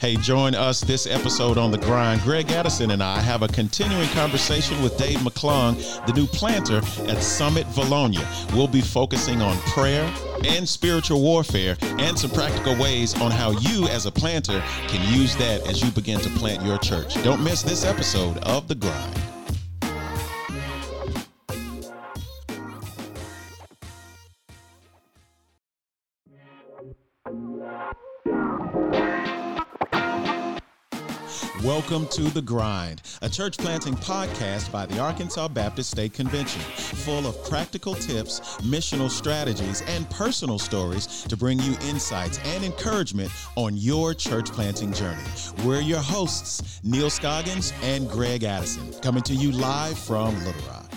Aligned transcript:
Hey, 0.00 0.16
join 0.16 0.54
us 0.54 0.80
this 0.80 1.06
episode 1.06 1.58
on 1.58 1.70
The 1.70 1.78
Grind. 1.78 2.20
Greg 2.22 2.50
Addison 2.50 2.90
and 2.90 3.02
I 3.02 3.20
have 3.20 3.42
a 3.42 3.48
continuing 3.48 4.08
conversation 4.08 4.80
with 4.82 4.96
Dave 4.96 5.18
McClung, 5.18 5.76
the 6.06 6.12
new 6.12 6.26
planter 6.26 6.78
at 7.10 7.22
Summit 7.22 7.66
Vilonia. 7.68 8.54
We'll 8.54 8.68
be 8.68 8.80
focusing 8.80 9.42
on 9.42 9.56
prayer 9.58 10.04
and 10.44 10.68
spiritual 10.68 11.20
warfare 11.20 11.76
and 11.82 12.18
some 12.18 12.30
practical 12.30 12.76
ways 12.76 13.20
on 13.20 13.30
how 13.30 13.52
you, 13.52 13.88
as 13.88 14.06
a 14.06 14.12
planter, 14.12 14.62
can 14.86 15.14
use 15.14 15.34
that 15.36 15.66
as 15.66 15.82
you 15.82 15.90
begin 15.90 16.20
to 16.20 16.30
plant 16.30 16.64
your 16.64 16.78
church. 16.78 17.14
Don't 17.24 17.42
miss 17.42 17.62
this 17.62 17.84
episode 17.84 18.38
of 18.38 18.68
The 18.68 18.76
Grind. 18.76 19.27
Welcome 31.88 32.08
to 32.22 32.22
The 32.24 32.42
Grind, 32.42 33.00
a 33.22 33.30
church 33.30 33.56
planting 33.56 33.94
podcast 33.94 34.70
by 34.70 34.84
the 34.84 34.98
Arkansas 34.98 35.48
Baptist 35.48 35.90
State 35.90 36.12
Convention, 36.12 36.60
full 36.60 37.26
of 37.26 37.42
practical 37.48 37.94
tips, 37.94 38.40
missional 38.58 39.08
strategies, 39.08 39.80
and 39.88 40.08
personal 40.10 40.58
stories 40.58 41.22
to 41.22 41.34
bring 41.34 41.58
you 41.60 41.78
insights 41.84 42.40
and 42.44 42.62
encouragement 42.62 43.30
on 43.56 43.74
your 43.74 44.12
church 44.12 44.52
planting 44.52 44.92
journey. 44.92 45.22
We're 45.64 45.80
your 45.80 46.00
hosts, 46.00 46.78
Neal 46.84 47.08
Scoggins 47.08 47.72
and 47.82 48.06
Greg 48.06 48.44
Addison, 48.44 48.92
coming 49.00 49.22
to 49.22 49.34
you 49.34 49.50
live 49.50 49.98
from 49.98 50.34
Little 50.44 50.60
Rock. 50.68 50.87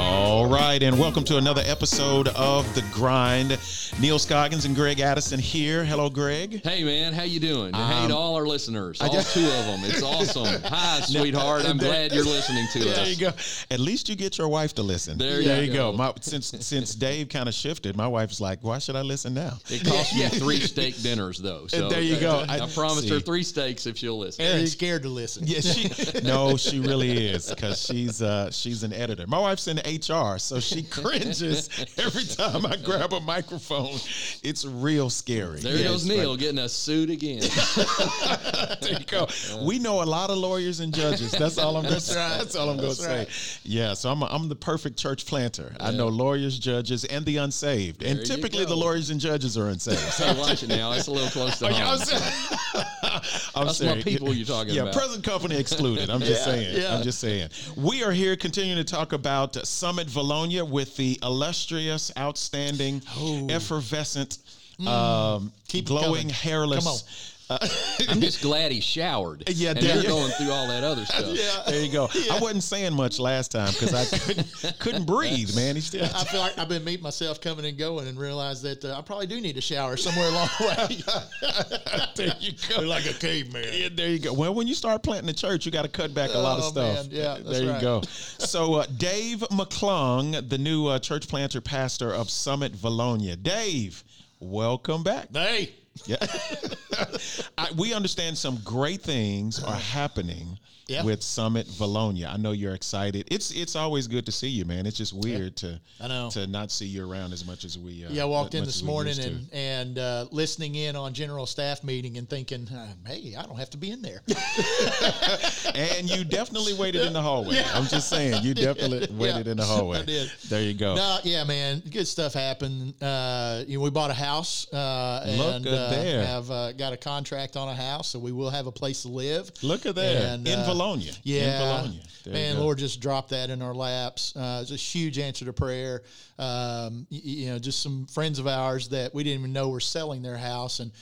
All 0.00 0.46
right, 0.46 0.80
and 0.80 0.96
welcome 0.96 1.24
to 1.24 1.38
another 1.38 1.62
episode 1.66 2.28
of 2.28 2.72
The 2.76 2.82
Grind. 2.92 3.58
Neal 4.00 4.20
Scoggins 4.20 4.64
and 4.64 4.76
Greg 4.76 5.00
Addison 5.00 5.40
here. 5.40 5.84
Hello, 5.84 6.08
Greg. 6.08 6.62
Hey, 6.62 6.84
man, 6.84 7.12
how 7.12 7.24
you 7.24 7.40
doing? 7.40 7.74
Um, 7.74 7.90
hey 7.90 8.06
to 8.06 8.14
all 8.14 8.36
our 8.36 8.46
listeners, 8.46 9.00
all 9.00 9.08
two 9.08 9.44
of 9.44 9.66
them. 9.66 9.80
It's 9.82 10.04
awesome. 10.04 10.62
Hi, 10.66 11.00
sweetheart. 11.00 11.64
I'm 11.64 11.78
glad 11.78 12.12
you're 12.12 12.22
listening 12.22 12.66
to 12.74 12.78
there 12.84 12.92
us. 12.92 12.96
There 12.96 13.08
you 13.08 13.16
go. 13.16 13.32
At 13.74 13.80
least 13.80 14.08
you 14.08 14.14
get 14.14 14.38
your 14.38 14.46
wife 14.46 14.72
to 14.76 14.82
listen. 14.82 15.18
There, 15.18 15.42
there 15.42 15.64
you 15.64 15.72
go. 15.72 15.90
go. 15.90 15.98
My, 15.98 16.12
since 16.20 16.46
since 16.64 16.94
Dave 16.94 17.28
kind 17.28 17.48
of 17.48 17.54
shifted, 17.54 17.96
my 17.96 18.06
wife's 18.06 18.40
like, 18.40 18.60
"Why 18.62 18.78
should 18.78 18.94
I 18.94 19.02
listen 19.02 19.34
now?" 19.34 19.58
It 19.68 19.84
cost 19.84 20.14
me 20.14 20.28
three 20.28 20.60
steak 20.60 21.02
dinners, 21.02 21.38
though. 21.38 21.66
So 21.66 21.88
there 21.88 22.02
you 22.02 22.20
go. 22.20 22.44
I, 22.48 22.60
I 22.60 22.68
promised 22.68 23.08
see. 23.08 23.14
her 23.14 23.20
three 23.20 23.42
steaks 23.42 23.86
if 23.86 23.98
she'll 23.98 24.18
listen. 24.18 24.44
And 24.44 24.60
she's 24.60 24.72
scared 24.72 25.02
to 25.02 25.08
listen. 25.08 25.44
Yeah, 25.44 25.60
she. 25.60 26.20
no, 26.22 26.56
she 26.56 26.78
really 26.78 27.30
is 27.30 27.50
because 27.50 27.84
she's 27.84 28.22
uh, 28.22 28.52
she's 28.52 28.84
an 28.84 28.92
editor. 28.92 29.26
My 29.26 29.40
wife's 29.40 29.66
in 29.66 29.80
HR, 29.96 30.38
so 30.38 30.60
she 30.60 30.82
cringes 30.90 31.68
every 31.96 32.24
time 32.24 32.66
I 32.66 32.76
grab 32.76 33.12
a 33.12 33.20
microphone. 33.20 33.98
It's 34.42 34.64
real 34.64 35.10
scary. 35.10 35.60
There 35.60 35.82
goes 35.84 36.06
Neal 36.06 36.30
like, 36.30 36.40
getting 36.40 36.58
a 36.58 36.68
suit 36.68 37.10
again. 37.10 37.40
there 38.80 38.98
you 38.98 39.06
go. 39.06 39.26
We 39.62 39.78
know 39.78 40.02
a 40.02 40.04
lot 40.04 40.30
of 40.30 40.38
lawyers 40.38 40.80
and 40.80 40.94
judges. 40.94 41.32
That's 41.32 41.58
all 41.58 41.76
I'm 41.76 41.82
going 41.82 41.94
to 41.94 42.00
say. 42.00 42.14
That's 42.14 42.56
all 42.56 42.70
I'm 42.70 42.76
going 42.76 42.94
to 42.94 43.08
right. 43.08 43.28
say. 43.28 43.60
Yeah, 43.64 43.94
so 43.94 44.10
I'm, 44.10 44.22
a, 44.22 44.26
I'm 44.26 44.48
the 44.48 44.56
perfect 44.56 44.98
church 44.98 45.26
planter. 45.26 45.74
Yeah. 45.78 45.88
I 45.88 45.90
know 45.92 46.08
lawyers, 46.08 46.58
judges, 46.58 47.04
and 47.04 47.24
the 47.24 47.38
unsaved. 47.38 48.00
There 48.00 48.10
and 48.10 48.24
typically 48.24 48.64
the 48.64 48.76
lawyers 48.76 49.10
and 49.10 49.20
judges 49.20 49.56
are 49.56 49.68
unsaved. 49.68 49.98
So 49.98 50.34
watch 50.34 50.62
it 50.62 50.68
now. 50.68 50.92
It's 50.92 51.06
a 51.06 51.12
little 51.12 51.30
close 51.30 51.58
to 51.58 51.72
home. 51.72 52.84
I'm 53.54 53.66
That's 53.66 53.80
my 53.80 54.02
people 54.02 54.34
you're 54.34 54.46
talking 54.46 54.74
yeah, 54.74 54.82
about. 54.82 54.94
Yeah, 54.94 55.00
present 55.00 55.24
company 55.24 55.56
excluded. 55.56 56.10
I'm 56.10 56.20
just 56.20 56.46
yeah, 56.46 56.52
saying. 56.52 56.82
Yeah. 56.82 56.96
I'm 56.96 57.02
just 57.02 57.18
saying. 57.18 57.50
We 57.76 58.04
are 58.04 58.12
here 58.12 58.36
continuing 58.36 58.78
to 58.78 58.84
talk 58.84 59.12
about 59.12 59.54
Summit 59.66 60.08
Vilonia 60.08 60.68
with 60.68 60.96
the 60.96 61.18
illustrious, 61.22 62.10
outstanding, 62.18 63.02
oh. 63.16 63.46
effervescent, 63.48 64.38
mm. 64.80 64.86
um, 64.86 65.52
Keep 65.68 65.86
glowing, 65.86 66.28
hairless 66.28 67.37
uh, 67.50 67.58
I'm 68.08 68.20
just 68.20 68.42
glad 68.42 68.72
he 68.72 68.80
showered. 68.80 69.44
Yeah, 69.48 69.70
and 69.70 69.78
they're 69.78 70.02
going 70.02 70.30
through 70.32 70.50
all 70.50 70.68
that 70.68 70.84
other 70.84 71.04
stuff. 71.06 71.36
Yeah, 71.36 71.62
there 71.66 71.82
you 71.82 71.90
go. 71.90 72.08
Yeah. 72.14 72.34
I 72.34 72.38
wasn't 72.40 72.62
saying 72.62 72.94
much 72.94 73.18
last 73.18 73.50
time 73.50 73.72
because 73.72 73.94
I 73.94 74.18
couldn't 74.18 74.78
couldn't 74.78 75.04
breathe, 75.04 75.54
man. 75.56 75.74
He 75.74 75.80
still. 75.80 76.04
I 76.04 76.24
feel 76.24 76.40
like 76.40 76.58
I've 76.58 76.68
been 76.68 76.84
meeting 76.84 77.02
myself 77.02 77.40
coming 77.40 77.64
and 77.64 77.78
going, 77.78 78.06
and 78.08 78.18
realized 78.18 78.62
that 78.64 78.84
uh, 78.84 78.98
I 78.98 79.02
probably 79.02 79.26
do 79.26 79.40
need 79.40 79.56
a 79.56 79.60
shower 79.60 79.96
somewhere 79.96 80.28
along 80.28 80.48
the 80.58 80.66
way. 80.66 82.06
there 82.16 82.34
you 82.38 82.52
go. 82.68 82.80
You're 82.80 82.86
like 82.88 83.06
a 83.06 83.14
caveman. 83.14 83.66
Yeah, 83.72 83.88
there 83.92 84.10
you 84.10 84.18
go. 84.18 84.32
Well, 84.32 84.54
when 84.54 84.66
you 84.66 84.74
start 84.74 85.02
planting 85.02 85.26
the 85.26 85.32
church, 85.32 85.64
you 85.64 85.72
got 85.72 85.82
to 85.82 85.88
cut 85.88 86.12
back 86.12 86.30
a 86.34 86.38
lot 86.38 86.58
of 86.58 86.64
oh, 86.64 86.70
stuff. 86.70 87.06
Man. 87.06 87.08
Yeah, 87.10 87.38
there 87.44 87.62
you 87.62 87.70
right. 87.70 87.80
go. 87.80 88.02
So, 88.02 88.74
uh, 88.74 88.86
Dave 88.96 89.40
McClung, 89.50 90.48
the 90.48 90.58
new 90.58 90.86
uh, 90.86 90.98
church 90.98 91.28
planter 91.28 91.60
pastor 91.60 92.12
of 92.12 92.28
Summit 92.30 92.74
Vilonia. 92.74 93.42
Dave, 93.42 94.04
welcome 94.40 95.02
back. 95.02 95.28
Hey. 95.32 95.72
Yeah. 96.06 96.16
I, 97.58 97.70
we 97.76 97.94
understand 97.94 98.38
some 98.38 98.58
great 98.64 99.02
things 99.02 99.62
are 99.62 99.74
happening 99.76 100.58
yeah. 100.88 101.04
with 101.04 101.22
Summit 101.22 101.66
Vilonia. 101.66 102.32
I 102.32 102.36
know 102.36 102.52
you're 102.52 102.74
excited. 102.74 103.28
It's 103.30 103.50
it's 103.50 103.76
always 103.76 104.08
good 104.08 104.24
to 104.26 104.32
see 104.32 104.48
you, 104.48 104.64
man. 104.64 104.86
It's 104.86 104.96
just 104.96 105.12
weird 105.12 105.62
yeah. 105.62 105.70
to 105.70 105.80
I 106.00 106.08
know 106.08 106.30
to 106.30 106.46
not 106.46 106.70
see 106.70 106.86
you 106.86 107.10
around 107.10 107.32
as 107.32 107.46
much 107.46 107.64
as 107.64 107.78
we. 107.78 108.04
Uh, 108.04 108.08
yeah, 108.10 108.22
I 108.22 108.26
walked 108.26 108.54
in 108.54 108.64
this 108.64 108.82
morning 108.82 109.18
and 109.20 109.48
and 109.52 109.98
uh, 109.98 110.26
listening 110.30 110.74
in 110.74 110.96
on 110.96 111.12
general 111.12 111.46
staff 111.46 111.84
meeting 111.84 112.16
and 112.16 112.28
thinking, 112.28 112.66
uh, 112.68 112.88
hey, 113.06 113.34
I 113.38 113.42
don't 113.42 113.58
have 113.58 113.70
to 113.70 113.76
be 113.76 113.90
in 113.90 114.02
there. 114.02 114.22
and 115.74 116.08
you 116.08 116.24
definitely 116.24 116.74
waited 116.74 117.02
in 117.06 117.12
the 117.12 117.22
hallway. 117.22 117.56
Yeah. 117.56 117.70
I'm 117.74 117.86
just 117.86 118.08
saying, 118.08 118.42
you 118.42 118.54
definitely 118.54 119.14
waited 119.16 119.46
in 119.46 119.58
the 119.58 119.64
hallway. 119.64 119.98
I 119.98 120.04
did. 120.04 120.30
There 120.48 120.62
you 120.62 120.74
go. 120.74 120.94
No, 120.94 121.18
yeah, 121.22 121.44
man, 121.44 121.82
good 121.90 122.06
stuff 122.06 122.32
happened. 122.32 122.94
Uh, 123.02 123.64
you 123.66 123.78
know, 123.78 123.84
we 123.84 123.90
bought 123.90 124.10
a 124.10 124.14
house. 124.14 124.72
Uh, 124.72 125.24
Look 125.36 125.56
and, 125.56 125.64
there. 125.64 126.24
Have 126.24 126.48
got 126.76 126.92
a 126.92 126.96
contract 126.96 127.56
on 127.56 127.68
a 127.68 127.74
house, 127.74 128.08
so 128.08 128.18
we 128.18 128.32
will 128.32 128.50
have 128.50 128.66
a 128.66 128.72
place 128.72 129.02
to 129.02 129.08
live. 129.08 129.50
Look 129.62 129.84
at 129.86 129.94
that. 129.94 130.16
And, 130.16 130.48
in 130.48 130.64
Vilonia. 130.78 131.18
Yeah. 131.22 131.42
In 131.42 131.90
Vilonia. 131.92 132.22
There 132.24 132.32
Man, 132.34 132.58
Lord 132.58 132.78
just 132.78 133.00
dropped 133.00 133.30
that 133.30 133.50
in 133.50 133.62
our 133.62 133.74
laps. 133.74 134.36
Uh, 134.36 134.60
it's 134.62 134.70
a 134.70 134.76
huge 134.76 135.18
answer 135.18 135.44
to 135.44 135.52
prayer. 135.52 136.02
Um, 136.38 137.06
you, 137.10 137.44
you 137.44 137.50
know, 137.50 137.58
just 137.58 137.82
some 137.82 138.06
friends 138.06 138.38
of 138.38 138.46
ours 138.46 138.88
that 138.90 139.14
we 139.14 139.24
didn't 139.24 139.40
even 139.40 139.52
know 139.52 139.68
were 139.68 139.80
selling 139.80 140.22
their 140.22 140.36
house. 140.36 140.80
And, 140.80 140.92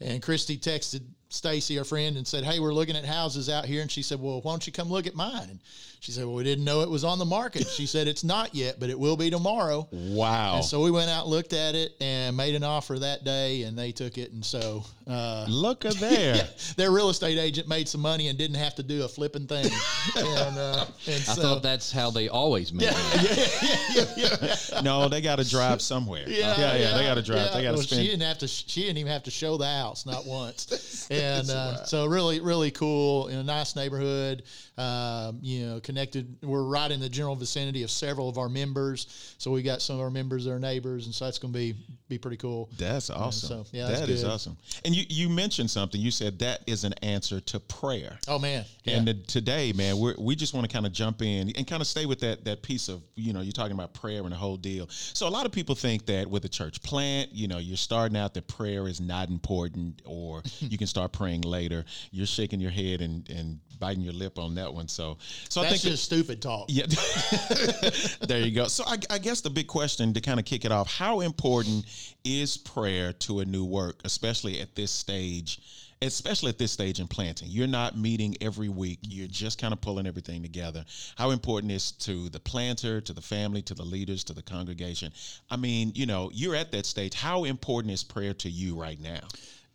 and 0.00 0.22
Christy 0.22 0.56
texted 0.56 1.02
Stacy, 1.28 1.78
our 1.78 1.84
friend, 1.84 2.16
and 2.16 2.26
said, 2.26 2.44
Hey, 2.44 2.58
we're 2.60 2.74
looking 2.74 2.96
at 2.96 3.04
houses 3.04 3.48
out 3.48 3.64
here. 3.64 3.82
And 3.82 3.90
she 3.90 4.02
said, 4.02 4.20
Well, 4.20 4.40
why 4.40 4.52
don't 4.52 4.66
you 4.66 4.72
come 4.72 4.88
look 4.88 5.06
at 5.06 5.14
mine? 5.14 5.48
And 5.48 5.60
she 6.00 6.12
said, 6.12 6.24
Well, 6.24 6.34
we 6.34 6.44
didn't 6.44 6.64
know 6.64 6.80
it 6.80 6.88
was 6.88 7.04
on 7.04 7.18
the 7.18 7.26
market. 7.26 7.66
She 7.68 7.84
said, 7.84 8.08
It's 8.08 8.24
not 8.24 8.54
yet, 8.54 8.80
but 8.80 8.88
it 8.88 8.98
will 8.98 9.18
be 9.18 9.28
tomorrow. 9.28 9.86
Wow. 9.92 10.56
And 10.56 10.64
so 10.64 10.80
we 10.80 10.90
went 10.90 11.10
out, 11.10 11.28
looked 11.28 11.52
at 11.52 11.74
it, 11.74 11.92
and 12.00 12.34
made 12.34 12.54
an 12.54 12.64
offer 12.64 12.98
that 12.98 13.22
day, 13.22 13.62
and 13.64 13.78
they 13.78 13.92
took 13.92 14.16
it. 14.16 14.32
And 14.32 14.42
so, 14.42 14.82
uh, 15.06 15.44
look 15.46 15.84
at 15.84 15.94
there. 16.00 16.36
yeah, 16.36 16.46
their 16.76 16.90
real 16.90 17.10
estate 17.10 17.38
agent 17.38 17.68
made 17.68 17.86
some 17.86 18.00
money 18.00 18.28
and 18.28 18.38
didn't 18.38 18.56
have 18.56 18.74
to 18.76 18.82
do 18.82 19.04
a 19.04 19.08
flipping 19.08 19.46
thing. 19.46 19.66
and, 20.16 20.58
uh, 20.58 20.86
and 21.06 21.14
I 21.14 21.18
so, 21.18 21.42
thought 21.42 21.62
that's 21.62 21.92
how 21.92 22.10
they 22.10 22.28
always 22.28 22.72
make 22.72 22.90
yeah, 22.90 23.22
yeah, 23.22 24.04
yeah, 24.16 24.36
yeah, 24.72 24.80
No, 24.80 25.08
they 25.10 25.20
got 25.20 25.36
to 25.36 25.48
drive 25.48 25.82
somewhere. 25.82 26.24
Yeah, 26.26 26.58
yeah, 26.58 26.76
yeah, 26.76 26.96
They 26.96 27.04
got 27.04 27.14
to 27.14 27.22
drive. 27.22 27.52
They 27.52 27.62
got 27.62 27.72
to 27.72 27.76
well, 27.76 27.82
spend. 27.82 28.00
She 28.02 28.08
didn't 28.08 28.26
have 28.26 28.38
to. 28.38 28.48
She 28.48 28.82
didn't 28.82 28.96
even 28.96 29.12
have 29.12 29.24
to 29.24 29.30
show 29.30 29.58
the 29.58 29.66
house, 29.66 30.06
not 30.06 30.24
once. 30.24 31.08
and 31.10 31.50
uh, 31.50 31.84
so, 31.84 32.06
really, 32.06 32.40
really 32.40 32.70
cool 32.70 33.28
in 33.28 33.36
a 33.36 33.44
nice 33.44 33.76
neighborhood. 33.76 34.44
Um, 34.78 35.40
you 35.42 35.66
know, 35.66 35.80
connected. 35.90 36.36
We're 36.42 36.62
right 36.62 36.90
in 36.90 37.00
the 37.00 37.08
general 37.08 37.34
vicinity 37.34 37.82
of 37.82 37.90
several 37.90 38.28
of 38.28 38.38
our 38.38 38.48
members, 38.48 39.34
so 39.38 39.50
we 39.50 39.62
got 39.62 39.82
some 39.82 39.96
of 39.96 40.02
our 40.02 40.10
members 40.10 40.44
that 40.44 40.52
are 40.52 40.58
neighbors, 40.60 41.06
and 41.06 41.14
so 41.14 41.24
that's 41.24 41.38
going 41.38 41.52
to 41.52 41.58
be 41.58 41.74
be 42.08 42.16
pretty 42.16 42.36
cool. 42.36 42.68
That's 42.78 43.10
awesome. 43.10 43.64
Yeah, 43.72 43.86
so, 43.86 43.92
yeah, 43.92 44.00
that 44.00 44.08
is 44.08 44.24
awesome. 44.24 44.56
And 44.84 44.94
you 44.94 45.04
you 45.08 45.28
mentioned 45.28 45.70
something. 45.70 46.00
You 46.00 46.12
said 46.12 46.38
that 46.40 46.60
is 46.66 46.84
an 46.84 46.92
answer 47.02 47.40
to 47.40 47.58
prayer. 47.60 48.18
Oh 48.28 48.38
man. 48.38 48.64
Yeah. 48.84 48.96
And 48.96 49.08
the, 49.08 49.14
today, 49.14 49.72
man, 49.72 49.98
we 49.98 50.14
we 50.18 50.36
just 50.36 50.54
want 50.54 50.68
to 50.68 50.72
kind 50.72 50.86
of 50.86 50.92
jump 50.92 51.22
in 51.22 51.50
and 51.56 51.66
kind 51.66 51.80
of 51.80 51.88
stay 51.88 52.06
with 52.06 52.20
that 52.20 52.44
that 52.44 52.62
piece 52.62 52.88
of 52.88 53.02
you 53.16 53.32
know 53.32 53.40
you're 53.40 53.52
talking 53.52 53.72
about 53.72 53.92
prayer 53.92 54.22
and 54.22 54.30
the 54.30 54.36
whole 54.36 54.56
deal. 54.56 54.86
So 54.90 55.26
a 55.26 55.30
lot 55.30 55.44
of 55.44 55.52
people 55.52 55.74
think 55.74 56.06
that 56.06 56.28
with 56.28 56.44
a 56.44 56.48
church 56.48 56.82
plant, 56.82 57.32
you 57.32 57.48
know, 57.48 57.58
you're 57.58 57.76
starting 57.76 58.16
out 58.16 58.34
that 58.34 58.46
prayer 58.46 58.86
is 58.86 59.00
not 59.00 59.28
important, 59.28 60.02
or 60.04 60.42
you 60.60 60.78
can 60.78 60.86
start 60.86 61.12
praying 61.12 61.42
later. 61.42 61.84
You're 62.12 62.26
shaking 62.26 62.60
your 62.60 62.70
head 62.70 63.00
and 63.00 63.28
and 63.28 63.58
biting 63.80 64.02
your 64.02 64.12
lip 64.12 64.38
on 64.38 64.54
that 64.56 64.72
one. 64.72 64.86
So, 64.86 65.16
so 65.48 65.62
That's 65.62 65.72
I 65.72 65.76
think 65.76 65.82
just 65.82 66.10
that, 66.10 66.16
stupid 66.16 66.42
talk. 66.42 66.66
Yeah, 66.68 66.86
there 68.28 68.40
you 68.40 68.54
go. 68.54 68.66
So 68.66 68.84
I, 68.86 68.98
I 69.10 69.18
guess 69.18 69.40
the 69.40 69.50
big 69.50 69.66
question 69.66 70.12
to 70.14 70.20
kind 70.20 70.38
of 70.38 70.46
kick 70.46 70.64
it 70.64 70.70
off: 70.70 70.92
How 70.94 71.20
important 71.20 71.86
is 72.24 72.56
prayer 72.56 73.12
to 73.14 73.40
a 73.40 73.44
new 73.44 73.64
work, 73.64 74.00
especially 74.04 74.60
at 74.60 74.76
this 74.76 74.90
stage? 74.90 75.60
especially 76.02 76.48
at 76.48 76.58
this 76.58 76.72
stage 76.72 76.98
in 76.98 77.06
planting. 77.06 77.48
You're 77.50 77.66
not 77.66 77.96
meeting 77.96 78.34
every 78.40 78.68
week. 78.68 79.00
You're 79.02 79.28
just 79.28 79.60
kind 79.60 79.72
of 79.72 79.80
pulling 79.80 80.06
everything 80.06 80.42
together. 80.42 80.84
How 81.16 81.30
important 81.30 81.72
is 81.72 81.92
to 81.92 82.30
the 82.30 82.40
planter, 82.40 83.00
to 83.02 83.12
the 83.12 83.20
family, 83.20 83.60
to 83.62 83.74
the 83.74 83.82
leaders, 83.82 84.24
to 84.24 84.32
the 84.32 84.42
congregation? 84.42 85.12
I 85.50 85.56
mean, 85.56 85.92
you 85.94 86.06
know, 86.06 86.30
you're 86.32 86.54
at 86.54 86.72
that 86.72 86.86
stage. 86.86 87.14
How 87.14 87.44
important 87.44 87.92
is 87.92 88.02
prayer 88.02 88.32
to 88.34 88.48
you 88.48 88.80
right 88.80 89.00
now? 89.00 89.20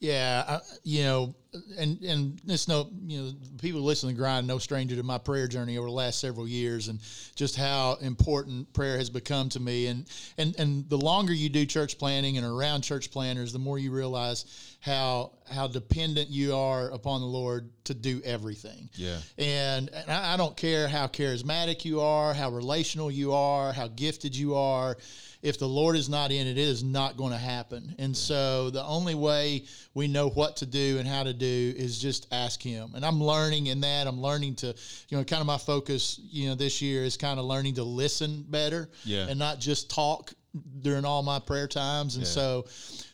Yeah, 0.06 0.44
I, 0.48 0.60
you 0.84 1.04
know, 1.04 1.36
and 1.80 2.00
and 2.04 2.40
it's 2.46 2.68
no, 2.68 2.92
you 3.08 3.22
know, 3.22 3.32
people 3.60 3.82
listening 3.82 4.14
to 4.16 4.22
grind 4.22 4.46
no 4.46 4.60
stranger 4.60 4.96
to 4.96 5.02
my 5.02 5.18
prayer 5.18 5.48
journey 5.48 5.80
over 5.80 5.88
the 5.88 5.94
last 5.94 6.20
several 6.20 6.48
years, 6.48 6.90
and 6.90 7.00
just 7.36 7.56
how 7.56 7.96
important 8.02 8.72
prayer 8.74 8.98
has 9.00 9.10
become 9.10 9.50
to 9.50 9.60
me. 9.60 9.88
And 9.88 10.06
and 10.38 10.56
and 10.60 10.88
the 10.90 10.98
longer 10.98 11.34
you 11.34 11.50
do 11.50 11.66
church 11.66 11.98
planting 11.98 12.38
and 12.38 12.46
around 12.46 12.84
church 12.84 13.10
planters, 13.10 13.52
the 13.52 13.58
more 13.58 13.80
you 13.80 13.92
realize 13.92 14.75
how 14.86 15.32
how 15.50 15.68
dependent 15.68 16.30
you 16.30 16.56
are 16.56 16.90
upon 16.90 17.22
the 17.22 17.28
Lord 17.28 17.70
to 17.86 17.94
do 17.94 18.22
everything. 18.24 18.90
Yeah. 18.96 19.18
And, 19.38 19.90
and 19.94 20.12
I, 20.12 20.34
I 20.34 20.38
don't 20.38 20.56
care 20.58 20.88
how 20.88 21.06
charismatic 21.08 21.86
you 21.86 22.02
are, 22.02 22.34
how 22.34 22.50
relational 22.50 23.10
you 23.12 23.34
are, 23.34 23.72
how 23.72 23.88
gifted 23.88 24.36
you 24.36 24.56
are 24.56 24.98
if 25.42 25.60
the 25.60 25.68
Lord 25.68 25.96
is 25.96 26.10
not 26.10 26.32
in 26.32 26.48
it, 26.48 26.52
it 26.52 26.58
is 26.58 26.84
not 26.84 27.18
going 27.18 27.32
to 27.32 27.38
happen. 27.38 27.94
And 28.00 28.18
so 28.18 28.72
the 28.72 28.84
only 28.84 29.14
way 29.14 29.66
we 29.94 30.08
know 30.08 30.30
what 30.30 30.58
to 30.58 30.66
do 30.66 30.98
and 30.98 31.08
how 31.08 31.22
to 31.22 31.34
do 31.34 31.74
is 31.78 32.00
just 32.00 32.26
ask 32.32 32.60
Him. 32.62 32.94
And 32.96 33.06
I'm 33.06 33.22
learning 33.22 33.68
in 33.68 33.82
that. 33.82 34.08
I'm 34.08 34.20
learning 34.20 34.56
to, 34.56 34.68
you 35.10 35.18
know, 35.18 35.24
kind 35.24 35.42
of 35.42 35.46
my 35.46 35.60
focus, 35.60 36.20
you 36.24 36.50
know, 36.50 36.56
this 36.56 36.82
year 36.82 37.04
is 37.04 37.16
kind 37.16 37.40
of 37.40 37.46
learning 37.46 37.76
to 37.76 37.84
listen 37.84 38.44
better 38.50 38.90
Yeah. 39.04 39.28
and 39.30 39.38
not 39.38 39.60
just 39.60 39.92
talk 39.92 40.34
during 40.82 41.06
all 41.06 41.22
my 41.22 41.38
prayer 41.38 41.68
times. 41.68 42.16
And 42.16 42.26
Yeah. 42.26 42.32
so, 42.32 42.66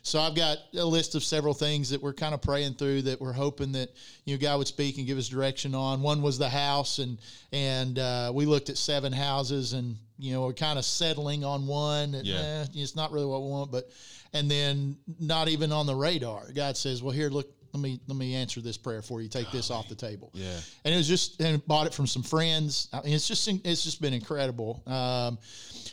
so 0.02 0.18
I've 0.20 0.34
got 0.34 0.58
a 0.76 0.84
list 0.84 1.14
of 1.14 1.22
several 1.22 1.54
things 1.54 1.90
that 1.90 2.02
we're 2.02 2.12
kind 2.12 2.34
of 2.34 2.42
praying 2.42 2.74
through 2.74 3.02
that 3.02 3.20
we're 3.20 3.32
hoping 3.32 3.72
that 3.72 3.90
you 4.24 4.34
know 4.34 4.40
God 4.40 4.58
would 4.58 4.66
speak 4.66 4.98
and 4.98 5.06
give 5.06 5.16
us 5.18 5.28
direction 5.28 5.74
on. 5.74 6.02
One 6.02 6.22
was 6.22 6.38
the 6.38 6.48
house, 6.48 6.98
and 6.98 7.18
and 7.52 7.98
uh, 7.98 8.32
we 8.34 8.44
looked 8.46 8.68
at 8.68 8.76
seven 8.76 9.12
houses, 9.12 9.72
and 9.74 9.96
you 10.18 10.32
know 10.32 10.42
we're 10.42 10.52
kind 10.54 10.78
of 10.78 10.84
settling 10.84 11.44
on 11.44 11.66
one. 11.66 12.12
That, 12.12 12.24
Yeah. 12.24 12.64
eh, 12.64 12.66
it's 12.74 12.96
not 12.96 13.12
really 13.12 13.26
what 13.26 13.42
we 13.42 13.48
want, 13.48 13.70
but 13.70 13.88
and 14.32 14.50
then 14.50 14.96
not 15.20 15.48
even 15.48 15.72
on 15.72 15.86
the 15.86 15.94
radar. 15.94 16.50
God 16.52 16.76
says, 16.76 17.02
"Well, 17.02 17.12
here, 17.14 17.30
look." 17.30 17.48
Let 17.74 17.80
me 17.80 18.00
let 18.06 18.18
me 18.18 18.34
answer 18.34 18.60
this 18.60 18.76
prayer 18.76 19.00
for 19.00 19.22
you. 19.22 19.30
Take 19.30 19.50
this 19.50 19.70
off 19.70 19.88
the 19.88 19.94
table. 19.94 20.30
Yeah. 20.34 20.60
and 20.84 20.92
it 20.92 20.96
was 20.98 21.08
just 21.08 21.40
and 21.40 21.66
bought 21.66 21.86
it 21.86 21.94
from 21.94 22.06
some 22.06 22.22
friends. 22.22 22.88
I 22.92 23.00
mean, 23.00 23.14
it's 23.14 23.26
just 23.26 23.48
it's 23.48 23.82
just 23.82 23.98
been 24.02 24.12
incredible. 24.12 24.82
Um, 24.86 25.38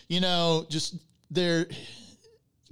you 0.09 0.19
know, 0.19 0.65
just 0.69 0.95
there. 1.31 1.67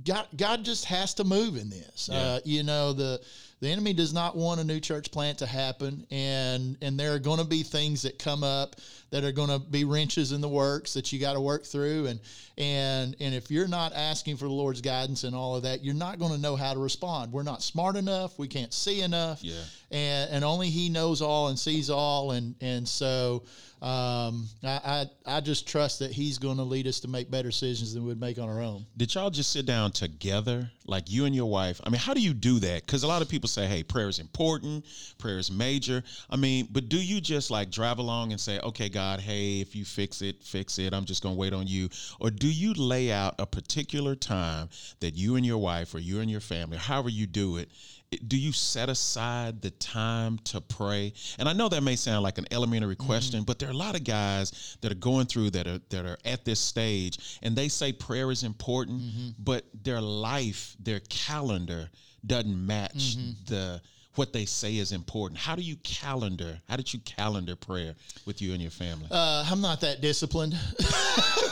God, 0.04 0.28
God 0.36 0.64
just 0.64 0.86
has 0.86 1.14
to 1.16 1.24
move 1.24 1.58
in 1.58 1.70
this. 1.70 2.10
Yeah. 2.12 2.18
Uh, 2.18 2.40
you 2.46 2.64
know, 2.64 2.94
the 2.94 3.22
the 3.60 3.70
enemy 3.70 3.94
does 3.94 4.14
not 4.14 4.36
want 4.36 4.60
a 4.60 4.64
new 4.64 4.80
church 4.80 5.12
plant 5.12 5.40
to 5.40 5.46
happen, 5.46 6.06
and 6.12 6.78
and 6.82 7.00
there 7.00 7.14
are 7.14 7.20
going 7.20 7.40
to 7.40 7.46
be 7.46 7.64
things 7.64 8.04
that 8.04 8.20
come 8.20 8.44
up 8.44 8.76
that 9.10 9.24
are 9.24 9.32
going 9.32 9.50
to 9.50 9.60
be 9.60 9.84
wrenches 9.84 10.32
in 10.32 10.42
the 10.42 10.50
works 10.50 10.94
that 10.94 11.12
you 11.14 11.20
got 11.20 11.34
to 11.34 11.42
work 11.42 11.66
through, 11.66 12.08
and 12.08 12.20
and 12.58 13.16
and 13.20 13.34
if 13.34 13.50
you're 13.50 13.68
not 13.68 13.94
asking 13.94 14.38
for 14.38 14.46
the 14.46 14.54
Lord's 14.54 14.82
guidance 14.82 15.24
and 15.24 15.36
all 15.36 15.56
of 15.56 15.64
that, 15.64 15.84
you're 15.84 15.94
not 15.94 16.20
going 16.20 16.32
to 16.32 16.38
know 16.38 16.56
how 16.56 16.74
to 16.74 16.80
respond. 16.80 17.32
We're 17.32 17.44
not 17.44 17.64
smart 17.64 17.96
enough. 17.96 18.38
We 18.38 18.48
can't 18.48 18.74
see 18.74 19.02
enough. 19.02 19.44
Yeah. 19.44 19.56
And 19.92 20.32
and 20.32 20.44
only 20.44 20.70
He 20.70 20.90
knows 20.90 21.22
all 21.22 21.48
and 21.48 21.58
sees 21.58 21.90
all, 21.90 22.32
and 22.32 22.56
and 22.62 22.88
so. 22.88 23.44
Um, 23.80 24.48
I, 24.64 24.80
I 24.84 25.06
I 25.38 25.40
just 25.40 25.68
trust 25.68 26.00
that 26.00 26.12
he's 26.12 26.40
going 26.40 26.58
to 26.58 26.64
lead 26.64 26.88
us 26.88 27.00
to 27.02 27.08
make 27.08 27.30
better 27.30 27.50
decisions 27.50 27.94
than 27.94 28.08
we'd 28.08 28.20
make 28.20 28.40
on 28.40 28.50
our 28.50 28.60
own. 28.60 28.88
Did 28.98 29.14
y'all 29.14 29.30
just 29.30 29.52
sit 29.52 29.68
down 29.68 29.92
together, 29.92 30.72
like 30.88 31.12
you 31.12 31.26
and 31.26 31.36
your 31.36 31.46
wife? 31.46 31.80
I 31.84 31.92
mean, 31.92 32.00
how 32.00 32.16
do 32.16 32.20
you 32.20 32.34
do 32.34 32.58
that? 32.58 32.88
Because 32.88 33.04
a 33.04 33.08
lot 33.08 33.22
of 33.22 33.30
people 33.30 33.48
say, 33.48 33.68
hey, 33.68 33.84
prayer 33.84 34.10
is 34.10 34.18
important, 34.18 34.84
prayer 35.20 35.38
is 35.38 35.52
major. 35.52 36.04
I 36.28 36.38
mean, 36.38 36.68
but 36.72 36.90
do 36.90 36.98
you 36.98 37.22
just 37.22 37.52
like 37.52 37.70
drive 37.70 38.00
along 38.00 38.32
and 38.32 38.42
say, 38.42 38.60
okay, 38.62 38.90
God, 38.98 39.20
hey, 39.20 39.62
if 39.62 39.76
you 39.76 39.86
fix 39.86 40.24
it, 40.24 40.44
fix 40.44 40.80
it. 40.80 40.92
I'm 40.92 41.06
just 41.06 41.22
going 41.22 41.36
to 41.36 41.40
wait 41.40 41.54
on 41.54 41.68
you. 41.68 41.88
Or 42.20 42.32
do 42.32 42.48
you 42.48 42.74
lay 42.74 43.12
out 43.12 43.36
a 43.38 43.46
particular 43.46 44.16
time 44.16 44.70
that 45.02 45.14
you 45.14 45.36
and 45.36 45.46
your 45.46 45.60
wife 45.60 45.94
or 45.94 46.00
you 46.00 46.20
and 46.20 46.32
your 46.32 46.40
family, 46.40 46.78
however 46.78 47.10
you 47.10 47.28
do 47.28 47.58
it, 47.58 47.70
it- 48.10 48.28
do 48.28 48.36
you 48.36 48.52
set 48.52 48.90
aside 48.90 49.62
the 49.62 49.70
time 49.70 50.40
to 50.46 50.62
pray? 50.62 51.14
And 51.38 51.48
I 51.48 51.54
know 51.54 51.70
that 51.70 51.84
may 51.84 51.96
sound 51.96 52.24
like 52.24 52.40
an 52.40 52.48
elementary 52.50 52.96
mm-hmm. 52.96 53.06
question, 53.06 53.44
but 53.44 53.60
there 53.60 53.70
are 53.70 53.72
a 53.72 53.78
lot 53.78 53.94
of 53.94 54.04
guys 54.04 54.78
that 54.82 54.92
are 54.92 54.96
going 54.96 55.28
through 55.28 55.52
that 55.52 55.68
are 55.68 55.80
that 55.90 56.08
are 56.08 56.18
at 56.26 56.44
this 56.44 56.60
stage, 56.60 57.38
and 57.44 57.56
they 57.56 57.68
say 57.68 57.94
prayer 57.94 58.32
is 58.32 58.42
important, 58.42 59.00
mm-hmm. 59.00 59.30
but 59.38 59.64
their 59.84 60.02
life, 60.02 60.76
their 60.80 61.02
calendar 61.02 61.92
doesn't 62.26 62.66
match 62.66 63.16
mm-hmm. 63.16 63.32
the 63.46 63.80
what 64.18 64.34
they 64.34 64.46
say 64.46 64.78
is 64.78 64.92
important. 64.92 65.40
How 65.40 65.56
do 65.56 65.62
you 65.62 65.76
calendar? 65.78 66.60
How 66.68 66.76
did 66.76 66.94
you 66.94 67.00
calendar 67.00 67.56
prayer 67.56 67.96
with 68.26 68.42
you 68.42 68.54
and 68.54 68.62
your 68.62 68.72
family? 68.72 69.08
Uh, 69.12 69.46
I'm 69.50 69.62
not 69.62 69.82
that 69.82 70.02
disciplined. 70.02 70.54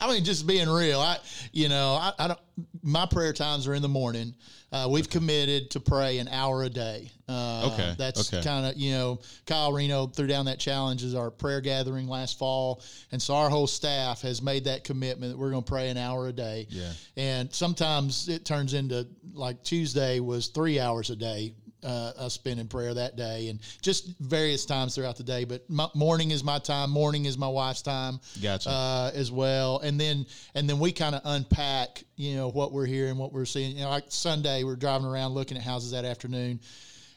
I 0.00 0.12
mean, 0.12 0.24
just 0.24 0.46
being 0.46 0.68
real. 0.68 1.00
I, 1.00 1.18
you 1.52 1.68
know, 1.68 1.94
I, 1.94 2.12
I 2.18 2.28
don't. 2.28 2.40
My 2.82 3.06
prayer 3.06 3.32
times 3.32 3.66
are 3.66 3.74
in 3.74 3.82
the 3.82 3.88
morning. 3.88 4.34
Uh, 4.70 4.88
we've 4.90 5.08
committed 5.08 5.70
to 5.70 5.80
pray 5.80 6.18
an 6.18 6.28
hour 6.28 6.64
a 6.64 6.68
day. 6.68 7.10
Uh, 7.28 7.70
Okay, 7.72 7.94
that's 7.96 8.32
okay. 8.32 8.44
kind 8.44 8.66
of 8.66 8.76
you 8.76 8.92
know, 8.92 9.20
Kyle 9.46 9.72
Reno 9.72 10.06
threw 10.08 10.26
down 10.26 10.46
that 10.46 10.58
challenge 10.58 11.04
as 11.04 11.14
our 11.14 11.30
prayer 11.30 11.60
gathering 11.60 12.08
last 12.08 12.38
fall, 12.38 12.82
and 13.12 13.22
so 13.22 13.34
our 13.34 13.48
whole 13.48 13.66
staff 13.68 14.20
has 14.22 14.42
made 14.42 14.64
that 14.64 14.84
commitment 14.84 15.32
that 15.32 15.38
we're 15.38 15.50
going 15.50 15.62
to 15.62 15.70
pray 15.70 15.88
an 15.90 15.96
hour 15.96 16.26
a 16.28 16.32
day. 16.32 16.66
Yeah. 16.68 16.92
And 17.16 17.52
sometimes 17.54 18.28
it 18.28 18.44
turns 18.44 18.74
into 18.74 19.06
like 19.32 19.62
Tuesday 19.62 20.20
was 20.20 20.48
three 20.48 20.78
hours 20.80 21.10
a 21.10 21.16
day. 21.16 21.54
Uh, 21.84 22.12
I 22.18 22.28
spend 22.28 22.58
in 22.60 22.66
prayer 22.66 22.94
that 22.94 23.14
day, 23.16 23.48
and 23.48 23.60
just 23.82 24.08
various 24.20 24.64
times 24.64 24.94
throughout 24.94 25.16
the 25.16 25.22
day. 25.22 25.44
But 25.44 25.68
my, 25.68 25.86
morning 25.94 26.30
is 26.30 26.42
my 26.42 26.58
time. 26.58 26.90
Morning 26.90 27.26
is 27.26 27.36
my 27.36 27.48
wife's 27.48 27.82
time, 27.82 28.20
Gotcha. 28.42 28.70
uh, 28.70 29.10
as 29.14 29.30
well. 29.30 29.80
And 29.80 30.00
then 30.00 30.24
and 30.54 30.68
then 30.68 30.78
we 30.78 30.92
kind 30.92 31.14
of 31.14 31.20
unpack, 31.24 32.02
you 32.16 32.36
know, 32.36 32.48
what 32.50 32.72
we're 32.72 32.86
hearing, 32.86 33.18
what 33.18 33.32
we're 33.32 33.44
seeing. 33.44 33.76
You 33.76 33.82
know, 33.84 33.90
like 33.90 34.04
Sunday, 34.08 34.64
we're 34.64 34.76
driving 34.76 35.06
around 35.06 35.32
looking 35.34 35.56
at 35.58 35.62
houses 35.62 35.90
that 35.90 36.04
afternoon, 36.06 36.60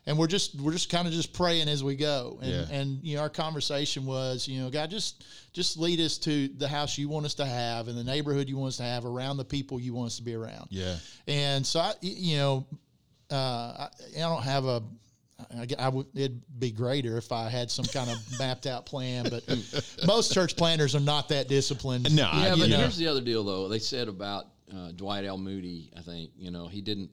and 0.06 0.18
we're 0.18 0.28
just 0.28 0.60
we're 0.60 0.74
just 0.74 0.90
kind 0.90 1.08
of 1.08 1.14
just 1.14 1.32
praying 1.34 1.70
as 1.70 1.84
we 1.84 1.96
go. 1.96 2.38
And 2.42 2.52
Yeah. 2.52 2.66
and 2.70 3.04
you 3.04 3.16
know, 3.16 3.22
our 3.22 3.30
conversation 3.30 4.06
was, 4.06 4.48
you 4.48 4.62
know, 4.62 4.70
God, 4.70 4.90
just 4.90 5.24
just 5.54 5.78
lead 5.78 6.00
us 6.02 6.18
to 6.20 6.50
the 6.50 6.68
house 6.68 6.98
you 6.98 7.08
want 7.10 7.26
us 7.26 7.36
to 7.36 7.46
have, 7.46 7.88
and 7.88 7.98
the 7.98 8.04
neighborhood 8.04 8.50
you 8.50 8.58
want 8.58 8.70
us 8.70 8.78
to 8.78 8.84
have, 8.84 9.06
around 9.06 9.38
the 9.38 9.46
people 9.46 9.80
you 9.80 9.94
want 9.94 10.08
us 10.08 10.18
to 10.18 10.24
be 10.24 10.34
around. 10.36 10.68
yeah. 10.72 10.98
And 11.28 11.66
so 11.66 11.80
I, 11.80 11.94
you 12.02 12.38
know, 12.38 12.66
uh, 13.32 13.36
I, 13.36 13.90
I 14.16 14.20
don't 14.20 14.44
have 14.44 14.66
a. 14.66 14.84
I, 15.56 15.66
g- 15.68 15.76
I 15.78 15.90
would. 15.90 16.08
It'd 16.16 16.42
be 16.60 16.72
greater 16.72 17.18
if 17.18 17.32
I 17.32 17.48
had 17.50 17.70
some 17.70 17.86
kind 17.86 18.10
of 18.10 18.18
mapped 18.40 18.66
out 18.66 18.86
plan, 18.88 19.28
but 19.30 19.44
most 20.06 20.34
church 20.34 20.56
planters 20.56 20.96
are 20.96 21.00
not 21.00 21.30
that 21.30 21.48
disciplined. 21.48 22.14
No, 22.16 22.24
Yeah, 22.24 22.30
I, 22.32 22.50
but 22.52 22.58
you 22.60 22.68
know, 22.70 22.78
here's 22.80 22.98
the 22.98 23.08
other 23.08 23.22
deal, 23.22 23.44
though. 23.44 23.68
They 23.68 23.78
said 23.80 24.08
about 24.08 24.46
uh, 24.76 24.92
Dwight 24.94 25.26
L. 25.26 25.38
Moody. 25.38 25.92
I 25.96 26.02
think 26.02 26.32
you 26.38 26.50
know 26.52 26.68
he 26.68 26.82
didn't 26.82 27.12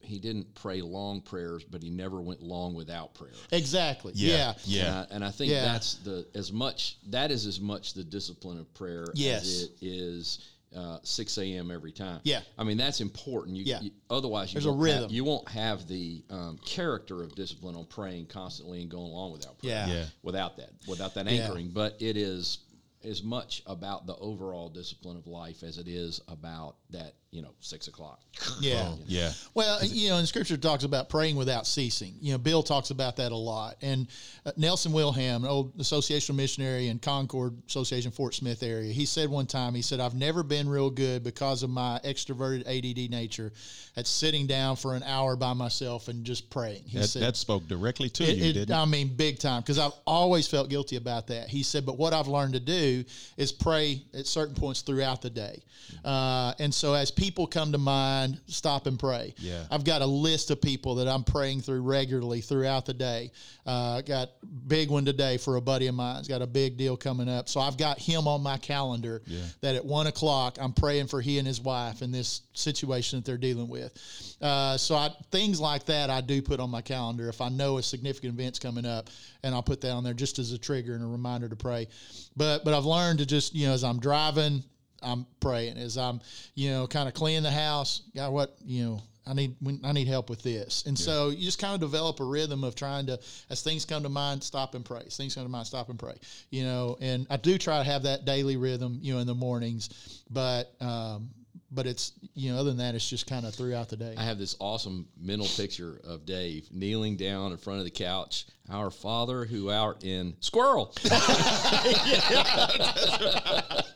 he 0.00 0.18
didn't 0.18 0.52
pray 0.54 0.80
long 0.80 1.20
prayers, 1.20 1.62
but 1.62 1.82
he 1.82 1.90
never 1.90 2.20
went 2.22 2.42
long 2.42 2.74
without 2.74 3.14
prayer. 3.14 3.30
Exactly. 3.52 4.12
Yeah. 4.16 4.54
Yeah. 4.64 4.86
And 4.86 4.94
I, 4.96 5.14
and 5.16 5.24
I 5.24 5.30
think 5.30 5.52
Yeah. 5.52 5.64
that's 5.64 5.94
the 5.96 6.26
as 6.34 6.52
much 6.52 6.96
that 7.10 7.30
is 7.30 7.46
as 7.46 7.60
much 7.60 7.92
the 7.94 8.02
discipline 8.02 8.58
of 8.58 8.72
prayer 8.74 9.06
Yes. 9.14 9.42
as 9.44 9.62
it 9.62 9.70
is 9.82 10.48
uh, 10.74 10.98
6 11.02 11.38
a.m. 11.38 11.70
every 11.70 11.92
time. 11.92 12.20
Yeah. 12.24 12.40
I 12.58 12.64
mean 12.64 12.76
that's 12.76 13.00
important. 13.00 13.56
You, 13.56 13.64
Yeah. 13.64 13.80
you- 13.80 13.90
otherwise, 14.10 14.50
you 14.50 14.54
There's 14.60 14.66
a 14.66 14.72
won't 14.72 14.88
have- 14.88 15.00
rhythm. 15.02 15.10
you 15.14 15.24
won't 15.24 15.48
have 15.48 15.86
the 15.88 16.22
um, 16.30 16.58
character 16.64 17.22
of 17.22 17.34
discipline 17.34 17.74
on 17.76 17.84
praying 17.86 18.26
constantly 18.26 18.80
and 18.82 18.90
going 18.90 19.10
along 19.10 19.32
without 19.32 19.58
prayer. 19.58 19.86
Yeah. 19.88 19.94
Yeah. 19.94 20.04
Without 20.22 20.56
that, 20.56 20.70
without 20.88 21.14
that 21.14 21.26
Yeah. 21.26 21.32
anchoring, 21.42 21.68
but 21.70 22.00
it 22.00 22.16
is 22.16 22.58
as 23.04 23.22
much 23.22 23.62
about 23.66 24.06
the 24.06 24.14
overall 24.16 24.68
discipline 24.68 25.16
of 25.16 25.26
life 25.26 25.62
as 25.64 25.76
it 25.78 25.88
is 25.88 26.20
about 26.28 26.76
that 26.90 27.14
you 27.32 27.40
know 27.42 27.50
six 27.60 27.88
o'clock. 27.88 28.20
Yeah. 28.60 28.92
yeah. 29.06 29.32
Well, 29.54 29.82
you 29.84 30.08
know, 30.10 30.18
and 30.18 30.28
Scripture 30.28 30.56
talks 30.56 30.84
about 30.84 31.08
praying 31.08 31.36
without 31.36 31.66
ceasing. 31.66 32.14
You 32.20 32.32
know, 32.32 32.38
Bill 32.38 32.62
talks 32.62 32.90
about 32.90 33.16
that 33.16 33.30
a 33.32 33.36
lot. 33.36 33.76
And 33.82 34.06
uh, 34.46 34.52
Nelson 34.56 34.92
Wilhelm, 34.92 35.44
an 35.44 35.50
old 35.50 35.76
associational 35.78 36.34
missionary 36.36 36.88
in 36.88 36.98
Concord 36.98 37.54
Association, 37.66 38.10
Fort 38.10 38.34
Smith 38.34 38.62
area, 38.62 38.92
he 38.92 39.06
said 39.06 39.28
one 39.30 39.46
time, 39.46 39.74
he 39.74 39.80
said, 39.82 39.98
"I've 40.00 40.14
never 40.14 40.42
been 40.42 40.68
real 40.68 40.90
good 40.90 41.24
because 41.24 41.62
of 41.62 41.70
my 41.70 42.00
extroverted 42.04 42.66
ADD 42.66 43.10
nature 43.10 43.50
at 43.96 44.06
sitting 44.06 44.46
down 44.46 44.76
for 44.76 44.94
an 44.94 45.02
hour 45.02 45.34
by 45.34 45.54
myself 45.54 46.08
and 46.08 46.24
just 46.24 46.50
praying." 46.50 46.82
He 46.86 46.98
That, 46.98 47.06
said, 47.08 47.22
that 47.22 47.36
spoke 47.36 47.66
directly 47.66 48.10
to 48.10 48.24
it, 48.24 48.36
you, 48.36 48.44
it- 48.50 48.52
didn't 48.52 48.70
it? 48.76 48.78
I 48.78 48.84
mean, 48.84 49.08
big 49.08 49.38
time, 49.38 49.62
because 49.62 49.78
I've 49.78 49.92
always 50.06 50.46
felt 50.46 50.68
guilty 50.68 50.96
about 50.96 51.28
that. 51.28 51.48
He 51.48 51.62
said, 51.62 51.86
but 51.86 51.96
what 51.96 52.12
I've 52.12 52.28
learned 52.28 52.52
to 52.54 52.60
do 52.60 53.04
is 53.38 53.52
pray 53.52 54.02
at 54.12 54.26
certain 54.26 54.54
points 54.54 54.82
throughout 54.82 55.22
the 55.22 55.30
day. 55.30 55.62
Uh, 56.04 56.52
and 56.58 56.72
so 56.74 56.94
as 56.94 57.10
people 57.10 57.21
come 57.30 57.72
to 57.72 57.78
mind, 57.78 58.40
stop 58.46 58.86
and 58.86 58.98
pray. 58.98 59.34
Yeah. 59.38 59.64
I've 59.70 59.84
got 59.84 60.02
a 60.02 60.06
list 60.06 60.50
of 60.50 60.60
people 60.60 60.96
that 60.96 61.08
I'm 61.08 61.24
praying 61.24 61.60
through 61.60 61.82
regularly 61.82 62.40
throughout 62.40 62.86
the 62.86 62.94
day. 62.94 63.30
Uh, 63.66 63.98
I 63.98 64.02
got 64.02 64.30
big 64.66 64.90
one 64.90 65.04
today 65.04 65.36
for 65.36 65.56
a 65.56 65.60
buddy 65.60 65.86
of 65.86 65.94
mine. 65.94 66.18
He's 66.18 66.28
got 66.28 66.42
a 66.42 66.46
big 66.46 66.76
deal 66.76 66.96
coming 66.96 67.28
up. 67.28 67.48
So 67.48 67.60
I've 67.60 67.76
got 67.76 67.98
him 67.98 68.26
on 68.26 68.42
my 68.42 68.56
calendar 68.56 69.22
yeah. 69.26 69.40
that 69.60 69.76
at 69.76 69.84
one 69.84 70.06
o'clock 70.06 70.58
I'm 70.60 70.72
praying 70.72 71.06
for 71.06 71.20
he 71.20 71.38
and 71.38 71.46
his 71.46 71.60
wife 71.60 72.02
in 72.02 72.10
this 72.10 72.42
situation 72.54 73.18
that 73.18 73.24
they're 73.24 73.36
dealing 73.36 73.68
with. 73.68 74.36
Uh, 74.40 74.76
so 74.76 74.96
I, 74.96 75.10
things 75.30 75.60
like 75.60 75.86
that 75.86 76.10
I 76.10 76.20
do 76.20 76.42
put 76.42 76.60
on 76.60 76.70
my 76.70 76.82
calendar 76.82 77.28
if 77.28 77.40
I 77.40 77.48
know 77.48 77.78
a 77.78 77.82
significant 77.82 78.34
event's 78.34 78.58
coming 78.58 78.84
up, 78.86 79.08
and 79.42 79.54
I'll 79.54 79.62
put 79.62 79.80
that 79.82 79.92
on 79.92 80.04
there 80.04 80.14
just 80.14 80.38
as 80.38 80.52
a 80.52 80.58
trigger 80.58 80.94
and 80.94 81.02
a 81.04 81.06
reminder 81.06 81.48
to 81.48 81.56
pray. 81.56 81.88
But 82.36 82.64
but 82.64 82.74
I've 82.74 82.84
learned 82.84 83.20
to 83.20 83.26
just 83.26 83.54
you 83.54 83.66
know 83.66 83.74
as 83.74 83.84
I'm 83.84 84.00
driving. 84.00 84.64
I'm 85.02 85.26
praying 85.40 85.76
as 85.76 85.98
I'm, 85.98 86.20
you 86.54 86.70
know, 86.70 86.86
kind 86.86 87.08
of 87.08 87.14
cleaning 87.14 87.42
the 87.42 87.50
house. 87.50 88.02
God, 88.14 88.32
what, 88.32 88.56
you 88.64 88.84
know, 88.84 89.02
I 89.26 89.34
need 89.34 89.54
I 89.84 89.92
need 89.92 90.08
help 90.08 90.28
with 90.30 90.42
this. 90.42 90.84
And 90.86 90.98
so 90.98 91.28
you 91.28 91.44
just 91.44 91.60
kind 91.60 91.74
of 91.74 91.80
develop 91.80 92.18
a 92.20 92.24
rhythm 92.24 92.64
of 92.64 92.74
trying 92.74 93.06
to, 93.06 93.20
as 93.50 93.62
things 93.62 93.84
come 93.84 94.02
to 94.02 94.08
mind, 94.08 94.42
stop 94.42 94.74
and 94.74 94.84
pray. 94.84 95.02
As 95.06 95.16
things 95.16 95.34
come 95.34 95.44
to 95.44 95.48
mind, 95.48 95.66
stop 95.66 95.88
and 95.90 95.98
pray. 95.98 96.16
You 96.50 96.64
know, 96.64 96.96
and 97.00 97.26
I 97.30 97.36
do 97.36 97.56
try 97.56 97.78
to 97.78 97.84
have 97.84 98.02
that 98.02 98.24
daily 98.24 98.56
rhythm, 98.56 98.98
you 99.00 99.14
know, 99.14 99.20
in 99.20 99.26
the 99.26 99.34
mornings, 99.34 100.22
but. 100.30 100.74
Um, 100.80 101.30
but 101.74 101.86
it's 101.86 102.12
you 102.34 102.52
know 102.52 102.58
other 102.58 102.68
than 102.68 102.76
that 102.78 102.94
it's 102.94 103.08
just 103.08 103.26
kind 103.26 103.46
of 103.46 103.54
throughout 103.54 103.88
the 103.88 103.96
day 103.96 104.14
I 104.18 104.24
have 104.24 104.38
this 104.38 104.54
awesome 104.58 105.08
mental 105.18 105.46
picture 105.46 106.02
of 106.04 106.26
Dave 106.26 106.68
kneeling 106.70 107.16
down 107.16 107.50
in 107.50 107.56
front 107.56 107.78
of 107.78 107.86
the 107.86 107.90
couch. 107.90 108.44
Our 108.70 108.90
Father 108.90 109.46
who 109.46 109.70
art 109.70 110.04
in 110.04 110.34
squirrel. 110.40 110.94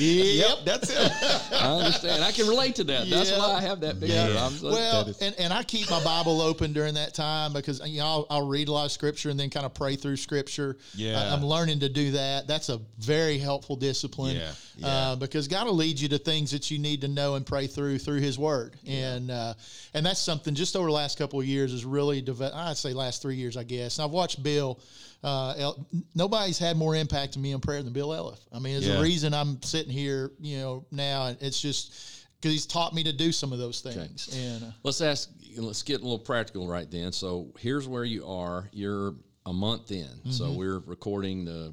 yep 0.00 0.58
that's 0.64 0.90
it. 0.90 1.12
I 1.52 1.76
understand. 1.78 2.24
I 2.24 2.32
can 2.32 2.46
relate 2.48 2.76
to 2.76 2.84
that. 2.84 3.08
That's 3.08 3.30
Yeah. 3.30 3.38
why 3.38 3.54
I 3.54 3.60
have 3.60 3.80
that 3.80 4.00
picture. 4.00 4.14
Yeah. 4.14 4.50
Well, 4.62 5.08
is- 5.08 5.20
and, 5.22 5.34
and 5.38 5.52
I 5.52 5.62
keep 5.62 5.90
my 5.90 6.02
Bible 6.02 6.40
open 6.40 6.72
during 6.72 6.94
that 6.94 7.14
time 7.14 7.52
because 7.52 7.80
you 7.88 8.00
know 8.00 8.06
I'll, 8.06 8.26
I'll 8.30 8.46
read 8.46 8.68
a 8.68 8.72
lot 8.72 8.84
of 8.86 8.92
scripture 8.92 9.30
and 9.30 9.38
then 9.38 9.50
kind 9.50 9.66
of 9.66 9.74
pray 9.74 9.96
through 9.96 10.16
scripture. 10.16 10.76
Yeah. 10.94 11.20
I, 11.20 11.34
am 11.34 11.44
learning 11.44 11.80
to 11.80 11.88
do 11.88 12.12
that. 12.12 12.46
That's 12.46 12.68
a 12.68 12.80
very 12.98 13.38
helpful 13.38 13.76
discipline. 13.76 14.36
Yeah, 14.36 14.52
yeah. 14.76 14.86
Uh, 14.86 15.16
because 15.16 15.48
God 15.48 15.66
will 15.66 15.74
lead 15.76 15.98
you 16.00 16.08
to 16.10 16.18
things 16.18 16.50
that 16.52 16.70
you 16.70 16.78
need 16.78 17.00
to 17.02 17.08
know 17.08 17.34
and 17.34 17.46
pray 17.46 17.66
through 17.66 17.98
through 17.98 18.20
His 18.20 18.38
Word, 18.38 18.76
and 18.86 19.30
uh, 19.30 19.54
and 19.94 20.04
that's 20.04 20.20
something 20.20 20.54
just 20.54 20.76
over 20.76 20.86
the 20.86 20.92
last 20.92 21.18
couple 21.18 21.40
of 21.40 21.46
years 21.46 21.72
has 21.72 21.84
really 21.84 22.20
developed. 22.20 22.56
I'd 22.56 22.76
say 22.76 22.92
last 22.92 23.22
three 23.22 23.36
years, 23.36 23.56
I 23.56 23.64
guess. 23.64 23.98
And 23.98 24.04
I've 24.04 24.12
watched 24.12 24.42
Bill. 24.42 24.78
Uh, 25.24 25.54
El- 25.56 25.86
nobody's 26.14 26.58
had 26.58 26.76
more 26.76 26.94
impact 26.94 27.36
on 27.36 27.42
me 27.42 27.52
in 27.52 27.60
prayer 27.60 27.82
than 27.82 27.92
Bill 27.94 28.10
Elliff. 28.10 28.38
I 28.52 28.58
mean, 28.58 28.74
there's 28.74 28.86
Yeah. 28.86 28.98
a 28.98 29.02
reason 29.02 29.32
I'm 29.32 29.60
sitting 29.62 29.90
here, 29.92 30.30
you 30.38 30.58
know, 30.58 30.84
now, 30.90 31.26
and 31.26 31.38
it's 31.40 31.58
just 31.60 31.92
because 32.40 32.52
he's 32.52 32.66
taught 32.66 32.94
me 32.94 33.02
to 33.04 33.12
do 33.12 33.32
some 33.32 33.50
of 33.52 33.58
those 33.58 33.80
things. 33.80 34.28
And 34.36 34.64
uh, 34.64 34.70
Let's 34.82 35.00
ask. 35.00 35.30
Let's 35.56 35.82
get 35.82 36.00
a 36.00 36.04
little 36.04 36.18
practical 36.18 36.68
right 36.68 36.90
then. 36.90 37.10
So 37.12 37.52
here's 37.58 37.88
where 37.88 38.04
you 38.04 38.26
are. 38.26 38.68
You're 38.72 39.14
a 39.46 39.52
month 39.52 39.90
in. 39.92 40.08
So 40.30 40.44
Mm-hmm. 40.44 40.56
we're 40.58 40.78
recording 40.80 41.44
the 41.46 41.72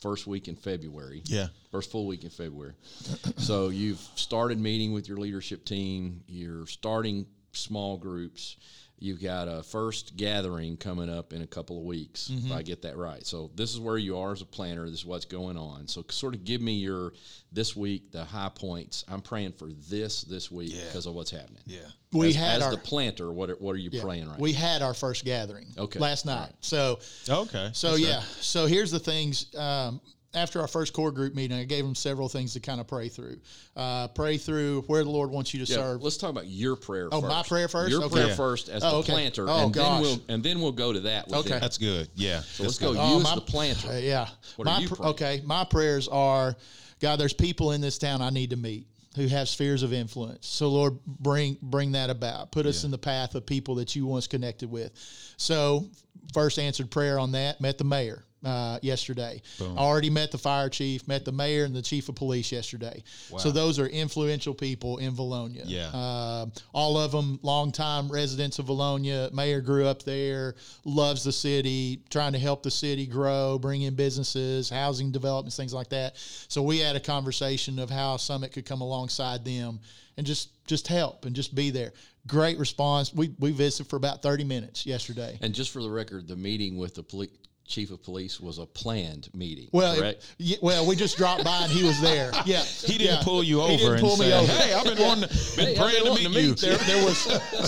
first 0.00 0.26
week 0.26 0.46
in 0.48 0.56
February. 0.56 1.22
Yeah. 1.24 1.48
First 1.70 1.90
full 1.90 2.06
week 2.06 2.22
in 2.24 2.30
February. 2.30 2.74
so 3.38 3.68
you've 3.70 4.00
started 4.14 4.58
meeting 4.60 4.92
with 4.92 5.08
your 5.08 5.16
leadership 5.16 5.64
team. 5.64 6.22
You're 6.28 6.66
starting 6.66 7.26
small 7.52 7.96
groups. 7.96 8.56
You've 9.02 9.20
got 9.20 9.48
a 9.48 9.62
first 9.64 10.16
gathering 10.16 10.76
coming 10.76 11.10
up 11.10 11.32
in 11.32 11.42
a 11.42 11.46
couple 11.46 11.76
of 11.78 11.84
weeks, 11.84 12.28
Mm-hmm. 12.32 12.46
if 12.46 12.56
I 12.56 12.62
get 12.62 12.82
that 12.82 12.96
right. 12.96 13.26
So 13.26 13.50
this 13.56 13.72
is 13.74 13.80
where 13.80 13.98
you 13.98 14.16
are 14.16 14.32
as 14.32 14.42
a 14.42 14.46
planter. 14.46 14.88
This 14.88 15.00
is 15.00 15.04
what's 15.06 15.24
going 15.24 15.56
on. 15.56 15.88
So 15.88 16.04
sort 16.08 16.34
of 16.34 16.44
give 16.44 16.60
me 16.60 16.74
your 16.74 17.12
this 17.50 17.74
week 17.76 18.12
the 18.12 18.24
high 18.24 18.50
points. 18.54 19.04
I'm 19.08 19.20
praying 19.20 19.52
for 19.52 19.70
this 19.90 20.22
this 20.22 20.50
week 20.50 20.72
because 20.86 21.06
of 21.06 21.14
what's 21.14 21.30
happening. 21.32 21.62
Yeah. 21.66 21.80
we 22.12 22.28
as, 22.28 22.36
had 22.36 22.56
as 22.58 22.62
our 22.62 22.70
the 22.72 22.78
planter, 22.78 23.32
what 23.32 23.50
are, 23.50 23.54
what 23.56 23.72
are 23.74 23.78
you 23.78 23.90
yeah, 23.92 24.02
praying 24.02 24.28
right 24.30 24.38
we 24.38 24.52
had 24.52 24.82
our 24.82 24.94
first 24.94 25.24
gathering 25.24 25.66
Okay. 25.76 25.98
last 25.98 26.24
night. 26.24 26.40
Right. 26.40 26.52
So 26.60 26.98
Okay. 27.28 27.70
So 27.72 27.90
That's 27.90 28.00
yeah, 28.02 28.16
right. 28.18 28.24
so 28.40 28.66
here's 28.66 28.90
the 28.92 29.00
things. 29.00 29.52
Um, 29.56 30.00
after 30.34 30.60
our 30.60 30.66
first 30.68 30.92
core 30.94 31.12
group 31.12 31.34
meeting, 31.34 31.58
I 31.58 31.64
gave 31.64 31.84
them 31.84 31.94
several 31.94 32.28
things 32.28 32.54
to 32.54 32.60
kind 32.60 32.80
of 32.80 32.86
pray 32.86 33.08
through. 33.08 33.36
Uh, 33.76 34.08
pray 34.08 34.38
through 34.38 34.82
where 34.86 35.04
the 35.04 35.10
Lord 35.10 35.30
wants 35.30 35.52
you 35.52 35.64
to 35.64 35.70
Yeah, 35.70 35.78
serve. 35.78 36.02
let's 36.02 36.16
talk 36.16 36.30
about 36.30 36.46
your 36.46 36.74
prayer 36.76 37.08
Oh, 37.12 37.20
first. 37.20 37.30
my 37.34 37.42
prayer 37.42 37.68
first? 37.68 37.90
Your 37.90 38.04
Okay. 38.04 38.14
prayer 38.14 38.26
Yeah. 38.28 38.34
first 38.34 38.68
as 38.70 38.82
Oh, 38.82 38.90
the 38.90 38.96
okay. 38.98 39.12
planter, 39.12 39.48
Oh, 39.48 39.64
and 39.64 39.74
gosh. 39.74 39.84
then 39.92 40.00
we'll 40.02 40.20
and 40.28 40.42
then 40.42 40.60
we'll 40.60 40.72
go 40.72 40.92
to 40.92 41.00
that. 41.00 41.26
with 41.28 41.36
Okay. 41.40 41.48
them. 41.50 41.60
That's 41.60 41.76
good. 41.78 42.08
Yeah. 42.14 42.40
So 42.40 42.62
let's 42.64 42.78
That's 42.78 42.78
go. 42.78 42.92
good. 42.94 43.00
Oh, 43.02 43.14
Use 43.16 43.24
my- 43.24 43.34
the 43.34 43.40
planter. 43.42 43.88
Uh, 43.90 43.98
yeah. 43.98 44.28
What 44.56 44.68
are 44.68 44.74
my 44.74 44.80
you 44.80 44.88
pr- 44.88 44.94
praying? 44.94 45.10
okay, 45.10 45.42
my 45.44 45.64
prayers 45.64 46.08
are, 46.08 46.56
God, 47.00 47.16
there's 47.16 47.32
people 47.34 47.72
in 47.72 47.80
this 47.80 47.98
town 47.98 48.22
I 48.22 48.30
need 48.30 48.50
to 48.50 48.56
meet 48.56 48.86
who 49.16 49.26
have 49.26 49.46
spheres 49.50 49.82
of 49.82 49.92
influence. 49.92 50.46
So 50.46 50.68
Lord, 50.70 50.98
bring 51.06 51.58
bring 51.60 51.92
that 51.92 52.08
about. 52.08 52.52
Put 52.52 52.64
us 52.64 52.84
in 52.84 52.90
the 52.90 52.96
path 52.98 53.34
of 53.34 53.44
people 53.44 53.74
that 53.74 53.94
you 53.94 54.06
want 54.06 54.18
us 54.24 54.26
connected 54.26 54.70
with. 54.70 54.92
So 55.36 55.86
first 56.32 56.58
answered 56.58 56.90
prayer 56.90 57.18
on 57.18 57.32
that. 57.32 57.60
Met 57.60 57.76
the 57.76 57.84
mayor. 57.84 58.24
Uh, 58.44 58.76
yesterday, 58.82 59.40
already 59.60 60.10
met 60.10 60.32
the 60.32 60.38
fire 60.38 60.68
chief, 60.68 61.06
met 61.06 61.24
the 61.24 61.30
mayor 61.30 61.64
and 61.64 61.76
the 61.76 61.82
chief 61.82 62.08
of 62.08 62.16
police 62.16 62.50
yesterday. 62.50 63.00
So 63.38 63.52
those 63.52 63.78
are 63.78 63.86
influential 63.86 64.52
people 64.52 64.98
in 64.98 65.14
Vilonia. 65.14 65.62
Yeah. 65.64 65.86
Uh, 65.94 66.46
all 66.74 66.98
of 66.98 67.12
them 67.12 67.38
longtime 67.42 68.10
residents 68.10 68.58
of 68.58 68.66
Vilonia. 68.66 69.32
Mayor 69.32 69.60
grew 69.60 69.86
up 69.86 70.02
there, 70.02 70.56
loves 70.84 71.22
the 71.22 71.30
city, 71.30 72.02
trying 72.10 72.32
to 72.32 72.38
help 72.40 72.64
the 72.64 72.70
city 72.70 73.06
grow, 73.06 73.60
bring 73.60 73.82
in 73.82 73.94
businesses, 73.94 74.68
housing 74.68 75.12
developments, 75.12 75.56
things 75.56 75.72
like 75.72 75.90
that. 75.90 76.16
So 76.48 76.62
we 76.62 76.78
had 76.78 76.96
a 76.96 77.00
conversation 77.00 77.78
of 77.78 77.90
how 77.90 78.16
Summit 78.16 78.52
could 78.52 78.66
come 78.66 78.80
alongside 78.80 79.44
them 79.44 79.78
and 80.16 80.26
just 80.26 80.48
just 80.66 80.88
help 80.88 81.24
and 81.24 81.34
just 81.34 81.54
be 81.54 81.70
there. 81.70 81.92
Great 82.26 82.58
response. 82.58 83.12
We 83.12 83.34
we 83.38 83.50
visited 83.52 83.88
for 83.88 83.96
about 83.96 84.22
thirty 84.22 84.44
minutes 84.44 84.86
yesterday. 84.86 85.38
And 85.42 85.54
just 85.54 85.70
for 85.72 85.82
the 85.82 85.90
record, 85.90 86.28
the 86.28 86.36
meeting 86.36 86.76
with 86.76 86.94
the 86.94 87.02
poli- 87.02 87.30
chief 87.66 87.90
of 87.90 88.02
police 88.02 88.40
was 88.40 88.58
a 88.58 88.66
planned 88.66 89.28
meeting. 89.34 89.68
Well, 89.72 89.96
correct. 89.96 90.22
it- 90.38 90.44
yeah, 90.44 90.56
well, 90.62 90.86
we 90.86 90.96
just 90.96 91.16
dropped 91.16 91.44
by 91.44 91.62
and 91.62 91.72
he 91.72 91.84
was 91.84 92.00
there. 92.00 92.30
Yeah, 92.44 92.60
He 92.62 92.98
didn't 92.98 93.18
yeah. 93.18 93.22
pull 93.22 93.42
you 93.44 93.60
over 93.62 93.70
He 93.70 93.76
didn't 93.78 93.92
and 93.92 94.00
pull 94.00 94.16
me 94.16 94.24
say, 94.26 94.32
over. 94.38 94.52
"Hey, 94.52 94.74
I've 94.74 94.84
been 94.84 94.98
wanting, 94.98 95.28
to, 95.28 95.56
been 95.56 95.66
Hey, 95.66 95.70
I've 95.72 95.78
praying 95.78 96.04
been 96.04 96.24
to 96.24 96.28
meet 96.28 96.56
to 96.58 96.66
you." 96.66 96.76
there, 96.76 96.76
there 96.78 97.04
was 97.04 97.16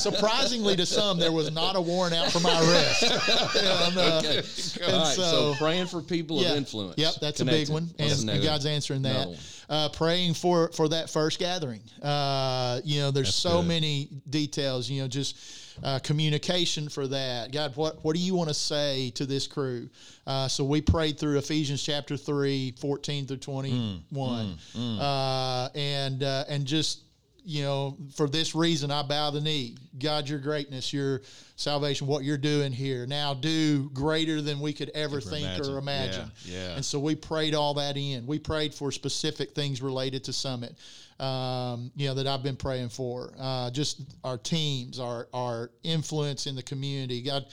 surprisingly 0.02 0.76
to 0.76 0.84
some 0.86 1.18
there 1.18 1.32
was 1.32 1.50
not 1.52 1.76
a 1.76 1.80
warrant 1.80 2.14
out 2.14 2.30
for 2.32 2.40
my 2.40 2.50
arrest. 2.60 3.02
And, 3.64 3.98
uh, 3.98 4.18
okay. 4.18 4.38
and 4.82 4.92
All 4.94 5.02
right. 5.04 5.14
So, 5.14 5.22
so- 5.22 5.54
praying 5.58 5.86
for 5.86 6.00
people 6.02 6.40
of 6.40 6.56
influence. 6.56 6.94
Yep, 6.98 7.14
that's 7.20 7.40
a 7.40 7.44
big 7.44 7.68
one, 7.68 7.88
and, 7.98 8.12
another 8.12 8.32
and? 8.32 8.42
God's 8.44 8.66
answering 8.66 9.04
Another 9.04 9.30
that. 9.32 9.38
One. 9.68 9.78
Uh, 9.78 9.88
praying 9.90 10.34
for 10.34 10.70
for 10.72 10.88
that 10.88 11.10
first 11.10 11.38
gathering. 11.38 11.82
Uh, 12.02 12.80
you 12.84 13.00
know, 13.00 13.10
there's 13.10 13.28
That's 13.28 13.36
so 13.36 13.60
good. 13.60 13.68
many 13.68 14.08
details. 14.30 14.88
You 14.90 15.02
know, 15.02 15.08
just 15.08 15.36
uh, 15.82 15.98
communication 16.00 16.88
for 16.88 17.06
that. 17.08 17.52
God, 17.52 17.74
what 17.76 18.04
what 18.04 18.14
do 18.14 18.20
you 18.20 18.34
want 18.34 18.48
to 18.48 18.54
say 18.54 19.10
to 19.10 19.26
this 19.26 19.46
crew? 19.46 19.88
Uh, 20.26 20.48
so 20.48 20.64
we 20.64 20.80
prayed 20.80 21.18
through 21.18 21.38
Ephesians 21.38 21.82
chapter 21.82 22.16
3, 22.16 22.74
14 22.80 23.26
through 23.26 23.36
21. 23.38 24.56
Uh, 25.00 25.68
and 25.74 26.22
uh, 26.22 26.44
and 26.48 26.64
just 26.64 27.00
you 27.46 27.62
know, 27.62 27.98
for 28.16 28.26
this 28.26 28.54
reason, 28.54 28.90
I 28.90 29.02
bow 29.02 29.30
the 29.30 29.40
knee. 29.40 29.76
God, 29.98 30.26
your 30.26 30.38
greatness, 30.38 30.94
your 30.94 31.20
salvation, 31.56 32.06
what 32.06 32.24
you're 32.24 32.38
doing 32.38 32.72
here. 32.72 33.06
Now 33.06 33.34
do 33.34 33.90
greater 33.90 34.40
than 34.40 34.60
we 34.60 34.72
could 34.72 34.90
ever 34.94 35.20
think 35.20 35.44
imagine. 35.44 35.74
or 35.74 35.78
imagine. 35.78 36.30
Yeah, 36.44 36.54
yeah. 36.54 36.76
And 36.76 36.84
so 36.84 36.98
we 36.98 37.14
prayed 37.14 37.54
all 37.54 37.74
that 37.74 37.98
in. 37.98 38.26
We 38.26 38.38
prayed 38.38 38.72
for 38.72 38.90
specific 38.90 39.54
things 39.54 39.82
related 39.82 40.24
to 40.24 40.32
Summit, 40.32 40.74
um, 41.20 41.92
you 41.94 42.08
know, 42.08 42.14
that 42.14 42.26
I've 42.26 42.42
been 42.42 42.56
praying 42.56 42.88
for. 42.88 43.34
Uh, 43.38 43.70
just 43.70 44.00
our 44.24 44.38
teams, 44.38 44.98
our, 44.98 45.28
our 45.34 45.70
influence 45.82 46.46
in 46.46 46.56
the 46.56 46.62
community. 46.62 47.20
God, 47.20 47.44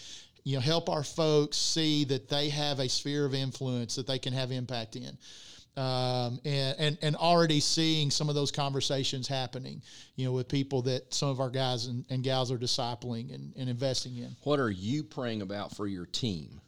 you 0.45 0.55
know, 0.55 0.61
help 0.61 0.89
our 0.89 1.03
folks 1.03 1.57
see 1.57 2.05
that 2.05 2.29
they 2.29 2.47
have 2.47 2.79
a 2.79 2.87
sphere 2.87 3.25
of 3.25 3.33
influence 3.33 3.95
that 3.95 4.07
they 4.07 4.19
can 4.19 4.31
have 4.31 4.51
impact 4.51 4.95
in 4.95 5.17
um, 5.77 6.39
and, 6.43 6.75
and 6.79 6.97
and 7.01 7.15
already 7.15 7.59
seeing 7.59 8.11
some 8.11 8.27
of 8.27 8.35
those 8.35 8.51
conversations 8.51 9.27
happening, 9.27 9.81
you 10.15 10.25
know, 10.25 10.33
with 10.33 10.47
people 10.47 10.81
that 10.83 11.13
some 11.13 11.29
of 11.29 11.39
our 11.39 11.49
guys 11.49 11.85
and, 11.85 12.03
and 12.09 12.23
gals 12.23 12.51
are 12.51 12.57
discipling 12.57 13.33
and, 13.33 13.53
and 13.55 13.69
investing 13.69 14.17
in. 14.17 14.35
What 14.43 14.59
are 14.59 14.69
you 14.69 15.03
praying 15.03 15.41
about 15.41 15.75
for 15.75 15.87
your 15.87 16.05
team? 16.05 16.59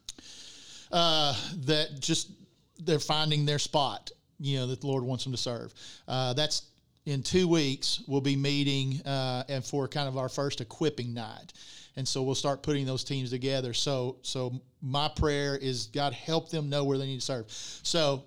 Uh, 0.91 1.35
that 1.65 1.99
just 1.99 2.31
they're 2.79 2.99
finding 2.99 3.45
their 3.45 3.59
spot, 3.59 4.11
you 4.39 4.57
know, 4.59 4.67
that 4.67 4.81
the 4.81 4.87
Lord 4.87 5.03
wants 5.03 5.23
them 5.23 5.33
to 5.33 5.37
serve. 5.37 5.73
Uh, 6.07 6.33
that's 6.33 6.63
in 7.05 7.23
two 7.23 7.47
weeks. 7.47 8.01
We'll 8.07 8.21
be 8.21 8.35
meeting 8.35 9.01
uh, 9.05 9.43
and 9.49 9.63
for 9.63 9.87
kind 9.87 10.07
of 10.07 10.17
our 10.17 10.29
first 10.29 10.61
equipping 10.61 11.13
night. 11.13 11.53
And 11.95 12.07
so 12.07 12.23
we'll 12.23 12.35
start 12.35 12.63
putting 12.63 12.85
those 12.85 13.03
teams 13.03 13.29
together. 13.29 13.73
So, 13.73 14.17
so 14.23 14.61
my 14.81 15.09
prayer 15.09 15.55
is 15.55 15.87
God 15.87 16.13
help 16.13 16.49
them 16.49 16.69
know 16.69 16.83
where 16.83 16.97
they 16.97 17.05
need 17.05 17.19
to 17.19 17.25
serve. 17.25 17.45
So, 17.49 18.23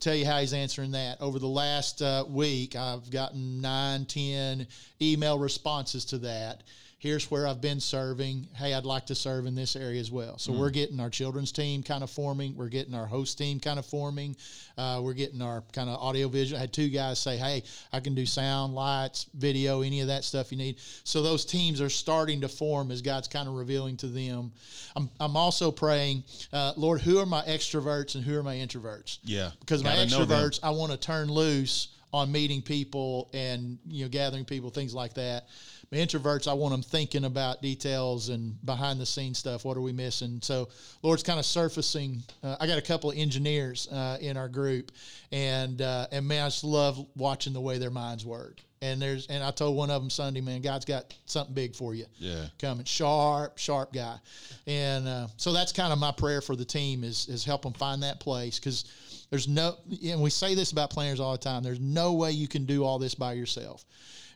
tell 0.00 0.14
you 0.14 0.26
how 0.26 0.40
He's 0.40 0.52
answering 0.52 0.92
that. 0.92 1.20
Over 1.20 1.38
the 1.38 1.46
last 1.46 2.02
uh, 2.02 2.24
week, 2.28 2.76
I've 2.76 3.10
gotten 3.10 3.60
nine, 3.60 4.04
ten 4.04 4.66
email 5.00 5.38
responses 5.38 6.04
to 6.06 6.18
that. 6.18 6.62
Here's 6.98 7.30
where 7.30 7.46
I've 7.46 7.60
been 7.60 7.78
serving. 7.78 8.48
Hey, 8.54 8.72
I'd 8.72 8.86
like 8.86 9.04
to 9.06 9.14
serve 9.14 9.44
in 9.44 9.54
this 9.54 9.76
area 9.76 10.00
as 10.00 10.10
well. 10.10 10.38
So 10.38 10.50
we're 10.52 10.70
getting 10.70 10.98
our 10.98 11.10
children's 11.10 11.52
team 11.52 11.82
kind 11.82 12.02
of 12.02 12.08
forming. 12.08 12.56
We're 12.56 12.70
getting 12.70 12.94
our 12.94 13.04
host 13.04 13.36
team 13.36 13.60
kind 13.60 13.78
of 13.78 13.84
forming. 13.84 14.34
Uh, 14.78 15.02
we're 15.04 15.12
getting 15.12 15.42
our 15.42 15.62
kind 15.74 15.90
of 15.90 16.00
audio 16.00 16.28
visual. 16.28 16.56
I 16.56 16.62
had 16.62 16.72
two 16.72 16.88
guys 16.88 17.18
say, 17.18 17.36
"Hey, 17.36 17.64
I 17.92 18.00
can 18.00 18.14
do 18.14 18.24
sound, 18.24 18.74
lights, 18.74 19.26
video, 19.34 19.82
any 19.82 20.00
of 20.00 20.06
that 20.06 20.24
stuff 20.24 20.50
you 20.50 20.56
need." 20.56 20.76
So 21.04 21.22
those 21.22 21.44
teams 21.44 21.82
are 21.82 21.90
starting 21.90 22.40
to 22.40 22.48
form 22.48 22.90
as 22.90 23.02
God's 23.02 23.28
kind 23.28 23.46
of 23.46 23.56
revealing 23.56 23.98
to 23.98 24.06
them. 24.06 24.52
I'm, 24.96 25.10
I'm 25.20 25.36
also 25.36 25.70
praying, 25.70 26.24
uh, 26.50 26.72
Lord, 26.78 27.02
who 27.02 27.18
are 27.18 27.26
my 27.26 27.42
extroverts 27.42 28.14
and 28.14 28.24
who 28.24 28.38
are 28.38 28.42
my 28.42 28.56
introverts? 28.56 29.18
Yeah, 29.22 29.50
because 29.60 29.84
my 29.84 29.94
gotta 29.94 30.06
extroverts, 30.08 30.60
I 30.62 30.70
want 30.70 30.92
to 30.92 30.98
turn 30.98 31.28
loose 31.28 31.88
on 32.12 32.30
meeting 32.32 32.62
people 32.62 33.28
and 33.32 33.78
you 33.86 34.04
know 34.04 34.08
gathering 34.08 34.44
people, 34.44 34.70
things 34.70 34.94
like 34.94 35.14
that. 35.14 35.46
My 35.92 35.98
introverts, 35.98 36.48
I 36.48 36.52
want 36.52 36.72
them 36.72 36.82
thinking 36.82 37.24
about 37.24 37.62
details 37.62 38.28
and 38.28 38.56
behind 38.64 39.00
the 39.00 39.06
scenes 39.06 39.38
stuff. 39.38 39.64
What 39.64 39.76
are 39.76 39.80
we 39.80 39.92
missing? 39.92 40.40
So, 40.42 40.68
Lord's 41.02 41.22
kind 41.22 41.38
of 41.38 41.46
surfacing. 41.46 42.22
Uh, 42.42 42.56
I 42.58 42.66
got 42.66 42.78
a 42.78 42.82
couple 42.82 43.10
of 43.10 43.16
engineers 43.16 43.86
uh, 43.88 44.18
in 44.20 44.36
our 44.36 44.48
group, 44.48 44.90
and 45.30 45.80
uh, 45.80 46.06
and 46.10 46.26
man, 46.26 46.44
I 46.44 46.46
just 46.48 46.64
love 46.64 47.04
watching 47.16 47.52
the 47.52 47.60
way 47.60 47.78
their 47.78 47.90
minds 47.90 48.24
work. 48.24 48.60
And 48.82 49.00
there's 49.00 49.26
and 49.28 49.42
I 49.42 49.52
told 49.52 49.76
one 49.76 49.90
of 49.90 50.02
them 50.02 50.10
Sunday, 50.10 50.40
man, 50.40 50.60
God's 50.60 50.84
got 50.84 51.14
something 51.24 51.54
big 51.54 51.74
for 51.76 51.94
you. 51.94 52.06
Yeah. 52.18 52.46
coming 52.58 52.84
sharp, 52.84 53.56
sharp 53.58 53.92
guy, 53.92 54.18
and 54.66 55.06
uh, 55.06 55.26
so 55.36 55.52
that's 55.52 55.72
kind 55.72 55.92
of 55.92 55.98
my 55.98 56.12
prayer 56.12 56.40
for 56.40 56.56
the 56.56 56.64
team 56.64 57.04
is 57.04 57.28
is 57.28 57.44
help 57.44 57.62
them 57.62 57.72
find 57.74 58.02
that 58.02 58.20
place 58.20 58.58
because 58.58 58.84
there's 59.30 59.48
no 59.48 59.76
and 60.04 60.20
we 60.20 60.30
say 60.30 60.54
this 60.54 60.72
about 60.72 60.90
planters 60.90 61.20
all 61.20 61.32
the 61.32 61.38
time. 61.38 61.62
There's 61.62 61.80
no 61.80 62.14
way 62.14 62.32
you 62.32 62.48
can 62.48 62.64
do 62.64 62.84
all 62.84 62.98
this 62.98 63.14
by 63.14 63.32
yourself, 63.32 63.84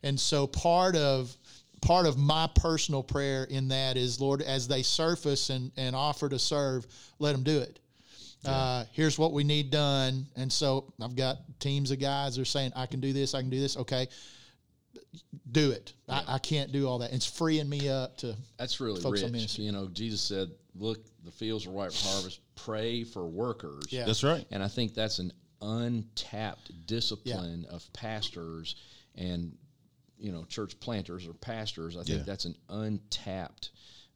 and 0.03 0.19
so 0.19 0.47
part 0.47 0.97
of 0.97 1.35
part 1.81 2.07
of 2.07 2.19
my 2.19 2.49
personal 2.55 3.03
prayer 3.03 3.45
in 3.45 3.69
that 3.69 3.97
is 3.97 4.21
Lord, 4.21 4.43
as 4.43 4.69
they 4.69 4.83
surface 4.83 5.51
and 5.51 5.71
and 5.77 5.95
offer 5.97 6.29
to 6.29 6.39
serve, 6.39 6.87
let 7.19 7.33
them 7.33 7.43
do 7.43 7.59
it. 7.59 7.79
Uh, 8.45 8.85
here's 8.93 9.19
what 9.19 9.33
we 9.33 9.45
need 9.45 9.71
done. 9.71 10.27
And 10.35 10.51
so 10.51 10.93
I've 11.03 11.15
got 11.15 11.39
teams 11.59 11.91
of 11.91 12.01
guys 12.01 12.37
that 12.37 12.43
are 12.43 12.47
saying, 12.47 12.73
I 12.75 12.87
can 12.87 13.01
do 13.01 13.13
this, 13.13 13.35
I 13.35 13.43
can 13.43 13.51
do 13.51 13.61
this. 13.61 13.77
Okay, 13.77 14.09
do 15.53 15.73
it. 15.73 15.93
I, 16.09 16.25
I 16.27 16.39
can't 16.39 16.73
do 16.73 16.89
all 16.89 16.99
that. 16.99 17.13
It's 17.13 17.27
freeing 17.27 17.69
me 17.69 17.89
up 17.89 18.17
to. 18.19 18.35
That's 18.59 18.81
really 18.81 19.01
rich. 19.09 19.23
ministry. 19.25 19.65
You 19.65 19.73
know, 19.73 19.89
Jesus 19.93 20.21
said, 20.21 20.51
"Look, 20.75 20.99
the 21.25 21.31
fields 21.31 21.67
are 21.67 21.71
ripe 21.71 21.93
for 21.93 22.09
harvest. 22.09 22.41
Pray 22.57 23.05
for 23.05 23.27
workers." 23.27 23.85
Yeah. 23.91 24.05
That's 24.07 24.23
right. 24.25 24.47
And 24.51 24.63
I 24.63 24.69
think 24.69 24.95
that's 24.95 25.19
an 25.19 25.33
untapped 25.63 26.87
discipline 26.87 27.67
of 27.71 27.91
pastors 27.93 28.77
and 29.15 29.57
you 30.19 30.33
know 30.33 30.45
church 30.45 30.79
planters 30.81 31.27
or 31.27 31.33
pastors. 31.35 31.97
I 31.97 32.03
think 32.03 32.19
Yeah. 32.19 32.25
that's 32.25 32.45
an 32.45 32.57
untapped 32.69 33.71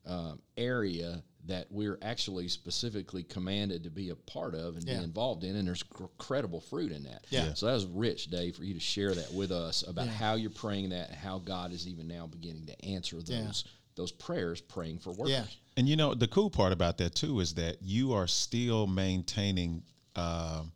um, 0.07 0.41
area 0.57 1.23
that 1.47 1.67
we're 1.71 1.99
actually 2.03 2.49
specifically 2.49 3.23
commanded 3.23 3.85
to 3.85 3.91
be 3.91 4.11
a 4.11 4.15
part 4.15 4.55
of 4.55 4.77
and 4.77 4.85
Yeah. 4.87 4.99
be 4.99 5.05
involved 5.05 5.45
in, 5.45 5.57
and 5.57 5.67
there's 5.67 5.83
cr- 5.83 6.05
credible 6.19 6.61
fruit 6.61 6.93
in 6.93 7.05
that. 7.05 7.25
Yeah. 7.31 7.55
So 7.55 7.67
that 7.67 7.73
was 7.75 7.87
rich, 7.87 8.27
Dave, 8.31 8.55
for 8.57 8.65
you 8.65 8.75
to 8.75 8.81
share 8.81 9.15
that 9.15 9.33
with 9.33 9.51
us 9.51 9.83
about 9.87 10.09
how 10.09 10.35
you're 10.35 10.51
praying 10.51 10.91
that, 10.91 11.09
and 11.09 11.17
how 11.19 11.39
God 11.39 11.73
is 11.73 11.87
even 11.89 12.07
now 12.07 12.27
beginning 12.27 12.67
to 12.67 12.85
answer 12.85 13.17
those 13.17 13.29
Yeah. 13.67 13.71
those 13.97 14.11
prayers, 14.13 14.61
praying 14.61 14.99
for 14.99 15.13
workers. 15.13 15.57
And 15.77 15.89
you 15.89 15.97
know, 15.97 16.15
the 16.15 16.29
cool 16.29 16.51
part 16.51 16.73
about 16.73 16.99
that 16.99 17.15
too 17.15 17.41
is 17.41 17.55
that 17.55 17.79
you 17.83 18.13
are 18.13 18.27
still 18.27 18.87
maintaining. 18.87 19.83
um 20.17 20.73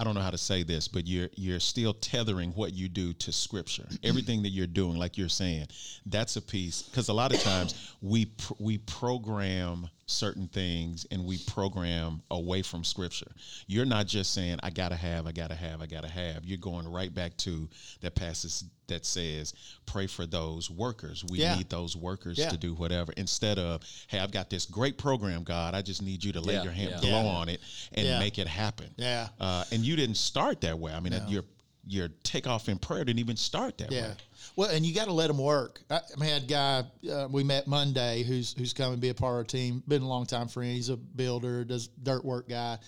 I 0.00 0.04
don't 0.04 0.14
know 0.14 0.20
how 0.20 0.30
to 0.30 0.38
say 0.38 0.62
this, 0.62 0.86
but 0.86 1.08
you're 1.08 1.28
you're 1.34 1.58
still 1.58 1.92
tethering 1.92 2.52
what 2.52 2.72
you 2.72 2.88
do 2.88 3.12
to 3.14 3.32
Scripture. 3.32 3.88
Everything 4.04 4.42
that 4.44 4.50
you're 4.50 4.68
doing, 4.68 4.96
like 4.96 5.18
you're 5.18 5.28
saying, 5.28 5.66
that's 6.06 6.36
a 6.36 6.42
piece. 6.42 6.82
Because 6.82 7.08
a 7.08 7.12
lot 7.12 7.34
of 7.34 7.40
times 7.42 7.94
we 8.00 8.26
pr- 8.26 8.52
we 8.60 8.78
program 8.78 9.88
certain 10.08 10.48
things 10.48 11.06
and 11.10 11.24
we 11.24 11.36
program 11.46 12.22
away 12.30 12.62
from 12.62 12.82
Scripture. 12.82 13.30
You're 13.66 13.84
not 13.84 14.06
just 14.06 14.32
saying 14.32 14.58
I 14.62 14.70
gotta 14.70 14.96
have, 14.96 15.26
I 15.26 15.32
gotta 15.32 15.54
have, 15.54 15.82
I 15.82 15.86
gotta 15.86 16.08
have. 16.08 16.44
You're 16.46 16.58
going 16.58 16.88
right 16.88 17.14
back 17.14 17.36
to 17.38 17.68
that 18.00 18.14
passage 18.14 18.66
that 18.86 19.04
says, 19.04 19.52
"Pray 19.84 20.06
for 20.06 20.24
those 20.24 20.70
workers. 20.70 21.22
We 21.28 21.40
Yeah. 21.40 21.56
need 21.56 21.68
those 21.68 21.94
workers 21.94 22.38
Yeah. 22.38 22.48
to 22.48 22.56
do 22.56 22.72
whatever." 22.74 23.12
Instead 23.18 23.58
of, 23.58 23.82
"Hey, 24.06 24.18
I've 24.18 24.30
got 24.30 24.48
this 24.48 24.64
great 24.64 24.96
program, 24.96 25.44
God. 25.44 25.74
I 25.74 25.82
just 25.82 26.00
need 26.00 26.24
you 26.24 26.32
to 26.32 26.40
lay 26.40 26.54
Yeah, 26.54 26.62
your 26.62 26.72
hand, 26.72 27.00
blow 27.02 27.26
on 27.26 27.50
it, 27.50 27.60
and 27.92 28.18
make 28.18 28.38
it 28.38 28.46
happen." 28.48 28.94
Yeah. 28.96 29.28
Uh, 29.38 29.64
and 29.70 29.84
you 29.84 29.94
didn't 29.94 30.16
start 30.16 30.62
that 30.62 30.78
way. 30.78 30.92
I 30.94 31.00
mean, 31.00 31.12
your 31.28 31.44
your 31.88 32.08
takeoff 32.22 32.68
in 32.68 32.78
prayer 32.78 33.04
didn't 33.04 33.18
even 33.18 33.36
start 33.36 33.78
that 33.78 33.90
Yeah. 33.90 34.08
way. 34.08 34.14
Well, 34.56 34.70
and 34.70 34.84
you 34.84 34.94
got 34.94 35.06
to 35.06 35.12
let 35.12 35.28
them 35.28 35.38
work. 35.38 35.80
I, 35.90 36.00
I 36.20 36.24
had 36.24 36.42
a 36.42 36.46
guy 36.46 36.84
uh, 37.10 37.28
we 37.30 37.44
met 37.44 37.66
Monday 37.66 38.22
who's 38.24 38.54
who's 38.58 38.72
come 38.72 38.92
and 38.92 39.00
be 39.00 39.08
a 39.08 39.14
part 39.14 39.32
of 39.32 39.36
our 39.38 39.44
team. 39.44 39.82
Been 39.88 40.02
a 40.02 40.08
long 40.08 40.26
time 40.26 40.48
friend. 40.48 40.72
He's 40.72 40.88
a 40.88 40.96
builder, 40.96 41.64
does 41.64 41.88
dirt 41.88 42.24
work 42.24 42.48
guy. 42.48 42.78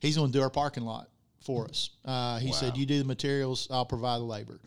He's 0.00 0.16
going 0.16 0.32
to 0.32 0.38
do 0.38 0.42
our 0.42 0.50
parking 0.50 0.84
lot 0.84 1.08
for 1.44 1.66
us. 1.66 1.90
Uh, 2.04 2.38
he 2.38 2.52
said, 2.52 2.76
"You 2.76 2.86
do 2.86 2.98
the 2.98 3.04
materials, 3.04 3.68
I'll 3.70 3.86
provide 3.86 4.18
the 4.18 4.24
labor." 4.24 4.58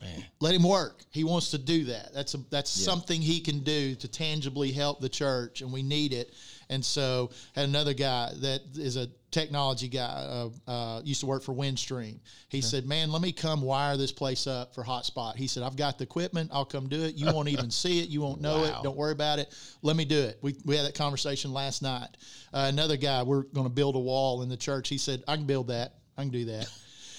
Man. 0.00 0.24
Let 0.38 0.54
him 0.54 0.62
work. 0.62 1.02
He 1.10 1.24
wants 1.24 1.50
to 1.50 1.58
do 1.58 1.84
that. 1.86 2.14
That's 2.14 2.34
a 2.34 2.38
that's 2.50 2.70
something 2.70 3.20
he 3.20 3.40
can 3.40 3.60
do 3.60 3.96
to 3.96 4.08
tangibly 4.08 4.70
help 4.70 5.00
the 5.00 5.08
church, 5.08 5.60
and 5.60 5.72
we 5.72 5.82
need 5.82 6.12
it. 6.12 6.32
And 6.70 6.84
so, 6.84 7.30
had 7.54 7.68
another 7.68 7.94
guy 7.94 8.30
that 8.40 8.60
is 8.76 8.96
a 8.96 9.08
technology 9.30 9.88
guy. 9.88 10.50
Uh, 10.66 10.70
uh, 10.70 11.00
used 11.02 11.20
to 11.20 11.26
work 11.26 11.42
for 11.42 11.54
Windstream. 11.54 12.18
He 12.50 12.60
said, 12.60 12.86
"Man, 12.86 13.10
let 13.10 13.22
me 13.22 13.32
come 13.32 13.62
wire 13.62 13.96
this 13.96 14.12
place 14.12 14.46
up 14.46 14.74
for 14.74 14.84
hotspot." 14.84 15.36
He 15.36 15.46
said, 15.46 15.62
"I've 15.62 15.76
got 15.76 15.96
the 15.98 16.04
equipment. 16.04 16.50
I'll 16.52 16.64
come 16.66 16.88
do 16.88 17.02
it. 17.04 17.14
You 17.14 17.26
won't 17.32 17.48
even 17.48 17.70
see 17.70 18.00
it. 18.00 18.08
You 18.10 18.20
won't 18.20 18.40
know 18.40 18.60
Wow. 18.60 18.80
it. 18.80 18.82
Don't 18.82 18.96
worry 18.96 19.12
about 19.12 19.38
it. 19.38 19.52
Let 19.82 19.96
me 19.96 20.04
do 20.04 20.18
it." 20.20 20.38
We 20.42 20.56
we 20.64 20.76
had 20.76 20.86
that 20.86 20.94
conversation 20.94 21.52
last 21.52 21.80
night. 21.82 22.08
Uh, 22.52 22.66
another 22.68 22.96
guy, 22.96 23.22
we're 23.22 23.42
going 23.44 23.66
to 23.66 23.72
build 23.72 23.96
a 23.96 24.00
wall 24.00 24.42
in 24.42 24.48
the 24.48 24.56
church. 24.56 24.88
He 24.88 24.98
said, 24.98 25.22
"I 25.26 25.36
can 25.36 25.46
build 25.46 25.68
that. 25.68 25.94
I 26.16 26.22
can 26.22 26.30
do 26.30 26.44
that." 26.46 26.68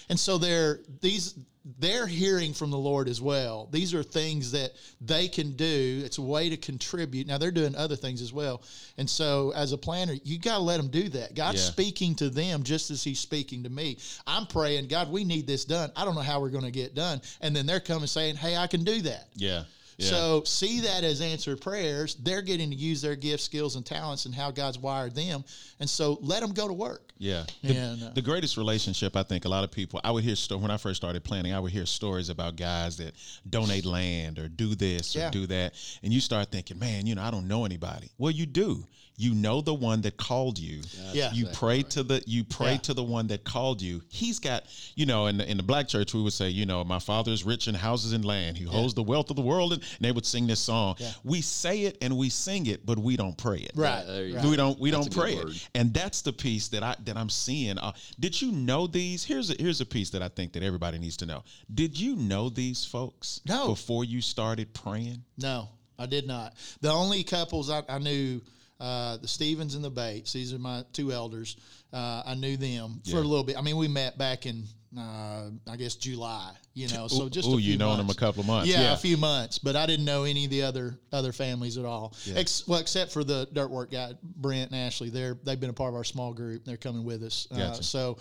And 0.10 0.20
so 0.20 0.38
they're 0.38 0.80
these 1.02 1.36
they're 1.78 2.08
hearing 2.08 2.54
from 2.54 2.72
the 2.72 2.78
Lord 2.78 3.08
as 3.08 3.22
well. 3.22 3.68
These 3.72 3.94
are 3.94 4.02
things 4.02 4.52
that 4.54 4.72
they 5.02 5.28
can 5.28 5.52
do. 5.52 6.02
It's 6.04 6.18
a 6.18 6.22
way 6.22 6.50
to 6.50 6.58
contribute. 6.58 7.28
Now 7.28 7.38
they're 7.38 7.52
doing 7.52 7.76
other 7.76 7.96
things 7.96 8.22
as 8.22 8.34
well. 8.34 8.64
And 8.98 9.08
so 9.10 9.52
as 9.56 9.72
a 9.72 9.78
planter, 9.78 10.16
you 10.24 10.40
got 10.40 10.56
to 10.56 10.64
let 10.64 10.78
them 10.78 10.88
do 10.88 11.10
that. 11.10 11.36
God's 11.36 11.64
Yeah. 11.64 11.72
speaking 11.72 12.16
to 12.16 12.30
them 12.30 12.64
just 12.64 12.90
as 12.92 13.04
he's 13.04 13.20
speaking 13.20 13.64
to 13.64 13.70
me. 13.70 13.98
I'm 14.26 14.48
praying, 14.48 14.88
God, 14.88 15.12
we 15.12 15.24
need 15.24 15.46
this 15.46 15.66
done. 15.66 15.92
I 15.96 16.06
don't 16.06 16.16
know 16.16 16.22
how 16.22 16.40
we're 16.40 16.50
going 16.50 16.64
to 16.64 16.72
get 16.72 16.96
done. 16.96 17.22
And 17.42 17.56
then 17.56 17.66
they're 17.66 17.80
coming 17.80 18.08
saying, 18.08 18.38
"Hey, 18.38 18.56
I 18.58 18.66
can 18.66 18.84
do 18.84 19.02
that." 19.04 19.30
Yeah. 19.36 19.66
Yeah. 19.98 20.10
So 20.10 20.44
see 20.46 20.80
that 20.82 21.04
as 21.04 21.20
answered 21.20 21.60
prayers. 21.60 22.16
They're 22.16 22.42
getting 22.42 22.70
to 22.70 22.76
use 22.76 23.02
their 23.02 23.18
gifts, 23.18 23.44
skills, 23.44 23.76
and 23.76 23.86
talents 23.86 24.26
and 24.26 24.34
how 24.34 24.50
God's 24.50 24.80
wired 24.80 25.14
them. 25.14 25.44
And 25.82 25.90
so 25.90 26.18
let 26.22 26.40
them 26.40 26.54
go 26.54 26.68
to 26.68 26.74
work. 26.74 27.09
Yeah. 27.20 27.44
The, 27.62 27.76
And, 27.76 28.04
uh, 28.04 28.10
the 28.16 28.22
greatest 28.22 28.56
relationship, 28.56 29.16
I 29.18 29.24
think, 29.24 29.44
a 29.46 29.50
lot 29.50 29.64
of 29.66 29.72
people, 29.72 30.00
I 30.04 30.12
would 30.12 30.24
hear, 30.24 30.36
sto- 30.38 30.58
when 30.58 30.72
I 30.72 30.78
first 30.78 30.96
started 31.02 31.24
planting, 31.24 31.54
I 31.54 31.60
would 31.60 31.72
hear 31.72 31.86
stories 31.86 32.30
about 32.30 32.56
guys 32.56 32.96
that 32.98 33.14
donate 33.48 33.86
land 33.86 34.40
or 34.40 34.48
do 34.48 34.74
this 34.74 35.16
or 35.16 35.30
do 35.30 35.46
that. 35.48 35.74
And 36.02 36.14
you 36.14 36.22
start 36.22 36.50
thinking, 36.50 36.80
man, 36.80 37.06
you 37.06 37.16
know, 37.16 37.22
I 37.22 37.30
don't 37.30 37.48
know 37.48 37.66
anybody. 37.66 38.10
Well, 38.18 38.32
you 38.32 38.46
do. 38.46 38.88
You 39.22 39.36
know 39.36 39.60
the 39.60 39.74
one 39.74 40.00
that 40.04 40.16
called 40.16 40.58
you. 40.58 40.82
Yeah. 41.12 41.34
You 41.34 41.48
pray 41.52 41.84
to 41.84 42.04
the 42.04 42.24
you 42.26 42.46
pray 42.46 42.72
Yeah. 42.74 42.78
to 42.78 42.94
the 42.94 43.04
one 43.04 43.28
that 43.28 43.44
called 43.44 43.82
you. 43.82 44.02
He's 44.08 44.40
got, 44.40 44.64
you 44.96 45.06
know, 45.06 45.26
in 45.28 45.38
the, 45.38 45.52
in 45.52 45.58
the 45.58 45.64
black 45.64 45.90
church 45.90 46.14
we 46.14 46.22
would 46.22 46.32
say, 46.32 46.48
you 46.48 46.66
know, 46.66 46.86
my 46.86 47.00
father 47.00 47.30
is 47.34 47.44
rich 47.44 47.68
in 47.68 47.76
houses 47.76 48.14
and 48.14 48.24
land. 48.24 48.58
He 48.58 48.64
holds 48.64 48.94
the 48.94 49.04
wealth 49.04 49.30
of 49.30 49.36
the 49.36 49.42
world, 49.42 49.74
and, 49.74 49.82
and 49.82 50.00
they 50.00 50.14
would 50.14 50.26
sing 50.26 50.48
this 50.48 50.62
song. 50.62 50.96
We 51.26 51.42
say 51.42 51.82
it 51.82 51.98
and 52.02 52.16
we 52.18 52.30
sing 52.30 52.68
it, 52.68 52.86
but 52.86 52.98
we 52.98 53.18
don't 53.18 53.38
pray 53.38 53.58
it. 53.58 53.72
Right. 53.76 54.06
there 54.08 54.26
you 54.26 54.36
right. 54.36 54.44
go. 54.44 54.50
We 54.52 54.56
don't 54.56 54.80
we 54.80 54.92
That's 54.92 55.08
don't 55.08 55.22
pray 55.22 55.34
it, 55.34 55.68
and 55.76 55.94
that's 55.94 56.22
the 56.22 56.32
piece 56.32 56.70
that 56.70 56.82
I 56.82 56.96
that 57.04 57.18
I'm 57.18 57.30
seeing. 57.30 57.78
Uh, 57.78 57.92
did 58.22 58.42
you 58.42 58.54
know 58.54 58.88
these? 58.88 59.26
Here's 59.26 59.50
a, 59.50 59.56
here's 59.60 59.82
a 59.82 59.86
piece 59.86 60.12
that 60.12 60.22
I 60.22 60.30
think 60.30 60.54
that 60.54 60.64
everybody 60.64 60.98
needs 60.98 61.18
to 61.18 61.26
know. 61.26 61.44
Did 61.74 62.00
you 62.00 62.16
know 62.16 62.48
these 62.48 62.86
folks 62.86 63.42
No. 63.46 63.68
before 63.68 64.06
you 64.06 64.22
started 64.22 64.74
praying? 64.74 65.24
No, 65.38 65.68
I 65.98 66.06
did 66.06 66.26
not. 66.26 66.54
The 66.80 66.90
only 66.92 67.24
couples 67.26 67.70
I, 67.70 67.84
I 67.90 68.00
knew, 68.00 68.40
uh, 68.80 69.18
the 69.18 69.28
Stevens 69.28 69.76
and 69.76 69.84
the 69.84 69.90
Bates. 69.90 70.34
These 70.34 70.54
are 70.54 70.60
my 70.60 70.84
two 70.94 71.12
elders. 71.12 71.58
Uh, 71.92 72.24
I 72.26 72.36
knew 72.36 72.56
them 72.58 73.02
for 73.10 73.18
a 73.18 73.22
little 73.22 73.44
bit. 73.44 73.58
I 73.58 73.62
mean, 73.62 73.78
we 73.78 73.88
met 73.88 74.18
back 74.18 74.46
in, 74.46 74.64
uh, 74.98 75.50
I 75.70 75.76
guess 75.78 75.96
July. 75.96 76.52
You 76.76 76.88
know, 76.88 77.08
so 77.10 77.28
just 77.28 77.50
ooh, 77.50 77.56
a 77.56 77.58
few 77.58 77.74
you 77.74 77.78
known 77.78 77.98
them 77.98 78.10
a 78.10 78.14
couple 78.14 78.40
of 78.42 78.48
months. 78.48 78.70
Yeah, 78.70 78.82
Yeah. 78.82 78.94
a 78.94 78.98
few 78.98 79.18
months, 79.18 79.60
but 79.60 79.76
I 79.76 79.86
didn't 79.86 80.06
know 80.06 80.24
any 80.24 80.46
of 80.46 80.52
the 80.52 80.62
other 80.62 80.98
other 81.12 81.34
families 81.34 81.78
at 81.78 81.84
all. 81.84 82.14
Ex- 82.36 82.66
well, 82.68 82.80
except 82.80 83.12
for 83.12 83.24
the 83.26 83.50
dirt 83.52 83.70
work 83.70 83.92
guy, 83.92 84.14
Brent 84.24 84.72
and 84.72 84.80
Ashley. 84.80 85.10
They're 85.10 85.38
they've 85.44 85.60
been 85.60 85.72
a 85.72 85.74
part 85.74 85.90
of 85.90 85.96
our 85.96 86.06
small 86.06 86.34
group. 86.34 86.64
They're 86.64 86.78
coming 86.78 87.04
with 87.04 87.22
us. 87.24 87.48
Uh, 87.52 87.58
Gotcha. 87.58 87.84
so, 87.84 88.18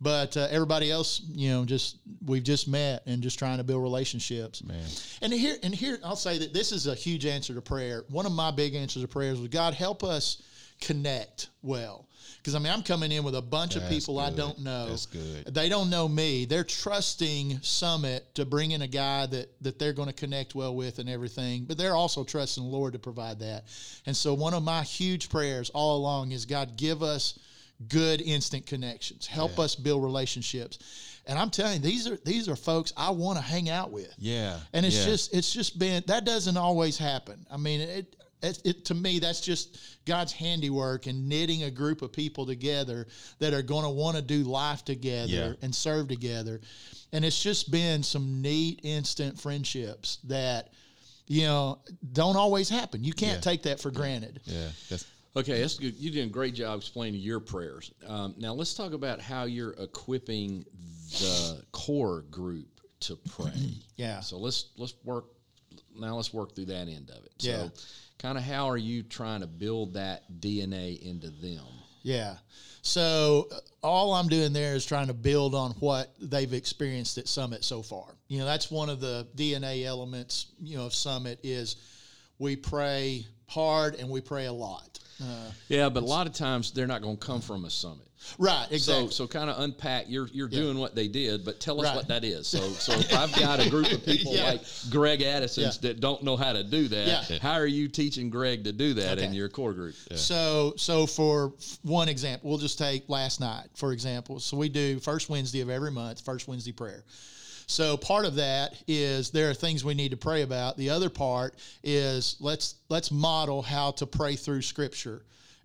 but 0.00 0.36
uh, 0.36 0.48
everybody 0.50 0.90
else, 0.90 1.22
you 1.32 1.50
know, 1.50 1.64
just 1.64 1.98
we've 2.24 2.42
just 2.42 2.68
met 2.68 3.02
and 3.06 3.22
just 3.22 3.38
trying 3.38 3.58
to 3.58 3.64
build 3.64 3.82
relationships. 3.82 4.62
Man. 4.62 4.84
And 5.22 5.32
here, 5.32 5.56
and 5.62 5.74
here, 5.74 5.98
I'll 6.04 6.16
say 6.16 6.38
that 6.38 6.52
this 6.52 6.72
is 6.72 6.86
a 6.86 6.94
huge 6.94 7.26
answer 7.26 7.54
to 7.54 7.62
prayer. 7.62 8.04
One 8.08 8.26
of 8.26 8.32
my 8.32 8.50
big 8.50 8.74
answers 8.74 9.02
to 9.02 9.08
prayers 9.08 9.38
was, 9.38 9.48
God, 9.48 9.74
help 9.74 10.04
us 10.04 10.42
connect 10.80 11.48
well. 11.62 12.08
Because 12.38 12.54
I 12.54 12.58
mean, 12.58 12.72
I'm 12.72 12.82
coming 12.82 13.10
in 13.10 13.24
with 13.24 13.34
a 13.34 13.42
bunch 13.42 13.74
of 13.74 13.82
That's 13.82 13.94
people 13.94 14.18
I 14.18 14.30
don't 14.30 14.58
know. 14.58 14.90
That's 14.90 15.06
good. 15.06 15.46
They 15.46 15.70
don't 15.70 15.88
know 15.88 16.06
me. 16.06 16.44
They're 16.44 16.64
trusting 16.64 17.60
Summit 17.62 18.34
to 18.34 18.44
bring 18.44 18.72
in 18.72 18.82
a 18.82 18.86
guy 18.86 19.24
that 19.26 19.48
that 19.62 19.78
they're 19.78 19.94
going 19.94 20.08
to 20.08 20.14
connect 20.14 20.54
well 20.54 20.74
with 20.74 20.98
and 20.98 21.08
everything. 21.08 21.64
But 21.64 21.78
they're 21.78 21.96
also 21.96 22.22
trusting 22.22 22.62
the 22.62 22.68
Lord 22.68 22.92
to 22.92 22.98
provide 22.98 23.38
that. 23.38 23.64
And 24.04 24.14
so, 24.14 24.34
one 24.34 24.52
of 24.52 24.62
my 24.62 24.82
huge 24.82 25.30
prayers 25.30 25.70
all 25.70 25.96
along 25.96 26.32
is, 26.32 26.44
God, 26.44 26.76
give 26.76 27.02
us 27.02 27.38
good 27.88 28.20
instant 28.22 28.66
connections. 28.66 29.26
Help 29.26 29.58
us 29.58 29.74
build 29.74 30.02
relationships. 30.02 30.78
And 31.26 31.38
I'm 31.38 31.50
telling 31.50 31.74
you, 31.74 31.80
these 31.90 32.06
are 32.06 32.16
these 32.24 32.48
are 32.48 32.56
folks 32.56 32.92
I 32.96 33.10
want 33.10 33.38
to 33.38 33.42
hang 33.42 33.68
out 33.70 33.90
with 33.90 34.14
Yeah. 34.18 34.58
and 34.72 34.84
it's 34.84 34.98
yeah. 34.98 35.04
just 35.06 35.34
it's 35.34 35.52
just 35.52 35.78
been 35.78 36.02
that 36.06 36.24
doesn't 36.24 36.56
always 36.56 36.98
happen. 36.98 37.46
I 37.50 37.56
mean, 37.56 37.80
it 37.80 38.16
it, 38.42 38.60
it, 38.62 38.84
to 38.86 38.94
me, 38.94 39.20
that's 39.20 39.40
just 39.40 39.78
God's 40.04 40.30
handiwork 40.32 41.06
and 41.06 41.30
knitting 41.30 41.62
a 41.62 41.70
group 41.70 42.02
of 42.02 42.12
people 42.12 42.44
together 42.44 43.06
that 43.38 43.54
are 43.54 43.62
going 43.62 43.84
to 43.84 43.88
want 43.90 44.16
to 44.16 44.22
do 44.22 44.42
life 44.42 44.84
together 44.84 45.32
Yeah. 45.32 45.52
and 45.62 45.74
serve 45.74 46.08
together. 46.08 46.60
And 47.14 47.24
it's 47.24 47.42
just 47.42 47.70
been 47.70 48.02
some 48.02 48.42
neat 48.42 48.80
instant 48.82 49.40
friendships 49.40 50.18
that, 50.24 50.74
you 51.26 51.44
know, 51.44 51.78
don't 52.12 52.36
always 52.36 52.68
happen. 52.68 53.02
You 53.02 53.14
can't 53.14 53.36
Yeah. 53.36 53.50
take 53.52 53.62
that 53.62 53.80
for 53.80 53.90
granted. 53.90 54.40
Yeah, 54.44 54.68
that's 54.90 55.06
Okay, 55.36 55.60
that's 55.60 55.78
good. 55.78 55.94
You 55.96 56.10
did 56.10 56.26
a 56.26 56.30
great 56.30 56.54
job 56.54 56.78
explaining 56.78 57.20
your 57.20 57.40
prayers. 57.40 57.92
Um, 58.06 58.34
now 58.38 58.52
let's 58.52 58.74
talk 58.74 58.92
about 58.92 59.20
how 59.20 59.44
you're 59.44 59.72
equipping 59.72 60.64
the 61.10 61.62
core 61.72 62.22
group 62.30 62.68
to 63.00 63.16
pray. 63.16 63.52
Yeah. 63.96 64.20
So 64.20 64.38
let's 64.38 64.70
let's 64.76 64.94
work. 65.04 65.26
Now 65.96 66.16
let's 66.16 66.34
work 66.34 66.56
through 66.56 66.64
that 66.66 66.88
end 66.88 67.10
of 67.10 67.24
it. 67.24 67.32
Yeah. 67.38 67.68
So, 67.68 67.72
kind 68.18 68.36
of 68.36 68.42
how 68.42 68.68
are 68.68 68.76
you 68.76 69.04
trying 69.04 69.40
to 69.42 69.46
build 69.46 69.94
that 69.94 70.24
DNA 70.40 71.00
into 71.00 71.30
them? 71.30 71.64
Yeah. 72.02 72.34
So 72.82 73.48
uh, 73.52 73.58
all 73.82 74.12
I'm 74.14 74.28
doing 74.28 74.52
there 74.52 74.74
is 74.74 74.84
trying 74.84 75.06
to 75.06 75.14
build 75.14 75.54
on 75.54 75.70
what 75.80 76.12
they've 76.20 76.52
experienced 76.52 77.18
at 77.18 77.28
Summit 77.28 77.64
so 77.64 77.82
far. 77.82 78.16
You 78.26 78.40
know, 78.40 78.44
that's 78.44 78.70
one 78.70 78.90
of 78.90 79.00
the 79.00 79.28
DNA 79.36 79.84
elements, 79.84 80.46
you 80.60 80.76
know, 80.76 80.86
of 80.86 80.94
Summit 80.94 81.38
is 81.42 81.76
we 82.38 82.56
pray 82.56 83.26
hard 83.46 83.94
and 83.94 84.10
we 84.10 84.20
pray 84.20 84.46
a 84.46 84.52
lot. 84.52 84.98
Uh, 85.22 85.50
Yeah, 85.68 85.88
but 85.88 86.02
a 86.02 86.06
lot 86.06 86.26
of 86.26 86.32
times 86.32 86.72
they're 86.72 86.86
not 86.86 87.02
going 87.02 87.16
to 87.16 87.24
come 87.26 87.40
from 87.40 87.64
a 87.64 87.70
summit. 87.70 88.06
right, 88.38 88.66
exactly. 88.70 89.06
So, 89.08 89.10
so 89.10 89.26
kind 89.28 89.48
of 89.50 89.60
unpack. 89.60 90.06
You're 90.08 90.26
you're 90.32 90.48
doing 90.48 90.78
what 90.78 90.94
they 90.94 91.08
did, 91.08 91.44
but 91.44 91.60
tell 91.60 91.80
us 91.80 91.86
Right. 91.86 91.96
what 91.96 92.08
that 92.08 92.24
is. 92.24 92.46
So, 92.46 92.58
so 92.70 92.92
if 92.98 93.14
I've 93.14 93.32
got 93.38 93.60
a 93.64 93.68
group 93.70 93.92
of 93.92 94.04
people 94.04 94.34
Yeah. 94.34 94.44
like 94.52 94.62
Greg 94.90 95.20
Addison's 95.22 95.78
Yeah. 95.82 95.88
that 95.90 96.00
don't 96.00 96.22
know 96.22 96.36
how 96.36 96.52
to 96.52 96.64
do 96.64 96.88
that, 96.88 97.28
Yeah. 97.30 97.38
how 97.40 97.52
are 97.52 97.66
you 97.66 97.86
teaching 97.86 98.30
Greg 98.30 98.64
to 98.64 98.72
do 98.72 98.94
that 98.94 99.18
in 99.18 99.34
your 99.34 99.48
core 99.48 99.72
group? 99.74 99.94
So, 100.14 100.74
so 100.76 101.06
for 101.06 101.52
one 101.82 102.08
example, 102.08 102.48
we'll 102.50 102.58
just 102.58 102.78
take 102.78 103.08
last 103.08 103.40
night, 103.40 103.68
for 103.74 103.92
example. 103.92 104.40
So 104.40 104.56
we 104.56 104.68
do 104.68 104.98
first 105.00 105.28
Wednesday 105.28 105.60
of 105.60 105.68
every 105.70 105.90
month, 105.90 106.20
first 106.22 106.48
Wednesday 106.48 106.72
prayer. 106.72 107.04
So 107.66 107.96
part 107.96 108.26
of 108.26 108.34
that 108.36 108.74
is 108.86 109.30
there 109.30 109.50
are 109.50 109.54
things 109.54 109.84
we 109.84 109.94
need 109.94 110.10
to 110.10 110.16
pray 110.16 110.42
about. 110.42 110.76
The 110.76 110.90
other 110.90 111.10
part 111.10 111.54
is 111.82 112.36
let's 112.40 112.76
let's 112.88 113.10
model 113.10 113.62
how 113.62 113.92
to 113.92 114.06
pray 114.06 114.36
through 114.36 114.62
Scripture, 114.62 115.22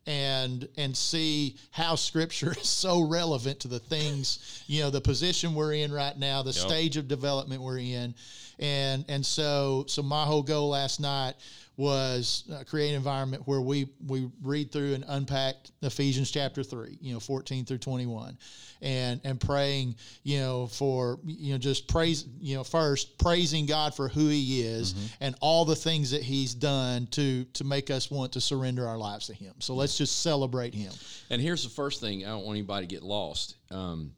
and 0.08 0.68
and 0.78 0.96
see 0.96 1.58
how 1.72 1.96
Scripture 1.96 2.52
is 2.60 2.68
so 2.68 3.02
relevant 3.02 3.60
to 3.62 3.68
the 3.68 3.80
things 3.80 4.64
you 4.68 4.82
know 4.82 4.90
the 4.90 5.02
position 5.02 5.54
we're 5.54 5.74
in 5.74 5.92
right 5.92 6.18
now, 6.18 6.42
the 6.42 6.54
stage 6.54 6.98
of 6.98 7.08
development 7.08 7.62
we're 7.62 7.80
in, 7.80 8.16
and 8.60 9.06
and 9.10 9.26
so 9.26 9.86
so 9.88 10.02
my 10.02 10.24
whole 10.24 10.44
goal 10.44 10.70
last 10.70 11.00
night 11.00 11.36
was 11.80 12.44
uh, 12.54 12.62
create 12.66 12.90
an 12.90 12.96
environment 12.96 13.42
where 13.46 13.62
we 13.62 13.88
we 14.06 14.30
read 14.44 14.70
through 14.70 14.94
and 14.96 15.06
unpack 15.08 15.56
Ephesians 15.82 16.30
chapter 16.30 16.62
3 16.62 16.98
you 17.00 17.14
know 17.14 17.22
14 17.22 17.64
through 17.64 17.78
21 17.78 18.38
and 18.82 19.22
and 19.24 19.40
praying 19.40 19.96
you 20.24 20.40
know 20.40 20.68
for 20.68 21.20
you 21.24 21.54
know 21.54 21.58
just 21.58 21.88
praise 21.88 22.26
you 22.42 22.58
know 22.58 22.66
first 22.66 23.18
praising 23.18 23.66
God 23.66 23.96
for 23.96 24.10
who 24.10 24.28
he 24.28 24.62
is 24.62 24.94
and 25.22 25.36
all 25.40 25.64
the 25.64 25.76
things 25.76 26.12
that 26.12 26.22
he's 26.22 26.54
done 26.54 27.08
to 27.12 27.46
to 27.46 27.64
make 27.64 27.90
us 27.90 28.12
want 28.12 28.34
to 28.34 28.42
surrender 28.42 28.86
our 28.86 28.98
lives 28.98 29.28
to 29.28 29.34
him 29.34 29.54
so 29.60 29.74
let's 29.74 29.98
just 29.98 30.22
celebrate 30.22 30.74
him 30.74 30.92
And 31.30 31.42
here's 31.42 31.64
the 31.64 31.70
first 31.70 32.02
thing 32.02 32.26
I 32.26 32.30
don't 32.30 32.46
want 32.46 32.58
anybody 32.58 32.88
to 32.88 32.94
get 32.94 33.04
lost. 33.04 33.56
Um, 33.72 34.12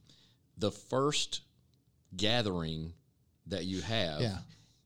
the 0.58 0.72
first 0.72 1.42
gathering 2.18 2.94
that 3.48 3.66
you 3.66 3.82
have 3.82 4.22
Yeah. 4.22 4.38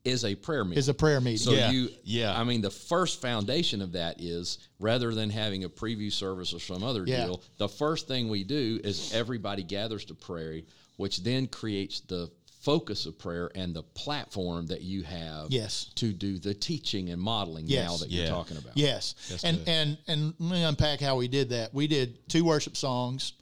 Is 0.05 0.23
a 0.23 0.35
prayer 0.35 0.63
meeting. 0.63 0.77
is 0.77 0.87
a 0.87 0.93
prayer 0.93 1.19
meeting 1.19 1.37
So 1.39 1.51
Yeah, 1.51 1.71
you, 1.71 1.89
yeah. 2.03 2.39
I 2.39 2.43
mean, 2.43 2.61
the 2.61 2.69
first 2.69 3.21
foundation 3.21 3.81
of 3.81 3.91
that 3.93 4.21
is 4.21 4.59
rather 4.79 5.13
than 5.13 5.29
having 5.29 5.63
a 5.63 5.69
preview 5.69 6.11
service 6.13 6.53
or 6.53 6.59
some 6.59 6.83
other 6.83 7.03
Yeah. 7.05 7.25
deal, 7.25 7.41
the 7.57 7.67
first 7.67 8.07
thing 8.07 8.29
we 8.29 8.43
do 8.43 8.79
is 8.83 9.11
everybody 9.13 9.63
gathers 9.63 10.05
to 10.05 10.13
pray, 10.15 10.63
which 10.97 11.23
then 11.23 11.47
creates 11.47 11.99
the 12.01 12.29
focus 12.61 13.05
of 13.05 13.17
prayer 13.19 13.51
and 13.53 13.75
the 13.75 13.83
platform 13.83 14.65
that 14.67 14.81
you 14.81 15.03
have 15.03 15.51
Yes. 15.51 15.87
to 15.95 16.11
do 16.13 16.39
the 16.39 16.53
teaching 16.53 17.09
and 17.09 17.21
modeling 17.21 17.65
Yes. 17.67 17.85
now 17.89 17.97
that 17.97 18.09
Yeah. 18.09 18.21
you're 18.23 18.31
talking 18.31 18.57
about. 18.57 18.75
Yes, 18.75 19.13
and 19.43 19.57
good. 19.59 19.67
and 19.69 19.97
and 20.07 20.33
let 20.39 20.51
me 20.51 20.63
unpack 20.63 20.99
how 20.99 21.15
we 21.15 21.27
did 21.27 21.49
that. 21.49 21.73
We 21.75 21.85
did 21.87 22.27
two 22.27 22.43
worship 22.43 22.75
songs. 22.75 23.33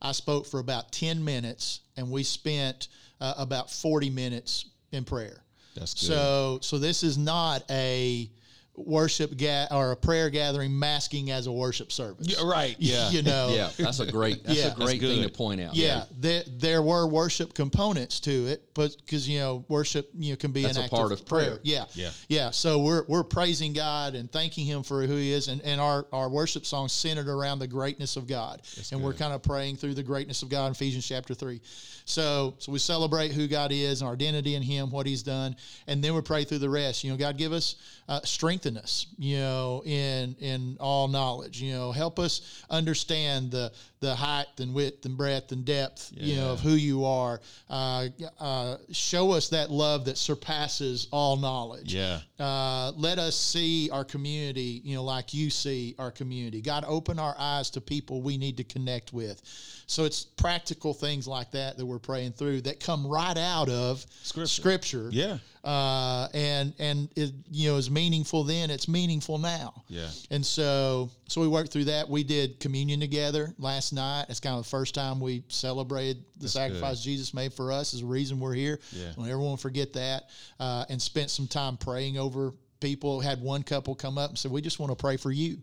I 0.00 0.10
spoke 0.10 0.46
for 0.46 0.58
about 0.58 0.90
ten 0.90 1.22
minutes, 1.24 1.80
and 1.96 2.10
we 2.10 2.24
spent 2.24 2.88
uh, 3.20 3.34
about 3.36 3.70
forty 3.70 4.10
minutes 4.10 4.64
in 4.90 5.04
prayer. 5.04 5.44
That's 5.74 5.94
good. 5.94 6.06
So 6.06 6.58
so 6.62 6.78
this 6.78 7.02
is 7.02 7.18
not 7.18 7.64
a 7.70 8.30
worship 8.74 9.36
ga- 9.36 9.66
or 9.70 9.92
a 9.92 9.96
prayer 9.96 10.30
gathering 10.30 10.76
masking 10.78 11.30
as 11.30 11.46
a 11.46 11.52
worship 11.52 11.92
service. 11.92 12.26
Yeah, 12.26 12.48
right. 12.48 12.74
Yeah. 12.82 13.10
you 13.10 13.22
know. 13.22 13.50
Yeah, 13.54 13.70
that's 13.76 14.00
a 14.00 14.10
great 14.10 14.42
that's 14.44 14.58
Yeah. 14.58 14.64
a 14.64 14.68
That's 14.68 14.80
great 14.80 15.00
thing 15.00 15.22
to 15.22 15.28
point 15.28 15.60
out. 15.60 15.74
Yeah, 15.74 16.04
there, 16.18 16.42
there 16.48 16.82
were 16.82 17.06
worship 17.06 17.52
components 17.54 18.18
to 18.20 18.46
it, 18.46 18.62
but 18.74 18.96
because 19.04 19.28
you 19.28 19.38
know 19.40 19.64
worship 19.68 20.08
you 20.18 20.32
know 20.32 20.36
can 20.36 20.52
be 20.52 20.62
That's 20.62 20.76
an 20.76 20.82
a 20.82 20.84
act 20.86 20.92
part 20.94 21.12
of 21.12 21.26
prayer. 21.26 21.58
Yeah, 21.62 21.84
Yeah. 21.94 22.10
yeah. 22.28 22.50
So 22.50 22.78
we're 22.78 23.04
we're 23.08 23.24
praising 23.24 23.72
God 23.74 24.14
and 24.14 24.30
thanking 24.32 24.64
Him 24.64 24.82
for 24.82 25.02
who 25.06 25.16
He 25.16 25.32
is, 25.32 25.48
and, 25.48 25.60
and 25.62 25.80
our 25.80 26.06
our 26.12 26.28
worship 26.30 26.64
song 26.64 26.88
centered 26.88 27.28
around 27.28 27.58
the 27.58 27.66
greatness 27.68 28.16
of 28.16 28.26
God, 28.26 28.62
and 28.90 29.02
we're 29.02 29.12
kind 29.12 29.34
of 29.34 29.42
praying 29.42 29.76
through 29.76 29.94
the 29.94 30.02
greatness 30.02 30.42
of 30.42 30.48
God 30.48 30.66
in 30.66 30.72
Ephesians 30.72 31.06
chapter 31.06 31.34
three. 31.34 31.60
So 32.04 32.54
so 32.58 32.72
we 32.72 32.78
celebrate 32.78 33.32
who 33.32 33.46
God 33.46 33.70
is 33.70 34.00
and 34.00 34.08
our 34.08 34.14
identity 34.14 34.54
in 34.54 34.62
Him, 34.62 34.90
what 34.90 35.06
He's 35.06 35.22
done, 35.22 35.56
and 35.86 36.02
then 36.02 36.14
we 36.14 36.20
pray 36.22 36.44
through 36.44 36.58
the 36.58 36.70
rest. 36.70 37.04
You 37.04 37.10
know, 37.10 37.16
God 37.18 37.36
give 37.36 37.52
us 37.52 37.76
uh, 38.08 38.20
strengthen 38.62 38.82
us, 38.82 39.06
you 39.18 39.38
know, 39.38 39.82
in 39.84 40.34
in 40.40 40.76
all 40.80 41.08
knowledge. 41.08 41.60
You 41.60 41.72
know, 41.72 41.92
help 41.92 42.18
us 42.18 42.64
understand 42.70 43.50
the 43.50 43.72
the 44.00 44.14
height 44.14 44.46
and 44.58 44.74
width 44.74 45.06
and 45.06 45.16
breadth 45.16 45.52
and 45.52 45.64
depth, 45.64 46.12
you 46.14 46.36
know, 46.36 46.52
of 46.52 46.60
who 46.60 46.72
you 46.72 47.04
are. 47.04 47.40
Uh, 47.70 48.08
uh, 48.40 48.76
show 48.90 49.30
us 49.30 49.48
that 49.50 49.70
love 49.70 50.04
that 50.06 50.18
surpasses 50.18 51.06
all 51.12 51.36
knowledge. 51.36 51.94
Yeah. 51.94 52.20
Uh, 52.38 52.90
let 52.96 53.18
us 53.18 53.36
see 53.36 53.88
our 53.90 54.04
community, 54.04 54.80
you 54.84 54.96
know, 54.96 55.04
like 55.04 55.32
you 55.32 55.50
see 55.50 55.94
our 55.98 56.10
community. 56.10 56.60
God, 56.60 56.84
open 56.86 57.20
our 57.20 57.36
eyes 57.38 57.70
to 57.70 57.80
people 57.80 58.22
we 58.22 58.36
need 58.36 58.56
to 58.56 58.64
connect 58.64 59.12
with. 59.12 59.40
So 59.86 60.04
it's 60.04 60.24
practical 60.24 60.94
things 60.94 61.26
like 61.26 61.50
that 61.52 61.76
that 61.76 61.86
we're 61.86 61.98
praying 61.98 62.32
through 62.32 62.62
that 62.62 62.80
come 62.80 63.06
right 63.06 63.36
out 63.36 63.68
of 63.68 64.04
Scripture. 64.22 64.46
Scripture. 64.46 65.08
Yeah. 65.10 65.38
Uh, 65.64 66.26
and 66.34 66.72
and 66.80 67.08
it, 67.14 67.32
you 67.50 67.70
know 67.70 67.76
is 67.76 67.90
meaningful 67.90 68.42
then. 68.42 68.70
It's 68.70 68.88
meaningful 68.88 69.38
now. 69.38 69.84
Yeah. 69.88 70.08
And 70.30 70.44
so 70.44 71.10
so 71.28 71.40
we 71.40 71.48
worked 71.48 71.72
through 71.72 71.84
that. 71.84 72.08
We 72.08 72.24
did 72.24 72.58
communion 72.58 72.98
together 72.98 73.54
last 73.58 73.92
night. 73.92 74.26
It's 74.28 74.40
kind 74.40 74.56
of 74.56 74.64
the 74.64 74.70
first 74.70 74.94
time 74.94 75.20
we 75.20 75.44
celebrated 75.48 76.24
the 76.38 76.48
sacrifice 76.48 77.02
Jesus 77.02 77.32
made 77.32 77.52
for 77.52 77.70
us. 77.70 77.94
Is 77.94 78.00
the 78.00 78.06
reason 78.06 78.40
we're 78.40 78.54
here. 78.54 78.80
Yeah. 78.90 79.12
Don't 79.16 79.28
everyone 79.28 79.56
forget 79.56 79.92
that. 79.92 80.30
Uh, 80.58 80.84
and 80.88 81.00
spent 81.00 81.30
some 81.30 81.46
time 81.46 81.76
praying 81.76 82.18
over 82.18 82.52
people. 82.80 83.20
Had 83.20 83.40
one 83.40 83.62
couple 83.62 83.94
come 83.94 84.18
up 84.18 84.30
and 84.30 84.38
said, 84.38 84.50
"We 84.50 84.62
just 84.62 84.80
want 84.80 84.90
to 84.90 84.96
pray 84.96 85.16
for 85.16 85.30
you." 85.30 85.58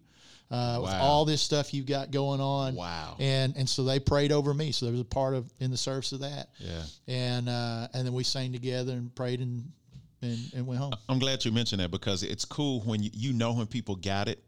Uh, 0.51 0.79
With 0.81 0.91
all 0.93 1.25
this 1.25 1.41
stuff 1.43 1.73
you've 1.75 1.85
got 1.85 2.09
going 2.09 2.41
on, 2.41 2.73
Wow. 2.73 3.15
and 3.19 3.55
and 3.55 3.69
so 3.69 3.83
they 3.83 3.99
prayed 3.99 4.31
over 4.31 4.51
me. 4.53 4.71
So 4.71 4.85
there 4.87 4.91
was 4.93 5.01
a 5.01 5.05
part 5.05 5.35
of 5.35 5.51
in 5.59 5.69
the 5.69 5.77
service 5.77 6.11
of 6.11 6.21
that, 6.21 6.49
Yeah. 6.57 6.81
and 7.07 7.47
uh, 7.47 7.87
and 7.93 8.05
then 8.07 8.13
we 8.13 8.23
sang 8.23 8.51
together 8.51 8.93
and 8.93 9.13
prayed 9.13 9.41
and 9.41 9.71
and, 10.23 10.39
and 10.55 10.65
went 10.67 10.81
home. 10.81 10.93
I'm 11.07 11.19
glad 11.19 11.45
you 11.45 11.51
mentioned 11.51 11.81
that 11.81 11.91
because 11.91 12.23
it's 12.23 12.45
cool 12.45 12.81
when 12.81 13.03
you, 13.03 13.09
you 13.13 13.31
know 13.31 13.53
when 13.53 13.67
people 13.67 13.95
got 13.95 14.27
it 14.27 14.43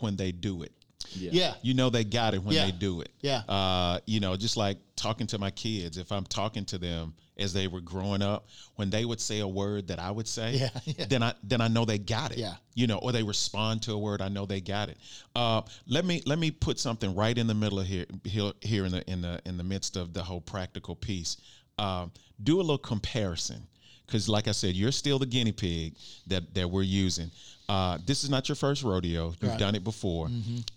when 0.00 0.16
they 0.16 0.32
do 0.32 0.62
it. 0.62 0.72
Yeah, 1.14 1.54
You 1.62 1.74
know 1.74 1.90
they 1.90 2.04
got 2.04 2.34
it 2.34 2.42
when 2.42 2.54
Yeah. 2.54 2.66
they 2.66 2.72
do 2.72 3.00
it. 3.00 3.10
Yeah. 3.20 3.38
Uh, 3.48 3.98
you 4.06 4.20
know, 4.20 4.36
just 4.36 4.56
like 4.56 4.78
talking 4.96 5.26
to 5.28 5.38
my 5.38 5.50
kids, 5.50 5.98
if 5.98 6.10
I'm 6.12 6.24
talking 6.24 6.64
to 6.66 6.78
them 6.78 7.14
as 7.38 7.52
they 7.52 7.66
were 7.66 7.80
growing 7.80 8.22
up, 8.22 8.46
when 8.76 8.90
they 8.90 9.04
would 9.04 9.20
say 9.20 9.40
a 9.40 9.48
word 9.48 9.88
that 9.88 9.98
I 9.98 10.10
would 10.10 10.28
say, 10.28 10.52
Yeah, 10.56 10.68
yeah. 10.84 11.06
then 11.08 11.22
I 11.22 11.34
then 11.42 11.60
I 11.60 11.68
know 11.68 11.84
they 11.84 11.98
got 11.98 12.32
it. 12.32 12.38
Yeah. 12.38 12.54
You 12.74 12.86
know, 12.86 12.98
or 12.98 13.12
they 13.12 13.22
respond 13.22 13.82
to 13.82 13.92
a 13.92 13.98
word, 13.98 14.20
I 14.22 14.28
know 14.28 14.46
they 14.46 14.60
got 14.60 14.88
it. 14.88 14.98
Uh, 15.34 15.62
let 15.86 16.04
me 16.04 16.22
let 16.26 16.38
me 16.38 16.50
put 16.50 16.78
something 16.78 17.14
right 17.14 17.36
in 17.36 17.46
the 17.46 17.54
middle 17.54 17.80
of 17.80 17.86
here 17.86 18.06
here, 18.24 18.52
here 18.60 18.84
in 18.84 18.92
the 18.92 19.10
in 19.10 19.22
the 19.22 19.40
in 19.44 19.56
the 19.56 19.64
midst 19.64 19.96
of 19.96 20.12
the 20.12 20.22
whole 20.22 20.40
practical 20.40 20.94
piece. 20.96 21.36
Um, 21.78 22.12
do 22.42 22.56
a 22.58 22.62
little 22.62 22.78
comparison. 22.78 23.66
Because, 24.06 24.28
like 24.28 24.46
I 24.46 24.52
said, 24.52 24.74
you're 24.74 24.92
still 24.92 25.18
the 25.18 25.24
guinea 25.26 25.52
pig 25.52 25.94
that, 26.26 26.52
that 26.54 26.68
we're 26.68 26.82
using. 26.82 27.30
Uh, 27.72 27.98
this 28.06 28.22
is 28.22 28.28
not 28.30 28.48
your 28.48 28.56
first 28.56 28.82
rodeo. 28.82 29.28
You've 29.28 29.42
Right. 29.42 29.48
Mm-hmm. 29.50 29.58
done 29.58 29.74
it 29.76 29.84
before. 29.84 30.28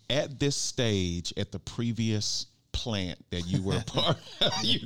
At 0.09 0.39
this 0.39 0.55
stage, 0.55 1.33
at 1.35 1.51
the 1.51 1.59
previous 1.59 2.47
plant 2.71 3.17
that 3.31 3.47
you 3.47 3.61
were 3.63 3.77
a 3.77 3.83
part 3.85 4.17
of, 4.41 4.51
you, 4.63 4.79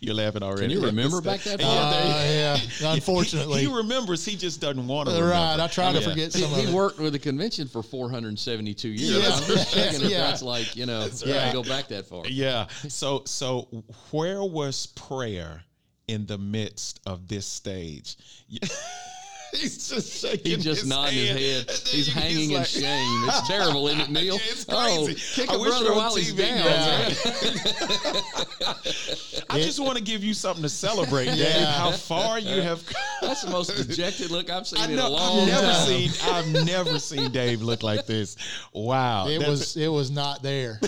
you're 0.00 0.14
laughing 0.14 0.42
already. 0.42 0.68
Can 0.68 0.80
you 0.80 0.86
remember 0.86 1.20
back 1.20 1.40
that 1.40 1.60
far? 1.60 1.70
Uh, 1.86 1.90
there 1.90 2.56
you- 2.56 2.62
yeah. 2.80 2.92
Unfortunately, 2.94 3.60
he, 3.62 3.66
he 3.68 3.74
remembers. 3.74 4.24
He 4.24 4.36
just 4.36 4.60
doesn't 4.60 4.86
want 4.86 5.08
to. 5.08 5.14
Remember. 5.14 5.32
right. 5.34 5.58
I 5.60 5.66
try 5.68 5.92
to 5.92 5.98
Yeah. 6.00 6.08
forget 6.08 6.34
He, 6.34 6.40
some 6.42 6.52
of 6.52 6.58
he 6.60 6.64
it. 6.66 6.74
worked 6.74 6.98
with 6.98 7.12
the 7.14 7.18
convention 7.18 7.66
for 7.68 7.82
472 7.82 8.88
years. 8.88 9.10
Yeah, 9.10 9.30
I'm 9.34 9.42
just 9.44 9.74
checking 9.74 10.02
if 10.02 10.10
that's 10.10 10.42
like, 10.42 10.76
you 10.76 10.86
know, 10.86 11.08
right. 11.26 11.52
go 11.52 11.62
back 11.62 11.88
that 11.88 12.06
far. 12.06 12.26
Yeah. 12.26 12.68
So 12.88 13.22
so 13.26 13.68
where 14.10 14.42
was 14.44 14.86
prayer 14.86 15.62
in 16.08 16.26
the 16.26 16.38
midst 16.38 17.00
of 17.06 17.26
this 17.28 17.46
stage? 17.46 18.16
he's 19.60 19.88
just 19.88 20.20
shaking. 20.22 20.56
He's 20.56 20.64
just 20.64 20.80
his 20.82 20.88
nodding 20.88 21.26
hand. 21.26 21.38
his 21.38 21.56
head. 21.56 21.68
And 21.68 21.68
then 21.68 21.94
He's 21.94 22.12
hanging 22.12 22.50
in 22.52 22.64
shame. 22.64 23.24
It's 23.28 23.48
terrible, 23.48 23.88
isn't 23.88 24.00
it, 24.00 24.10
Neal? 24.10 24.36
It's 24.36 24.66
Oh, 24.68 25.08
kick 25.34 25.50
I 25.50 25.54
a 25.54 25.58
wish 25.58 25.68
brother 25.70 25.84
you 25.86 25.90
were 25.90 25.96
on 25.96 25.96
while 25.98 26.14
he's 26.16 26.32
down. 26.32 26.56
man. 26.56 27.10
man. 27.24 28.14
I 29.50 29.60
just 29.60 29.80
want 29.80 29.96
to 29.98 30.02
give 30.04 30.22
you 30.22 30.34
something 30.34 30.62
to 30.62 30.68
celebrate, 30.68 31.26
Dave. 31.26 31.38
Yeah. 31.38 31.72
How 31.72 31.90
far 31.90 32.38
you 32.38 32.60
have 32.62 32.84
come. 32.86 33.02
That's 33.22 33.42
the 33.42 33.50
most 33.50 33.76
dejected 33.76 34.30
look 34.30 34.50
I've 34.50 34.66
seen 34.66 34.80
I 34.80 34.92
in 34.92 34.98
a 34.98 35.08
long 35.08 35.40
I've 35.40 35.46
never 35.48 35.66
time. 35.72 35.86
seen. 35.86 36.10
I've 36.30 36.66
never 36.66 36.98
seen 36.98 37.30
Dave 37.32 37.62
look 37.62 37.82
like 37.82 38.06
this. 38.06 38.36
Wow, 38.72 39.26
It 39.28 39.38
That's- 39.40 39.50
was 39.50 39.76
it 39.76 39.88
was 39.88 40.10
not 40.10 40.42
there. 40.42 40.80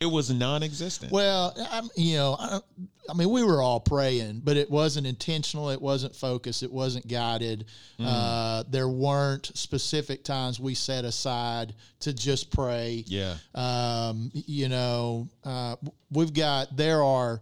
It 0.00 0.06
was 0.06 0.30
non-existent. 0.30 1.12
Well, 1.12 1.54
I'm, 1.70 1.88
you 1.96 2.16
know, 2.16 2.36
I, 2.38 2.60
I 3.08 3.14
mean, 3.14 3.30
we 3.30 3.42
were 3.42 3.62
all 3.62 3.80
praying, 3.80 4.42
but 4.44 4.56
it 4.56 4.70
wasn't 4.70 5.06
intentional. 5.06 5.70
It 5.70 5.80
wasn't 5.80 6.14
focused. 6.14 6.62
It 6.62 6.72
wasn't 6.72 7.08
guided. 7.08 7.66
Mm. 7.98 8.04
Uh, 8.06 8.64
there 8.68 8.88
weren't 8.88 9.46
specific 9.56 10.24
times 10.24 10.60
we 10.60 10.74
set 10.74 11.04
aside 11.04 11.74
to 12.00 12.12
just 12.12 12.50
pray. 12.50 13.04
yeah. 13.06 13.36
Um, 13.54 14.30
you 14.34 14.68
know, 14.68 15.28
uh, 15.44 15.76
we've 16.10 16.34
got 16.34 16.76
there 16.76 17.02
are 17.02 17.40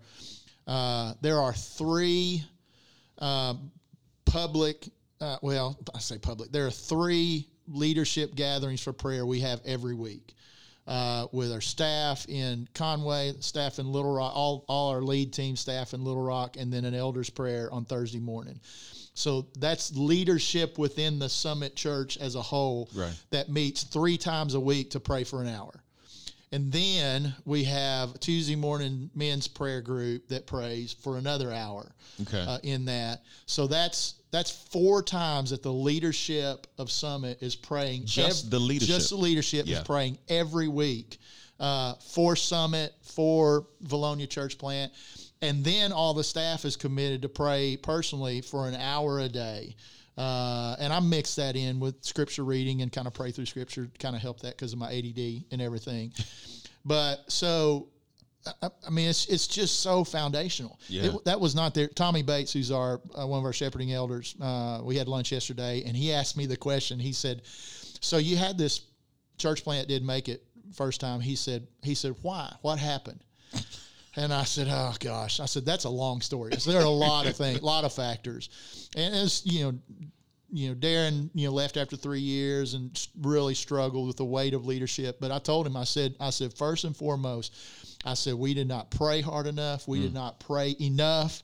uh, 0.66 1.14
there 1.20 1.40
are 1.40 1.52
three 1.52 2.44
um, 3.18 3.70
public. 4.24 4.88
Uh, 5.20 5.38
well, 5.42 5.78
I 5.94 5.98
say 5.98 6.18
public. 6.18 6.52
There 6.52 6.66
are 6.66 6.70
three 6.70 7.48
leadership 7.68 8.34
gatherings 8.34 8.80
for 8.80 8.92
prayer 8.92 9.26
we 9.26 9.40
have 9.40 9.60
every 9.64 9.94
week. 9.94 10.34
Uh, 10.86 11.26
with 11.32 11.50
our 11.50 11.60
staff 11.60 12.28
in 12.28 12.68
Conway, 12.72 13.32
staff 13.40 13.80
in 13.80 13.90
Little 13.90 14.14
Rock, 14.14 14.32
all, 14.36 14.64
all 14.68 14.90
our 14.90 15.02
lead 15.02 15.32
team 15.32 15.56
staff 15.56 15.94
in 15.94 16.04
Little 16.04 16.22
Rock, 16.22 16.56
and 16.56 16.72
then 16.72 16.84
an 16.84 16.94
elders 16.94 17.28
prayer 17.28 17.68
on 17.72 17.84
Thursday 17.84 18.20
morning. 18.20 18.60
So 19.14 19.46
that's 19.58 19.96
leadership 19.96 20.78
within 20.78 21.18
the 21.18 21.28
Summit 21.28 21.74
Church 21.74 22.16
as 22.18 22.36
a 22.36 22.42
whole 22.42 22.88
Right. 22.94 23.14
that 23.30 23.48
meets 23.48 23.82
three 23.82 24.16
times 24.16 24.54
a 24.54 24.60
week 24.60 24.90
to 24.90 25.00
pray 25.00 25.24
for 25.24 25.42
an 25.42 25.48
hour. 25.48 25.82
And 26.52 26.70
then 26.70 27.34
we 27.44 27.64
have 27.64 28.18
Tuesday 28.20 28.54
morning 28.54 29.10
men's 29.14 29.48
prayer 29.48 29.80
group 29.80 30.28
that 30.28 30.46
prays 30.46 30.92
for 30.92 31.18
another 31.18 31.52
hour 31.52 31.92
Okay. 32.22 32.40
uh, 32.46 32.58
in 32.62 32.84
that. 32.86 33.22
So 33.46 33.66
that's 33.66 34.14
that's 34.30 34.50
four 34.50 35.02
times 35.02 35.50
that 35.50 35.62
the 35.62 35.72
leadership 35.72 36.66
of 36.78 36.90
Summit 36.90 37.38
is 37.42 37.56
praying. 37.56 38.04
Just 38.04 38.50
the 38.50 38.58
leadership. 38.58 38.94
Just 38.94 39.10
the 39.10 39.16
leadership 39.16 39.66
Yeah. 39.66 39.78
is 39.78 39.84
praying 39.84 40.18
every 40.28 40.68
week 40.68 41.18
uh, 41.58 41.94
for 41.94 42.36
Summit, 42.36 42.94
for 43.02 43.66
Vilonia 43.84 44.28
Church 44.28 44.58
Plant. 44.58 44.92
And 45.42 45.64
then 45.64 45.90
all 45.92 46.14
the 46.14 46.24
staff 46.24 46.64
is 46.64 46.76
committed 46.76 47.22
to 47.22 47.28
pray 47.28 47.76
personally 47.76 48.40
for 48.40 48.68
an 48.68 48.74
hour 48.74 49.20
a 49.20 49.28
day. 49.28 49.74
Uh, 50.16 50.76
and 50.78 50.92
I 50.92 51.00
mix 51.00 51.34
that 51.34 51.56
in 51.56 51.78
with 51.78 52.02
scripture 52.02 52.44
reading 52.44 52.82
and 52.82 52.90
kind 52.90 53.06
of 53.06 53.12
pray 53.12 53.30
through 53.32 53.46
scripture 53.46 53.90
kind 53.98 54.16
of 54.16 54.22
help 54.22 54.40
that 54.40 54.56
because 54.56 54.72
of 54.72 54.78
my 54.78 54.90
ADD 54.92 55.44
and 55.50 55.60
everything. 55.60 56.12
But 56.84 57.30
so 57.30 57.88
I, 58.62 58.70
I 58.86 58.90
mean, 58.90 59.08
it's 59.08 59.26
it's 59.26 59.46
just 59.46 59.80
so 59.80 60.04
foundational. 60.04 60.78
Yeah. 60.88 61.06
It- 61.16 61.24
that 61.24 61.40
was 61.40 61.54
not 61.54 61.74
there. 61.74 61.88
Tommy 61.88 62.22
Bates, 62.22 62.52
who's 62.52 62.70
our 62.70 63.00
uh, 63.14 63.26
one 63.26 63.38
of 63.40 63.44
our 63.44 63.52
shepherding 63.52 63.92
elders, 63.92 64.34
uh, 64.40 64.80
we 64.82 64.96
had 64.96 65.08
lunch 65.08 65.32
yesterday, 65.32 65.82
and 65.84 65.96
he 65.96 66.12
asked 66.12 66.36
me 66.36 66.46
the 66.46 66.56
question. 66.56 66.98
He 66.98 67.12
said, 67.12 67.42
"So 68.00 68.16
you 68.18 68.36
had 68.36 68.56
this 68.56 68.82
church 69.36 69.64
plant 69.64 69.88
didn't 69.88 70.06
make 70.06 70.28
it 70.28 70.44
first 70.74 71.00
time." 71.00 71.20
He 71.20 71.34
said, 71.36 71.66
"He 71.82 71.94
said 71.94 72.14
why? 72.22 72.54
What 72.62 72.78
happened?" 72.78 73.20
And 74.16 74.32
I 74.32 74.44
said, 74.44 74.68
"Oh 74.70 74.94
gosh," 74.98 75.40
I 75.40 75.46
said, 75.46 75.66
"That's 75.66 75.84
a 75.84 75.90
long 75.90 76.20
story. 76.20 76.52
So 76.58 76.72
there 76.72 76.80
are 76.80 76.84
a 76.84 76.88
lot 76.88 77.26
of 77.26 77.36
things, 77.36 77.58
a 77.62 77.64
lot 77.64 77.84
of 77.84 77.92
factors, 77.92 78.48
and 78.96 79.14
as 79.14 79.42
you 79.44 79.64
know." 79.64 79.78
You 80.48 80.68
know, 80.68 80.74
Darren, 80.76 81.28
you 81.34 81.48
know, 81.48 81.52
left 81.52 81.76
after 81.76 81.96
three 81.96 82.20
years 82.20 82.74
and 82.74 83.08
really 83.20 83.52
struggled 83.52 84.06
with 84.06 84.16
the 84.16 84.24
weight 84.24 84.54
of 84.54 84.64
leadership. 84.64 85.18
But 85.20 85.32
I 85.32 85.40
told 85.40 85.66
him, 85.66 85.76
I 85.76 85.82
said, 85.82 86.14
I 86.20 86.30
said, 86.30 86.54
first 86.54 86.84
and 86.84 86.96
foremost, 86.96 87.52
I 88.04 88.14
said 88.14 88.34
we 88.34 88.54
did 88.54 88.68
not 88.68 88.92
pray 88.92 89.20
hard 89.20 89.48
enough. 89.48 89.88
We 89.88 90.00
did 90.00 90.12
mm. 90.12 90.14
not 90.14 90.38
pray 90.38 90.76
enough. 90.80 91.42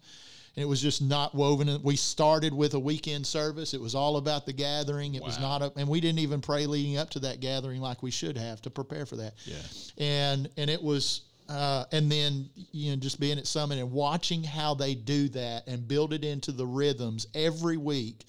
And 0.55 0.63
it 0.63 0.67
was 0.67 0.81
just 0.81 1.03
not 1.03 1.35
woven. 1.35 1.69
in. 1.69 1.83
We 1.83 1.97
started 1.97 2.55
with 2.55 2.75
a 2.75 2.79
weekend 2.79 3.27
service. 3.27 3.75
It 3.75 3.81
was 3.81 3.97
all 3.97 4.19
about 4.19 4.47
the 4.47 4.53
gathering. 4.53 5.17
It 5.17 5.23
was 5.23 5.41
not, 5.41 5.63
a, 5.63 5.73
and 5.77 5.89
we 5.89 6.01
didn't 6.01 6.21
even 6.21 6.41
pray 6.41 6.67
leading 6.67 6.97
up 6.97 7.11
to 7.11 7.19
that 7.21 7.41
gathering 7.41 7.81
like 7.81 8.03
we 8.03 8.13
should 8.13 8.39
have 8.39 8.63
to 8.63 8.71
prepare 8.71 9.05
for 9.05 9.17
that. 9.17 9.35
Yeah. 9.45 9.57
And 9.99 10.49
and 10.57 10.71
it 10.71 10.83
was, 10.83 11.23
uh, 11.53 11.85
and 11.93 12.11
then 12.11 12.49
you 12.73 12.91
know 12.91 12.97
just 12.97 13.21
being 13.21 13.39
at 13.39 13.47
Summit 13.47 13.79
and 13.79 13.93
watching 13.93 14.43
how 14.43 14.75
they 14.75 14.95
do 14.95 15.29
that 15.31 15.67
and 15.67 15.87
build 15.87 16.13
it 16.13 16.25
into 16.25 16.51
the 16.51 16.67
rhythms 16.67 17.27
every 17.35 17.77
week. 17.77 18.25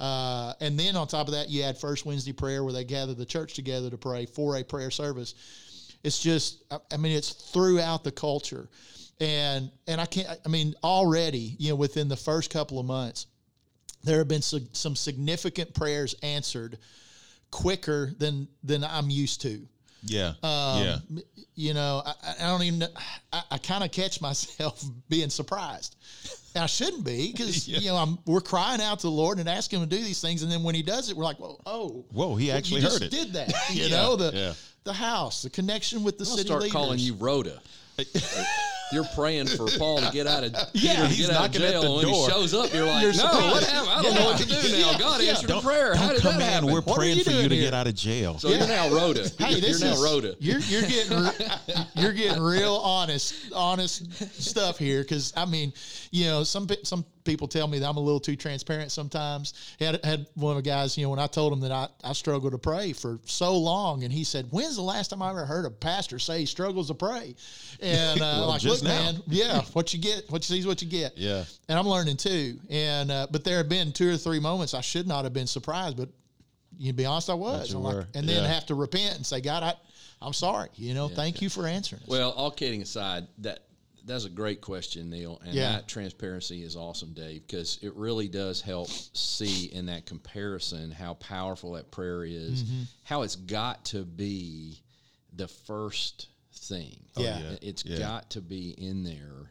Uh, 0.00 0.52
and 0.60 0.78
then 0.78 0.96
on 0.96 1.06
top 1.06 1.28
of 1.28 1.34
that, 1.34 1.48
you 1.48 1.62
add 1.62 1.78
First 1.78 2.04
Wednesday 2.04 2.32
prayer 2.32 2.64
where 2.64 2.72
they 2.72 2.82
gather 2.84 3.14
the 3.14 3.24
church 3.24 3.54
together 3.54 3.90
to 3.90 3.96
pray 3.96 4.26
for 4.26 4.56
a 4.56 4.64
prayer 4.64 4.90
service. 4.90 5.34
It's 6.02 6.18
just, 6.18 6.64
I- 6.90 6.96
mean, 6.96 7.12
it's 7.12 7.30
throughout 7.30 8.02
the 8.02 8.10
culture, 8.10 8.68
and 9.20 9.70
and 9.86 10.00
I 10.00 10.06
can't. 10.06 10.28
I 10.44 10.48
mean, 10.48 10.74
already, 10.82 11.54
you 11.58 11.70
know, 11.70 11.76
within 11.76 12.08
the 12.08 12.16
first 12.16 12.50
couple 12.50 12.80
of 12.80 12.86
months, 12.86 13.26
there 14.02 14.18
have 14.18 14.28
been 14.28 14.42
some, 14.42 14.68
some 14.72 14.96
significant 14.96 15.72
prayers 15.74 16.14
answered 16.22 16.78
quicker 17.52 18.12
than 18.18 18.48
than 18.64 18.82
I'm 18.82 19.10
used 19.10 19.42
to. 19.42 19.66
Yeah. 20.06 20.34
Um, 20.42 20.82
yeah. 20.84 20.96
You 21.56 21.72
know, 21.74 22.02
I, 22.04 22.14
I 22.40 22.46
don't 22.46 22.62
even. 22.62 22.78
know- 22.80 22.88
I, 23.32 23.42
I 23.52 23.58
kind 23.58 23.82
of 23.84 23.90
catch 23.92 24.20
myself 24.20 24.84
being 25.08 25.30
surprised. 25.30 25.96
And 26.54 26.62
I 26.62 26.66
shouldn't 26.66 27.04
be 27.04 27.32
because 27.32 27.66
Yeah. 27.68 27.78
you 27.78 27.88
know 27.88 27.96
I'm 27.96 28.18
we're 28.26 28.40
crying 28.40 28.80
out 28.80 29.00
to 29.00 29.06
the 29.06 29.10
Lord 29.12 29.38
and 29.38 29.48
asking 29.48 29.80
Him 29.82 29.88
to 29.88 29.96
do 29.96 30.02
these 30.02 30.20
things, 30.20 30.42
and 30.42 30.52
then 30.52 30.62
when 30.62 30.74
He 30.74 30.82
does 30.82 31.10
it, 31.10 31.16
we're 31.16 31.24
like, 31.24 31.38
"Whoa, 31.38 31.60
oh, 31.66 32.04
Whoa, 32.12 32.36
he 32.36 32.50
actually 32.52 32.80
you 32.82 32.88
heard 32.88 33.00
just 33.00 33.02
it. 33.04 33.10
Did 33.10 33.32
that? 33.32 33.52
You 33.72 33.84
Yeah, 33.84 33.96
know 33.96 34.16
the 34.16 34.30
yeah. 34.34 34.52
the 34.84 34.92
house, 34.92 35.42
the 35.42 35.50
connection 35.50 36.04
with 36.04 36.18
the 36.18 36.24
I'll 36.24 36.36
city 36.36 36.46
start 36.48 36.62
leaders. 36.62 36.72
calling 36.72 36.98
you 36.98 37.14
Rhoda. 37.14 37.60
You're 38.94 39.04
praying 39.14 39.48
for 39.48 39.66
Paul 39.76 39.98
to 40.00 40.10
get 40.12 40.26
out 40.26 40.44
of 40.44 40.52
Yeah, 40.72 40.94
Peter 40.94 41.06
he's 41.08 41.26
get 41.26 41.36
out 41.36 41.46
of 41.46 41.52
jail. 41.52 41.82
and 41.82 41.94
when 41.96 42.04
door. 42.06 42.24
he 42.26 42.30
shows 42.30 42.54
up, 42.54 42.72
you're 42.72 42.86
like, 42.86 43.02
You're 43.02 43.12
no, 43.14 43.24
what 43.24 43.64
happened? 43.64 43.90
I 43.90 44.02
don't 44.02 44.14
know 44.14 44.24
what 44.24 44.38
to 44.38 44.46
do 44.46 44.54
now. 44.54 44.90
Yeah, 44.92 44.98
God 44.98 45.20
yeah. 45.22 45.30
answered 45.30 45.48
the 45.50 45.60
prayer. 45.60 45.94
How 45.96 46.06
Don't 46.06 46.14
did 46.14 46.22
come 46.22 46.38
that 46.38 46.42
in. 46.46 46.52
happen? 46.52 46.68
We're 46.72 46.80
What 46.80 46.92
are 46.92 46.94
praying 47.00 47.18
you 47.18 47.24
for 47.24 47.30
you 47.30 47.36
doing 47.38 47.48
to 47.50 47.54
here? 47.56 47.64
get 47.64 47.74
out 47.74 47.86
of 47.88 47.94
jail. 47.94 48.38
so 48.38 48.48
you're 48.50 48.66
now 48.66 48.88
Rhoda. 48.90 49.28
Hey, 49.38 49.50
you're 49.52 49.60
this 49.60 49.80
now 49.82 49.92
is 49.92 50.02
Rhoda. 50.02 50.36
you're 50.38 50.60
you're 50.60 50.82
getting 50.82 51.18
re- 51.18 51.30
you're 51.96 52.12
getting 52.12 52.42
real 52.42 52.76
honest 52.76 53.34
honest 53.52 54.40
stuff 54.40 54.78
here 54.78 55.02
because 55.02 55.32
I 55.36 55.44
mean, 55.44 55.72
you 56.12 56.26
know, 56.26 56.44
some 56.44 56.66
pe- 56.68 56.82
some 56.84 57.04
people 57.24 57.48
tell 57.48 57.66
me 57.66 57.78
that 57.78 57.88
I'm 57.88 57.96
a 57.96 58.00
little 58.00 58.20
too 58.20 58.36
transparent 58.36 58.92
sometimes. 58.92 59.54
Had 59.80 60.04
had 60.04 60.26
one 60.34 60.56
of 60.56 60.62
the 60.62 60.68
guys, 60.68 60.96
you 60.96 61.04
know, 61.04 61.10
when 61.10 61.18
I 61.18 61.26
told 61.26 61.52
him 61.52 61.60
that 61.60 61.72
I 61.72 61.88
I 62.04 62.12
struggle 62.12 62.50
to 62.50 62.58
pray 62.58 62.92
for 62.92 63.18
so 63.24 63.56
long, 63.56 64.04
and 64.04 64.12
he 64.12 64.24
said, 64.24 64.46
"When's 64.50 64.76
the 64.76 64.82
last 64.82 65.08
time 65.08 65.22
I 65.22 65.30
ever 65.30 65.44
heard 65.46 65.64
a 65.64 65.70
pastor 65.70 66.18
say 66.18 66.40
he 66.40 66.46
struggles 66.46 66.88
to 66.88 66.94
pray?" 66.94 67.34
And 67.80 68.20
uh, 68.20 68.36
Well, 68.38 68.48
like, 68.48 68.60
just 68.60 68.82
look, 68.84 68.92
now. 68.92 69.12
man, 69.12 69.22
yeah, 69.26 69.62
what 69.72 69.92
you 69.94 70.00
get, 70.00 70.30
what 70.30 70.48
you 70.48 70.54
see 70.54 70.60
is 70.60 70.66
what 70.66 70.82
you 70.82 70.88
get. 70.88 71.16
Yeah. 71.16 71.44
and 71.68 71.78
I'm 71.78 71.88
learning 71.88 72.18
too. 72.18 72.58
And 72.70 73.10
uh, 73.10 73.26
but 73.30 73.42
there 73.44 73.56
have 73.58 73.68
been 73.68 73.92
two 73.92 74.12
or 74.12 74.16
three 74.16 74.40
moments 74.40 74.74
I 74.74 74.80
should 74.82 75.06
not 75.08 75.24
have 75.24 75.32
been 75.32 75.46
surprised, 75.46 75.96
but 75.96 76.10
you 76.78 76.92
be 76.92 77.06
honest, 77.06 77.30
I 77.30 77.34
was. 77.34 77.72
I'm 77.72 77.82
like- 77.82 78.06
and 78.14 78.28
then 78.28 78.42
Yeah. 78.42 78.48
have 78.52 78.66
to 78.66 78.74
repent 78.74 79.16
and 79.16 79.24
say, 79.26 79.40
God, 79.40 79.62
I, 79.62 79.74
I'm 80.20 80.32
sorry. 80.32 80.68
You 80.74 80.92
know, 80.94 81.08
thank 81.08 81.40
you 81.40 81.48
for 81.48 81.66
answering. 81.66 82.02
us." 82.02 82.08
Well, 82.08 82.32
all 82.32 82.50
kidding 82.50 82.82
aside, 82.82 83.26
that 83.38 83.60
that's 84.06 84.24
a 84.24 84.30
great 84.30 84.60
question, 84.60 85.10
Neal, 85.10 85.40
and 85.44 85.54
Yeah. 85.54 85.72
that 85.72 85.88
transparency 85.88 86.62
is 86.62 86.76
awesome, 86.76 87.12
Dave, 87.14 87.46
because 87.46 87.78
it 87.82 87.94
really 87.94 88.28
does 88.28 88.60
help 88.60 88.88
see 88.90 89.66
in 89.66 89.86
that 89.86 90.06
comparison 90.06 90.90
how 90.90 91.14
powerful 91.14 91.72
that 91.72 91.90
prayer 91.90 92.24
is, 92.24 92.62
Mm-hmm. 92.64 92.82
how 93.04 93.22
it's 93.22 93.36
got 93.36 93.84
to 93.86 94.04
be 94.04 94.82
the 95.34 95.48
first 95.48 96.28
thing. 96.52 97.00
Yeah. 97.16 97.38
yeah. 97.40 97.56
It's 97.62 97.84
Yeah. 97.84 97.98
got 97.98 98.30
to 98.30 98.40
be 98.40 98.70
in 98.70 99.04
there, 99.04 99.50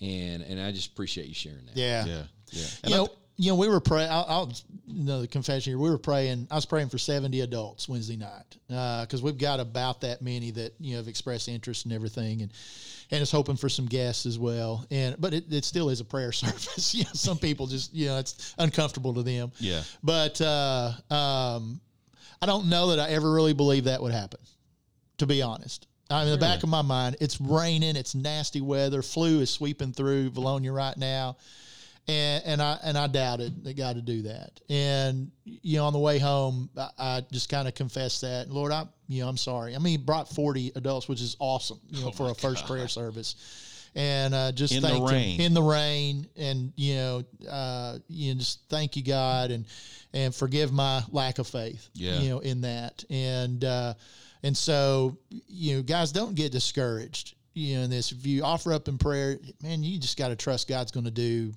and 0.00 0.42
and 0.42 0.60
I 0.60 0.70
just 0.72 0.90
appreciate 0.92 1.26
you 1.28 1.34
sharing 1.34 1.66
that. 1.66 1.76
yeah. 1.76 2.04
Yeah. 2.06 2.22
Yeah. 2.52 2.66
You 2.84 2.90
know, 2.94 3.08
you 3.40 3.50
know, 3.52 3.56
we 3.56 3.68
were 3.68 3.78
praying. 3.80 4.10
I'll, 4.10 4.24
I'll 4.28 4.52
know 4.86 5.20
the 5.20 5.28
confession 5.28 5.70
here. 5.72 5.78
We 5.78 5.90
were 5.90 5.98
praying. 5.98 6.48
I 6.50 6.56
was 6.56 6.66
praying 6.66 6.88
for 6.88 6.98
seventy 6.98 7.40
adults 7.42 7.88
Wednesday 7.88 8.16
night 8.16 8.56
because 8.68 9.22
we've 9.22 9.38
got 9.38 9.60
about 9.60 10.00
that 10.00 10.22
many 10.22 10.50
that 10.52 10.74
you 10.80 10.92
know 10.92 10.96
have 10.98 11.08
expressed 11.08 11.48
interest 11.48 11.84
and 11.84 11.92
everything, 11.94 12.42
and 12.42 12.52
and 13.10 13.22
is 13.22 13.30
hoping 13.30 13.56
for 13.56 13.68
some 13.68 13.86
guests 13.86 14.26
as 14.26 14.38
well. 14.38 14.86
And 14.90 15.16
but 15.18 15.34
it, 15.34 15.52
it 15.52 15.64
still 15.64 15.90
is 15.90 16.00
a 16.00 16.04
prayer 16.04 16.32
service. 16.32 16.94
you 16.94 17.04
know, 17.04 17.10
some 17.12 17.38
people 17.38 17.66
just 17.66 17.94
you 17.94 18.06
know 18.06 18.18
it's 18.18 18.54
uncomfortable 18.58 19.14
to 19.14 19.22
them. 19.22 19.52
Yeah. 19.58 19.82
But 20.02 20.40
uh, 20.40 20.92
um, 21.10 21.80
I 22.40 22.46
don't 22.46 22.68
know 22.68 22.88
that 22.88 23.00
I 23.00 23.10
ever 23.10 23.30
really 23.32 23.54
believed 23.54 23.86
that 23.86 24.02
would 24.02 24.12
happen. 24.12 24.40
To 25.18 25.26
be 25.26 25.42
honest, 25.42 25.88
I 26.10 26.20
mean, 26.20 26.32
in 26.32 26.38
the 26.38 26.38
back 26.38 26.62
of 26.62 26.68
my 26.68 26.82
mind, 26.82 27.16
it's 27.20 27.40
raining, 27.40 27.96
it's 27.96 28.14
nasty 28.14 28.60
weather, 28.60 29.02
flu 29.02 29.40
is 29.40 29.50
sweeping 29.50 29.92
through 29.92 30.30
Vilonia 30.30 30.72
right 30.72 30.96
now, 30.96 31.36
and 32.08 32.42
and 32.46 32.62
I 32.62 32.78
and 32.82 32.96
I 32.98 33.06
doubted 33.06 33.62
that 33.64 33.76
God 33.76 33.96
to 33.96 34.02
do 34.02 34.22
that. 34.22 34.60
And 34.70 35.30
you 35.44 35.78
know, 35.78 35.84
on 35.84 35.92
the 35.92 35.98
way 35.98 36.18
home, 36.18 36.70
I, 36.76 36.88
I 36.98 37.22
just 37.30 37.48
kind 37.48 37.68
of 37.68 37.74
confessed 37.74 38.22
that, 38.22 38.50
Lord, 38.50 38.72
I 38.72 38.86
you 39.08 39.22
know 39.22 39.28
I'm 39.28 39.36
sorry. 39.36 39.74
I 39.74 39.78
mean, 39.78 39.92
he 39.92 39.96
brought 39.98 40.28
40 40.28 40.72
adults, 40.76 41.08
which 41.08 41.20
is 41.20 41.36
awesome, 41.38 41.78
you 41.90 42.02
know, 42.04 42.10
for 42.10 42.30
a 42.30 42.34
first 42.34 42.66
prayer 42.66 42.88
service. 42.88 43.36
and 43.94 44.34
uh, 44.34 44.52
just 44.52 44.74
In 44.74 44.82
the 44.82 45.00
rain. 45.00 45.38
him 45.40 45.46
in 45.46 45.54
the 45.54 45.62
rain, 45.62 46.26
and 46.36 46.72
you 46.76 46.94
know, 46.96 47.22
uh, 47.48 47.98
you 48.08 48.32
know, 48.34 48.38
just 48.38 48.60
thank 48.68 48.96
you, 48.96 49.02
God, 49.04 49.50
and 49.50 49.64
and 50.14 50.34
forgive 50.34 50.72
my 50.72 51.02
lack 51.10 51.38
of 51.38 51.46
faith, 51.46 51.88
Yeah. 51.94 52.18
you 52.20 52.30
know, 52.30 52.38
in 52.38 52.62
that, 52.62 53.04
and 53.10 53.62
uh, 53.64 53.94
and 54.42 54.56
so 54.56 55.18
you 55.28 55.76
know, 55.76 55.82
guys, 55.82 56.12
don't 56.12 56.34
get 56.34 56.52
discouraged, 56.52 57.34
you 57.54 57.76
know, 57.76 57.82
in 57.82 57.90
this. 57.90 58.12
If 58.12 58.24
you 58.26 58.44
offer 58.44 58.72
up 58.72 58.88
in 58.88 58.96
prayer, 58.98 59.38
man, 59.62 59.82
you 59.82 59.98
just 59.98 60.16
got 60.16 60.28
to 60.28 60.36
trust 60.36 60.68
God's 60.68 60.90
going 60.92 61.04
to 61.04 61.10
do 61.10 61.52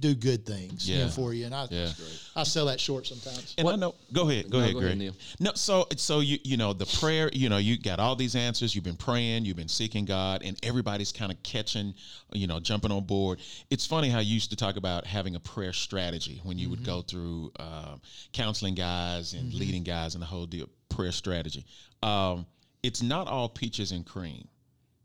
do 0.00 0.14
good 0.14 0.46
things 0.46 0.88
you 0.88 0.98
know, 0.98 1.08
for 1.08 1.32
you, 1.34 1.46
and 1.46 1.54
I 1.54 1.66
Yeah. 1.70 1.90
I 2.34 2.42
sell 2.44 2.66
that 2.66 2.80
short 2.80 3.06
sometimes. 3.06 3.54
And 3.58 3.68
I 3.68 3.76
know. 3.76 3.94
Go 4.12 4.28
ahead. 4.28 4.50
Go 4.50 4.58
No, 4.58 4.64
ahead, 4.64 4.74
go 4.74 4.80
Greg. 4.80 5.00
ahead, 5.00 5.14
No, 5.38 5.52
so 5.54 5.86
so 5.96 6.20
you 6.20 6.38
you 6.44 6.56
know 6.56 6.72
the 6.72 6.86
prayer. 6.86 7.30
You 7.32 7.48
know 7.48 7.58
you 7.58 7.76
got 7.78 8.00
all 8.00 8.16
these 8.16 8.34
answers. 8.34 8.74
You've 8.74 8.84
been 8.84 8.96
praying. 8.96 9.44
You've 9.44 9.56
been 9.56 9.68
seeking 9.68 10.04
God, 10.04 10.42
and 10.44 10.58
everybody's 10.62 11.12
kind 11.12 11.30
of 11.30 11.42
catching. 11.42 11.94
You 12.32 12.46
know, 12.46 12.60
jumping 12.60 12.92
on 12.92 13.04
board. 13.04 13.40
It's 13.70 13.86
funny 13.86 14.08
how 14.08 14.20
you 14.20 14.34
used 14.34 14.50
to 14.50 14.56
talk 14.56 14.76
about 14.76 15.06
having 15.06 15.34
a 15.36 15.40
prayer 15.40 15.72
strategy 15.72 16.40
when 16.44 16.58
you 16.58 16.70
would 16.70 16.84
go 16.84 17.02
through 17.02 17.52
um, 17.58 18.00
counseling 18.32 18.74
guys 18.74 19.34
and 19.34 19.52
leading 19.52 19.82
guys 19.82 20.14
and 20.14 20.22
the 20.22 20.26
whole 20.26 20.46
deal. 20.46 20.68
Prayer 20.88 21.12
strategy. 21.12 21.64
Um, 22.02 22.46
it's 22.82 23.02
not 23.02 23.28
all 23.28 23.48
peaches 23.48 23.92
and 23.92 24.06
cream. 24.06 24.48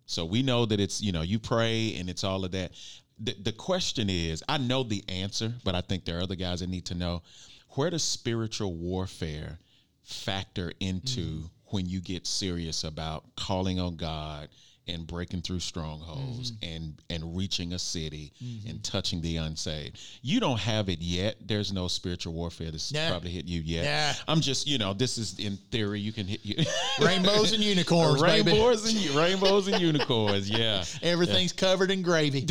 So 0.08 0.24
we 0.24 0.44
know 0.44 0.66
that 0.68 0.80
it's, 0.80 1.02
you 1.02 1.12
know, 1.12 1.24
you 1.24 1.40
pray 1.40 1.96
and 1.96 2.10
it's 2.10 2.24
all 2.24 2.46
of 2.46 2.52
that. 2.52 2.72
The, 3.20 3.36
the 3.42 3.52
question 3.52 4.10
is, 4.10 4.44
I 4.50 4.58
know 4.58 4.84
the 4.84 5.04
answer, 5.08 5.54
but 5.64 5.76
I 5.76 5.82
think 5.82 6.06
there 6.06 6.18
are 6.18 6.24
other 6.24 6.36
guys 6.36 6.60
that 6.60 6.70
need 6.70 6.86
to 6.86 6.96
know 6.96 7.22
where 7.70 7.90
does 7.90 8.04
spiritual 8.04 8.74
warfare 8.76 9.60
factor 10.04 10.72
into 10.80 11.22
mm-hmm. 11.22 11.46
when 11.68 11.88
you 11.88 12.02
get 12.02 12.28
serious 12.28 12.84
about 12.84 13.24
calling 13.36 13.80
on 13.80 13.96
God 13.96 14.50
and 14.88 15.08
breaking 15.08 15.42
through 15.42 15.60
strongholds 15.60 16.54
and 16.62 17.02
and 17.10 17.36
reaching 17.36 17.74
a 17.74 17.80
city 17.80 18.32
and 18.68 18.84
touching 18.84 19.22
the 19.22 19.38
unsaved. 19.38 20.00
You 20.22 20.40
don't 20.40 20.60
have 20.60 20.90
it 20.90 21.00
yet. 21.00 21.36
There's 21.46 21.72
no 21.74 21.88
spiritual 21.88 22.34
warfare 22.34 22.72
that's 22.72 22.92
Nah. 22.94 23.10
probably 23.10 23.32
hit 23.32 23.46
you 23.46 23.62
yet. 23.62 23.86
Nah. 24.28 24.34
I'm 24.34 24.42
just, 24.42 24.68
you 24.68 24.78
know, 24.78 24.94
this 24.94 25.18
is 25.18 25.40
in 25.40 25.58
theory. 25.72 26.00
You 26.00 26.12
can 26.14 26.28
hit 26.28 26.46
you. 26.46 26.64
Rainbows 27.06 27.52
and 27.54 27.64
unicorns, 27.64 28.22
baby. 28.22 28.52
rainbows 28.52 28.94
and 28.94 29.16
rainbows 29.16 29.68
and 29.68 29.82
unicorns. 29.82 30.50
Yeah. 30.50 30.84
Everything's 31.02 31.52
covered 31.54 31.92
in 31.92 32.02
gravy. 32.02 32.48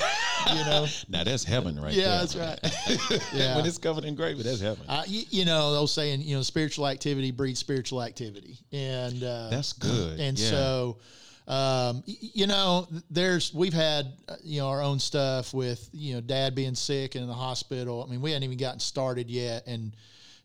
You 0.49 0.55
know. 0.67 0.87
Now 1.09 1.23
that's 1.25 1.45
heaven 1.45 1.81
right 1.81 1.93
yeah, 1.93 2.03
there. 2.03 2.19
that's 2.27 2.37
right. 2.37 3.25
yeah. 3.33 3.57
when 3.57 3.67
it's 3.67 3.79
covered 3.79 4.05
in 4.05 4.15
gravy, 4.15 4.43
that's 4.43 4.61
heaven. 4.61 4.85
I, 4.89 5.05
you, 5.07 5.23
you 5.31 5.45
know, 5.45 5.73
those 5.73 5.93
saying, 5.93 6.23
you 6.23 6.35
know, 6.37 6.43
spiritual 6.43 6.87
activity 6.89 7.31
breeds 7.31 7.61
spiritual 7.61 8.03
activity, 8.03 8.59
and 8.73 9.23
uh, 9.23 9.49
That's 9.51 9.73
good. 9.75 10.19
And 10.19 10.39
Yeah. 10.39 10.51
so, 10.51 10.97
um, 11.47 12.03
you 12.07 12.47
know, 12.47 12.89
there's 13.11 13.53
we've 13.53 13.75
had 13.75 14.07
uh, 14.29 14.37
you 14.43 14.61
know 14.61 14.69
our 14.69 14.83
own 14.83 14.99
stuff 14.99 15.53
with 15.53 15.89
you 15.93 16.15
know 16.15 16.21
dad 16.21 16.55
being 16.55 16.75
sick 16.75 17.15
and 17.15 17.23
in 17.23 17.29
the 17.29 17.35
hospital. 17.35 18.05
I 18.07 18.11
mean, 18.11 18.23
we 18.23 18.31
hadn't 18.31 18.45
even 18.45 18.59
gotten 18.59 18.81
started 18.81 19.29
yet, 19.31 19.67
and 19.67 19.95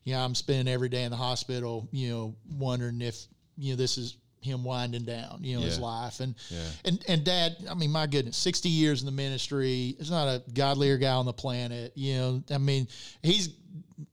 you 0.04 0.14
know, 0.14 0.20
I'm 0.20 0.34
spending 0.34 0.72
every 0.72 0.88
day 0.88 1.04
in 1.04 1.10
the 1.10 1.16
hospital, 1.16 1.88
you 1.92 2.10
know, 2.10 2.34
wondering 2.58 3.00
if 3.00 3.16
you 3.56 3.72
know 3.72 3.76
this 3.76 3.96
is 3.96 4.16
him 4.42 4.64
winding 4.64 5.04
down, 5.04 5.38
you 5.42 5.56
know, 5.58 5.62
his 5.62 5.78
life, 5.78 6.20
and 6.20 6.34
Yeah. 6.50 6.58
and 6.86 7.04
and 7.08 7.24
dad, 7.24 7.56
I 7.70 7.74
mean, 7.74 7.90
my 7.92 8.06
goodness, 8.06 8.36
60 8.38 8.68
years 8.68 9.00
in 9.02 9.06
the 9.06 9.12
ministry. 9.12 9.94
There's 9.98 10.10
not 10.10 10.28
a 10.28 10.42
godlier 10.52 10.96
guy 10.98 11.12
on 11.12 11.26
the 11.26 11.32
planet, 11.32 11.92
you 11.94 12.14
know. 12.14 12.42
I 12.50 12.58
mean, 12.58 12.88
he's 13.22 13.48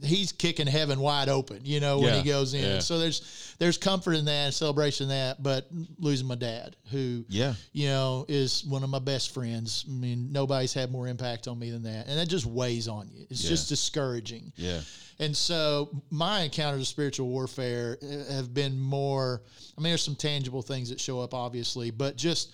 he's 0.03 0.31
kicking 0.31 0.67
heaven 0.67 0.99
wide 0.99 1.27
open, 1.29 1.61
you 1.63 1.79
know, 1.79 1.97
when 1.99 2.13
Yeah, 2.13 2.21
he 2.21 2.29
goes 2.29 2.53
in. 2.53 2.61
yeah. 2.63 2.79
So 2.79 2.99
there's 2.99 3.55
there's 3.57 3.77
comfort 3.77 4.13
in 4.13 4.25
that, 4.25 4.53
celebration 4.53 5.05
in 5.05 5.09
that, 5.09 5.41
but 5.41 5.67
losing 5.97 6.27
my 6.27 6.35
dad, 6.35 6.75
who 6.91 7.25
Yeah. 7.29 7.55
you 7.73 7.87
know 7.87 8.25
is 8.27 8.63
one 8.65 8.83
of 8.83 8.89
my 8.89 8.99
best 8.99 9.31
friends. 9.33 9.85
I 9.87 9.91
mean, 9.91 10.31
nobody's 10.31 10.73
had 10.73 10.91
more 10.91 11.07
impact 11.07 11.47
on 11.47 11.57
me 11.57 11.71
than 11.71 11.83
that, 11.83 12.07
and 12.07 12.19
that 12.19 12.27
just 12.27 12.45
weighs 12.45 12.87
on 12.87 13.09
you. 13.11 13.25
It's 13.29 13.43
Yeah. 13.43 13.49
just 13.49 13.69
discouraging. 13.69 14.53
Yeah. 14.55 14.81
And 15.19 15.35
so 15.35 16.03
my 16.11 16.41
encounters 16.41 16.81
of 16.81 16.87
spiritual 16.87 17.27
warfare 17.29 17.97
uh, 18.03 18.31
have 18.33 18.53
been 18.53 18.79
more. 18.79 19.41
I 19.75 19.81
mean, 19.81 19.89
there's 19.91 20.03
some 20.03 20.15
tangible 20.15 20.61
things 20.61 20.89
that 20.89 20.99
show 20.99 21.19
up, 21.21 21.33
obviously, 21.33 21.89
but 21.89 22.15
just 22.17 22.51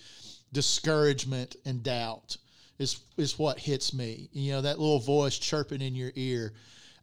discouragement 0.54 1.56
and 1.66 1.84
doubt 1.84 2.38
is 2.80 3.00
is 3.18 3.38
what 3.38 3.60
hits 3.60 3.94
me. 3.94 4.30
You 4.32 4.54
know, 4.54 4.62
that 4.62 4.80
little 4.80 5.00
voice 5.00 5.38
chirping 5.38 5.82
in 5.82 5.96
your 5.96 6.12
ear. 6.16 6.54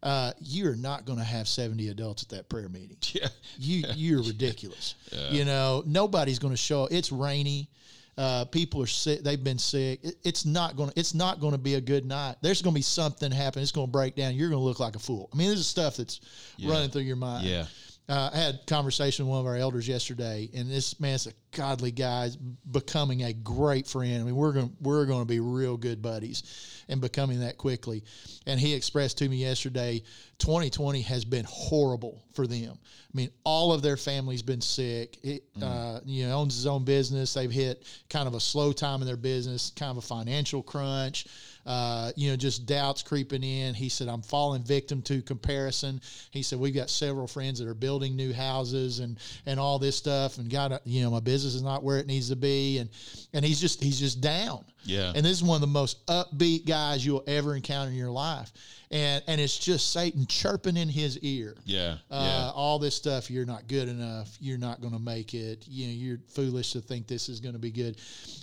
Uh, 0.03 0.31
you're 0.39 0.75
not 0.75 1.05
going 1.05 1.19
to 1.19 1.23
have 1.23 1.47
70 1.47 1.89
adults 1.89 2.23
at 2.23 2.29
that 2.29 2.49
prayer 2.49 2.69
meeting. 2.69 2.97
Yeah. 3.13 3.27
You 3.59 3.83
you're 3.95 4.23
ridiculous. 4.23 4.95
You 5.31 5.45
know, 5.45 5.83
nobody's 5.85 6.39
going 6.39 6.53
to 6.53 6.57
show. 6.57 6.87
It's 6.89 7.11
rainy. 7.11 7.69
Uh, 8.17 8.45
people 8.45 8.81
are 8.81 8.87
sick. 8.87 9.23
They've 9.23 9.41
been 9.43 9.57
sick. 9.57 9.99
It, 10.03 10.15
it's 10.23 10.45
not 10.45 10.75
going. 10.75 10.89
to 10.89 10.99
It's 10.99 11.13
not 11.13 11.39
going 11.39 11.53
to 11.53 11.57
be 11.57 11.75
a 11.75 11.81
good 11.81 12.05
night. 12.05 12.35
There's 12.41 12.61
going 12.61 12.73
to 12.73 12.77
be 12.77 12.81
something 12.83 13.31
happen. 13.31 13.61
It's 13.61 13.71
going 13.71 13.87
to 13.87 13.91
break 13.91 14.15
down. 14.15 14.35
You're 14.35 14.49
going 14.49 14.59
to 14.61 14.63
look 14.63 14.79
like 14.79 14.95
a 14.95 14.99
fool. 14.99 15.29
I 15.33 15.37
mean, 15.37 15.49
this 15.49 15.59
is 15.59 15.67
stuff 15.67 15.97
that's 15.97 16.19
running 16.63 16.89
through 16.89 17.03
your 17.03 17.15
mind. 17.15 17.45
Yeah. 17.45 17.65
Uh, 18.09 18.29
I 18.33 18.37
had 18.37 18.55
a 18.55 18.65
conversation 18.65 19.25
with 19.25 19.31
one 19.31 19.39
of 19.39 19.45
our 19.45 19.55
elders 19.55 19.87
yesterday, 19.87 20.49
and 20.53 20.69
this 20.69 20.99
man's 20.99 21.27
a 21.27 21.33
godly 21.55 21.91
guy, 21.91 22.25
is 22.25 22.35
becoming 22.35 23.23
a 23.23 23.31
great 23.31 23.87
friend. 23.87 24.21
I 24.21 24.25
mean, 24.25 24.35
we're 24.35 24.51
going 24.51 24.75
we're 24.81 25.05
going 25.05 25.21
to 25.21 25.25
be 25.27 25.39
real 25.39 25.77
good 25.77 26.01
buddies, 26.01 26.83
and 26.89 26.99
becoming 26.99 27.39
that 27.39 27.57
quickly. 27.57 28.03
And 28.47 28.59
he 28.59 28.73
expressed 28.73 29.19
to 29.19 29.29
me 29.29 29.37
yesterday, 29.37 30.01
2020 30.39 31.01
has 31.03 31.23
been 31.23 31.45
horrible 31.47 32.23
for 32.33 32.47
them. 32.47 32.73
I 32.73 33.13
mean, 33.13 33.29
all 33.43 33.71
of 33.71 33.81
their 33.81 33.97
family's 33.97 34.41
been 34.41 34.61
sick. 34.61 35.17
It, 35.23 35.43
uh, 35.61 35.99
you 36.03 36.27
know, 36.27 36.39
owns 36.39 36.55
his 36.55 36.65
own 36.65 36.83
business. 36.83 37.33
They've 37.33 37.51
hit 37.51 37.85
kind 38.09 38.27
of 38.27 38.33
a 38.33 38.39
slow 38.39 38.73
time 38.73 39.01
in 39.01 39.07
their 39.07 39.17
business, 39.17 39.71
kind 39.75 39.91
of 39.91 39.97
a 39.97 40.01
financial 40.01 40.63
crunch. 40.63 41.27
Uh, 41.65 42.11
you 42.15 42.29
know, 42.29 42.35
just 42.35 42.65
doubts 42.65 43.03
creeping 43.03 43.43
in. 43.43 43.73
He 43.73 43.89
said, 43.89 44.07
I'm 44.07 44.21
falling 44.21 44.63
victim 44.63 45.01
to 45.03 45.21
comparison. 45.21 46.01
He 46.31 46.41
said, 46.41 46.59
We've 46.59 46.73
got 46.73 46.89
several 46.89 47.27
friends 47.27 47.59
that 47.59 47.67
are 47.67 47.73
building 47.73 48.15
new 48.15 48.33
houses 48.33 48.99
and 48.99 49.17
and 49.45 49.59
all 49.59 49.79
this 49.79 49.95
stuff, 49.95 50.37
and 50.37 50.49
got 50.49 50.81
you 50.85 51.03
know, 51.03 51.11
my 51.11 51.19
business 51.19 51.53
is 51.53 51.61
not 51.61 51.83
where 51.83 51.97
it 51.97 52.07
needs 52.07 52.29
to 52.29 52.35
be, 52.35 52.79
and 52.79 52.89
and 53.33 53.45
he's 53.45 53.59
just 53.59 53.81
he's 53.83 53.99
just 53.99 54.21
down. 54.21 54.65
Yeah. 54.83 55.11
And 55.15 55.25
this 55.25 55.33
is 55.33 55.43
one 55.43 55.55
of 55.55 55.61
the 55.61 55.67
most 55.67 56.05
upbeat 56.07 56.65
guys 56.65 57.05
you'll 57.05 57.23
ever 57.27 57.55
encounter 57.55 57.91
in 57.91 57.97
your 57.97 58.11
life. 58.11 58.51
And 58.89 59.23
and 59.27 59.39
it's 59.39 59.57
just 59.57 59.93
Satan 59.93 60.25
chirping 60.25 60.75
in 60.75 60.89
his 60.89 61.17
ear. 61.19 61.55
Yeah. 61.63 61.97
Uh, 62.09 62.25
yeah. 62.27 62.51
all 62.53 62.77
this 62.77 62.95
stuff, 62.95 63.31
you're 63.31 63.45
not 63.45 63.67
good 63.67 63.87
enough. 63.87 64.35
You're 64.41 64.57
not 64.57 64.81
going 64.81 64.93
to 64.93 64.99
make 64.99 65.33
it. 65.33 65.65
You 65.67 65.87
know, 65.87 65.93
you're 65.93 66.19
foolish 66.27 66.73
to 66.73 66.81
think 66.81 67.07
this 67.07 67.29
is 67.29 67.39
going 67.39 67.53
to 67.53 67.59
be 67.59 67.71
good. 67.71 67.97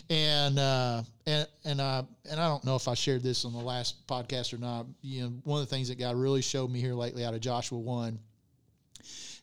And 0.09 0.59
uh, 0.59 1.03
and 1.27 1.47
and 1.65 1.83
I 1.83 2.05
and 2.31 2.41
I 2.41 2.49
don't 2.49 2.65
know 2.65 2.77
if 2.77 2.89
I 2.89 2.95
shared 2.95 3.23
this 3.23 3.45
on 3.45 3.53
the 3.53 3.59
last 3.59 4.07
podcast 4.07 4.55
or 4.55 4.59
not. 4.59 4.87
You 5.03 5.23
know, 5.23 5.33
one 5.45 5.61
of 5.61 5.69
the 5.69 5.75
things 5.75 5.89
that 5.89 5.99
God 5.99 6.17
really 6.17 6.41
showed 6.41 6.71
me 6.71 6.81
here 6.81 6.95
lately 6.95 7.25
out 7.25 7.35
of 7.35 7.41
Joshua 7.41 7.79
one 7.79 8.19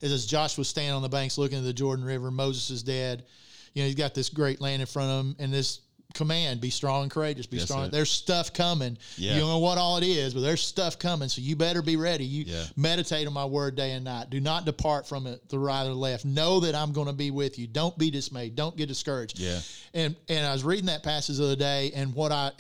is 0.02 0.12
as 0.12 0.26
Joshua 0.26 0.66
standing 0.66 0.94
on 0.94 1.02
the 1.02 1.10
banks 1.10 1.38
looking 1.38 1.60
at 1.60 1.64
the 1.64 1.74
Jordan 1.74 2.04
River, 2.04 2.32
Moses 2.32 2.70
is 2.70 2.84
dead. 2.84 3.26
You 3.74 3.84
know, 3.84 3.88
he's 3.88 3.96
got 3.96 4.14
this 4.14 4.30
great 4.30 4.62
land 4.62 4.82
in 4.82 4.86
front 4.88 5.12
of 5.12 5.26
him, 5.26 5.36
and 5.38 5.54
this 5.54 5.82
command: 6.16 6.60
be 6.62 6.72
strong 6.72 7.04
and 7.04 7.12
courageous. 7.12 7.46
Be 7.46 7.58
That's 7.58 7.70
strong. 7.70 7.86
it. 7.86 7.92
There's 7.92 8.10
stuff 8.10 8.54
coming. 8.54 8.98
Yeah. 9.18 9.34
You 9.36 9.42
don't 9.42 9.50
know 9.50 9.60
what 9.60 9.78
all 9.78 9.98
it 9.98 10.04
is, 10.04 10.34
but 10.34 10.40
there's 10.42 10.62
stuff 10.62 10.98
coming. 10.98 11.30
So 11.30 11.42
you 11.42 11.56
better 11.56 11.82
be 11.84 11.96
ready. 11.98 12.26
You 12.26 12.46
Yeah. 12.48 12.64
meditate 12.76 13.28
on 13.28 13.34
my 13.34 13.46
word 13.46 13.76
day 13.76 13.92
and 13.92 14.06
night. 14.06 14.30
Do 14.32 14.40
not 14.40 14.66
depart 14.66 15.08
from 15.08 15.28
it 15.28 15.48
the 15.50 15.60
right 15.60 15.86
or 15.86 15.94
left. 15.94 16.26
Know 16.26 16.62
that 16.62 16.74
I'm 16.74 16.92
going 16.94 17.08
to 17.08 17.14
be 17.14 17.30
with 17.30 17.60
you. 17.60 17.68
Don't 17.68 17.96
be 17.98 18.10
dismayed. 18.10 18.56
Don't 18.56 18.76
get 18.76 18.88
discouraged. 18.88 19.38
Yeah. 19.40 19.60
And 19.94 20.16
and 20.30 20.46
I 20.46 20.52
was 20.54 20.64
reading 20.64 20.88
that 20.88 21.04
passage 21.04 21.38
the 21.38 21.44
other 21.44 21.56
day, 21.56 21.92
and 21.94 22.14
what 22.16 22.32
I 22.32 22.52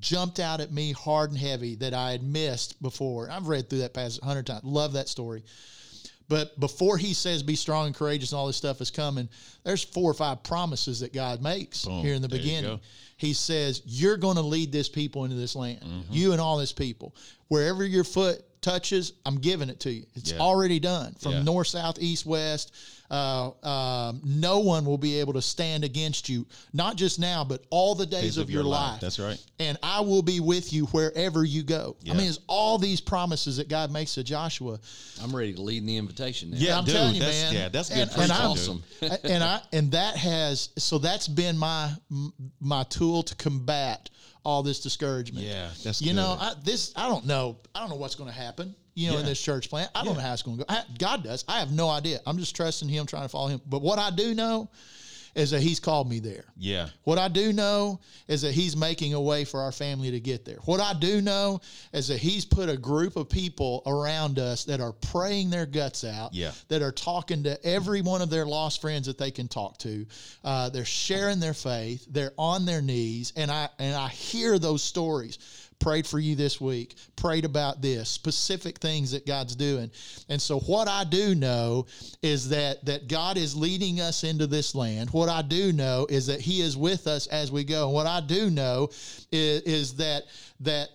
jumped 0.00 0.40
out 0.40 0.60
at 0.60 0.72
me 0.72 0.92
hard 0.92 1.30
and 1.30 1.38
heavy 1.38 1.74
that 1.76 1.92
I 1.94 2.12
had 2.12 2.22
missed 2.22 2.80
before. 2.80 3.30
I've 3.30 3.48
read 3.48 3.68
through 3.68 3.80
that 3.80 3.92
passage 3.94 4.20
a 4.22 4.26
hundred 4.26 4.46
times. 4.46 4.64
Love 4.64 4.92
that 4.94 5.08
story. 5.08 5.42
But 6.32 6.58
before 6.58 6.96
he 6.96 7.12
says 7.12 7.42
be 7.42 7.56
strong 7.56 7.86
and 7.88 7.94
courageous 7.94 8.32
and 8.32 8.38
all 8.38 8.46
this 8.46 8.56
stuff 8.56 8.80
is 8.80 8.90
coming, 8.90 9.28
there's 9.64 9.84
four 9.84 10.10
or 10.10 10.14
five 10.14 10.42
promises 10.42 11.00
that 11.00 11.12
God 11.12 11.42
makes 11.42 11.84
Boom. 11.84 12.02
here 12.02 12.14
in 12.14 12.22
the 12.22 12.28
There 12.28 12.38
beginning. 12.38 12.80
He 13.18 13.34
says, 13.34 13.82
You're 13.84 14.16
going 14.16 14.36
to 14.36 14.42
lead 14.42 14.72
this 14.72 14.88
people 14.88 15.24
into 15.24 15.36
this 15.36 15.54
land, 15.54 15.80
Mm-hmm. 15.82 16.10
you 16.12 16.32
and 16.32 16.40
all 16.40 16.56
this 16.56 16.72
people. 16.72 17.14
Wherever 17.48 17.84
your 17.84 18.02
foot 18.04 18.42
touches, 18.62 19.12
I'm 19.26 19.36
giving 19.38 19.68
it 19.68 19.80
to 19.80 19.92
you. 19.92 20.04
It's 20.14 20.32
Yeah. 20.32 20.38
already 20.38 20.78
done 20.80 21.14
from 21.18 21.32
Yeah. 21.32 21.42
north, 21.42 21.68
south, 21.68 21.98
east, 22.00 22.24
west. 22.24 22.72
Uh, 23.10 23.50
um, 23.62 24.22
no 24.24 24.60
one 24.60 24.86
will 24.86 24.96
be 24.96 25.20
able 25.20 25.34
to 25.34 25.42
stand 25.42 25.84
against 25.84 26.30
you, 26.30 26.46
not 26.72 26.96
just 26.96 27.18
now, 27.18 27.44
but 27.44 27.62
all 27.68 27.94
the 27.94 28.06
days, 28.06 28.38
of, 28.38 28.48
your, 28.48 28.64
life. 28.64 29.02
That's 29.02 29.18
right. 29.18 29.38
And 29.58 29.76
I 29.82 30.00
will 30.00 30.22
be 30.22 30.40
with 30.40 30.72
you 30.72 30.86
wherever 30.86 31.44
you 31.44 31.62
go. 31.62 31.96
Yeah. 32.02 32.14
I 32.14 32.16
mean, 32.16 32.28
it's 32.28 32.38
all 32.46 32.78
these 32.78 33.02
promises 33.02 33.58
that 33.58 33.68
God 33.68 33.90
makes 33.90 34.14
to 34.14 34.22
Joshua. 34.24 34.80
I'm 35.22 35.36
ready 35.36 35.52
to 35.52 35.60
lead 35.60 35.78
in 35.82 35.86
the 35.86 35.98
invitation 35.98 36.52
now. 36.52 36.56
Yeah, 36.58 36.78
I'm 36.78 36.86
dude, 36.86 36.94
telling 36.94 37.14
you, 37.16 37.20
that's- 37.20 37.42
man. 37.42 37.54
yeah, 37.54 37.68
that's 37.68 37.90
good 37.90 37.98
And, 37.98 38.10
and 38.16 38.32
I'm- 38.32 38.50
Awesome. 38.52 38.82
and 39.24 39.44
I 39.44 39.60
and 39.74 39.92
that 39.92 40.16
has 40.16 40.70
so 40.78 40.96
that's 40.96 41.28
been 41.28 41.58
my 41.58 41.92
my 42.60 42.84
tool 42.84 43.24
to 43.24 43.34
combat 43.34 44.08
all 44.44 44.62
this 44.62 44.80
discouragement. 44.80 45.46
Yeah, 45.46 45.70
that's 45.84 46.02
you 46.02 46.12
know. 46.12 46.36
I, 46.40 46.54
this. 46.64 46.92
I 46.96 47.08
don't 47.08 47.26
know. 47.26 47.58
I 47.74 47.80
don't 47.80 47.90
know 47.90 47.96
what's 47.96 48.14
going 48.14 48.30
to 48.30 48.36
happen. 48.36 48.74
You 48.94 49.10
know, 49.10 49.18
in 49.18 49.24
this 49.24 49.40
church 49.40 49.70
plant, 49.70 49.90
I 49.94 50.04
don't 50.04 50.14
know 50.16 50.20
how 50.20 50.34
it's 50.34 50.42
going 50.42 50.58
to 50.58 50.64
go. 50.64 50.74
I, 50.74 50.82
God 50.98 51.24
does. 51.24 51.46
I 51.48 51.60
have 51.60 51.72
no 51.72 51.88
idea. 51.88 52.20
I'm 52.26 52.36
just 52.36 52.54
trusting 52.54 52.90
Him, 52.90 53.06
trying 53.06 53.22
to 53.22 53.28
follow 53.30 53.48
Him. 53.48 53.60
But 53.66 53.80
what 53.80 53.98
I 53.98 54.10
do 54.10 54.34
know 54.34 54.68
is 55.34 55.50
that 55.50 55.60
He's 55.62 55.80
called 55.80 56.08
me 56.08 56.18
there. 56.18 56.44
Yeah. 56.56 56.88
What 57.04 57.18
I 57.18 57.28
do 57.28 57.52
know 57.52 58.00
is 58.28 58.42
that 58.42 58.52
He's 58.52 58.76
making 58.76 59.14
a 59.14 59.20
way 59.20 59.44
for 59.44 59.60
our 59.60 59.72
family 59.72 60.10
to 60.10 60.20
get 60.20 60.44
there. 60.44 60.58
What 60.64 60.80
I 60.80 60.92
do 60.94 61.20
know 61.22 61.60
is 61.92 62.08
that 62.08 62.18
He's 62.18 62.44
put 62.44 62.68
a 62.68 62.76
group 62.76 63.16
of 63.16 63.28
people 63.28 63.82
around 63.86 64.38
us 64.38 64.64
that 64.64 64.80
are 64.80 64.92
praying 64.92 65.50
their 65.50 65.66
guts 65.66 66.04
out, 66.04 66.34
Yeah. 66.34 66.52
that 66.68 66.82
are 66.82 66.92
talking 66.92 67.42
to 67.44 67.64
every 67.64 68.02
one 68.02 68.20
of 68.22 68.30
their 68.30 68.44
lost 68.46 68.80
friends 68.80 69.06
that 69.06 69.18
they 69.18 69.30
can 69.30 69.48
talk 69.48 69.78
to. 69.78 70.06
Uh, 70.44 70.68
they're 70.68 70.84
sharing 70.84 71.40
their 71.40 71.54
faith. 71.54 72.06
They're 72.10 72.32
on 72.36 72.64
their 72.64 72.82
knees, 72.82 73.32
and 73.36 73.50
I 73.50 73.68
and 73.78 73.94
I 73.94 74.08
hear 74.08 74.58
those 74.58 74.82
stories. 74.82 75.38
Prayed 75.82 76.06
for 76.06 76.18
you 76.18 76.36
this 76.36 76.60
week. 76.60 76.94
Prayed 77.16 77.44
about 77.44 77.82
this 77.82 78.08
specific 78.08 78.78
things 78.78 79.10
that 79.10 79.26
God's 79.26 79.56
doing, 79.56 79.90
and 80.28 80.40
so 80.40 80.60
what 80.60 80.88
I 80.88 81.04
do 81.04 81.34
know 81.34 81.86
is 82.22 82.48
that 82.50 82.84
that 82.86 83.08
God 83.08 83.36
is 83.36 83.56
leading 83.56 84.00
us 84.00 84.24
into 84.24 84.46
this 84.46 84.74
land. 84.74 85.10
What 85.10 85.28
I 85.28 85.42
do 85.42 85.72
know 85.72 86.06
is 86.08 86.26
that 86.28 86.40
He 86.40 86.60
is 86.60 86.76
with 86.76 87.06
us 87.06 87.26
as 87.26 87.50
we 87.50 87.64
go. 87.64 87.86
And 87.86 87.94
what 87.94 88.06
I 88.06 88.20
do 88.20 88.50
know 88.50 88.88
is, 89.30 89.62
is 89.62 89.94
that 89.96 90.24
that 90.60 90.88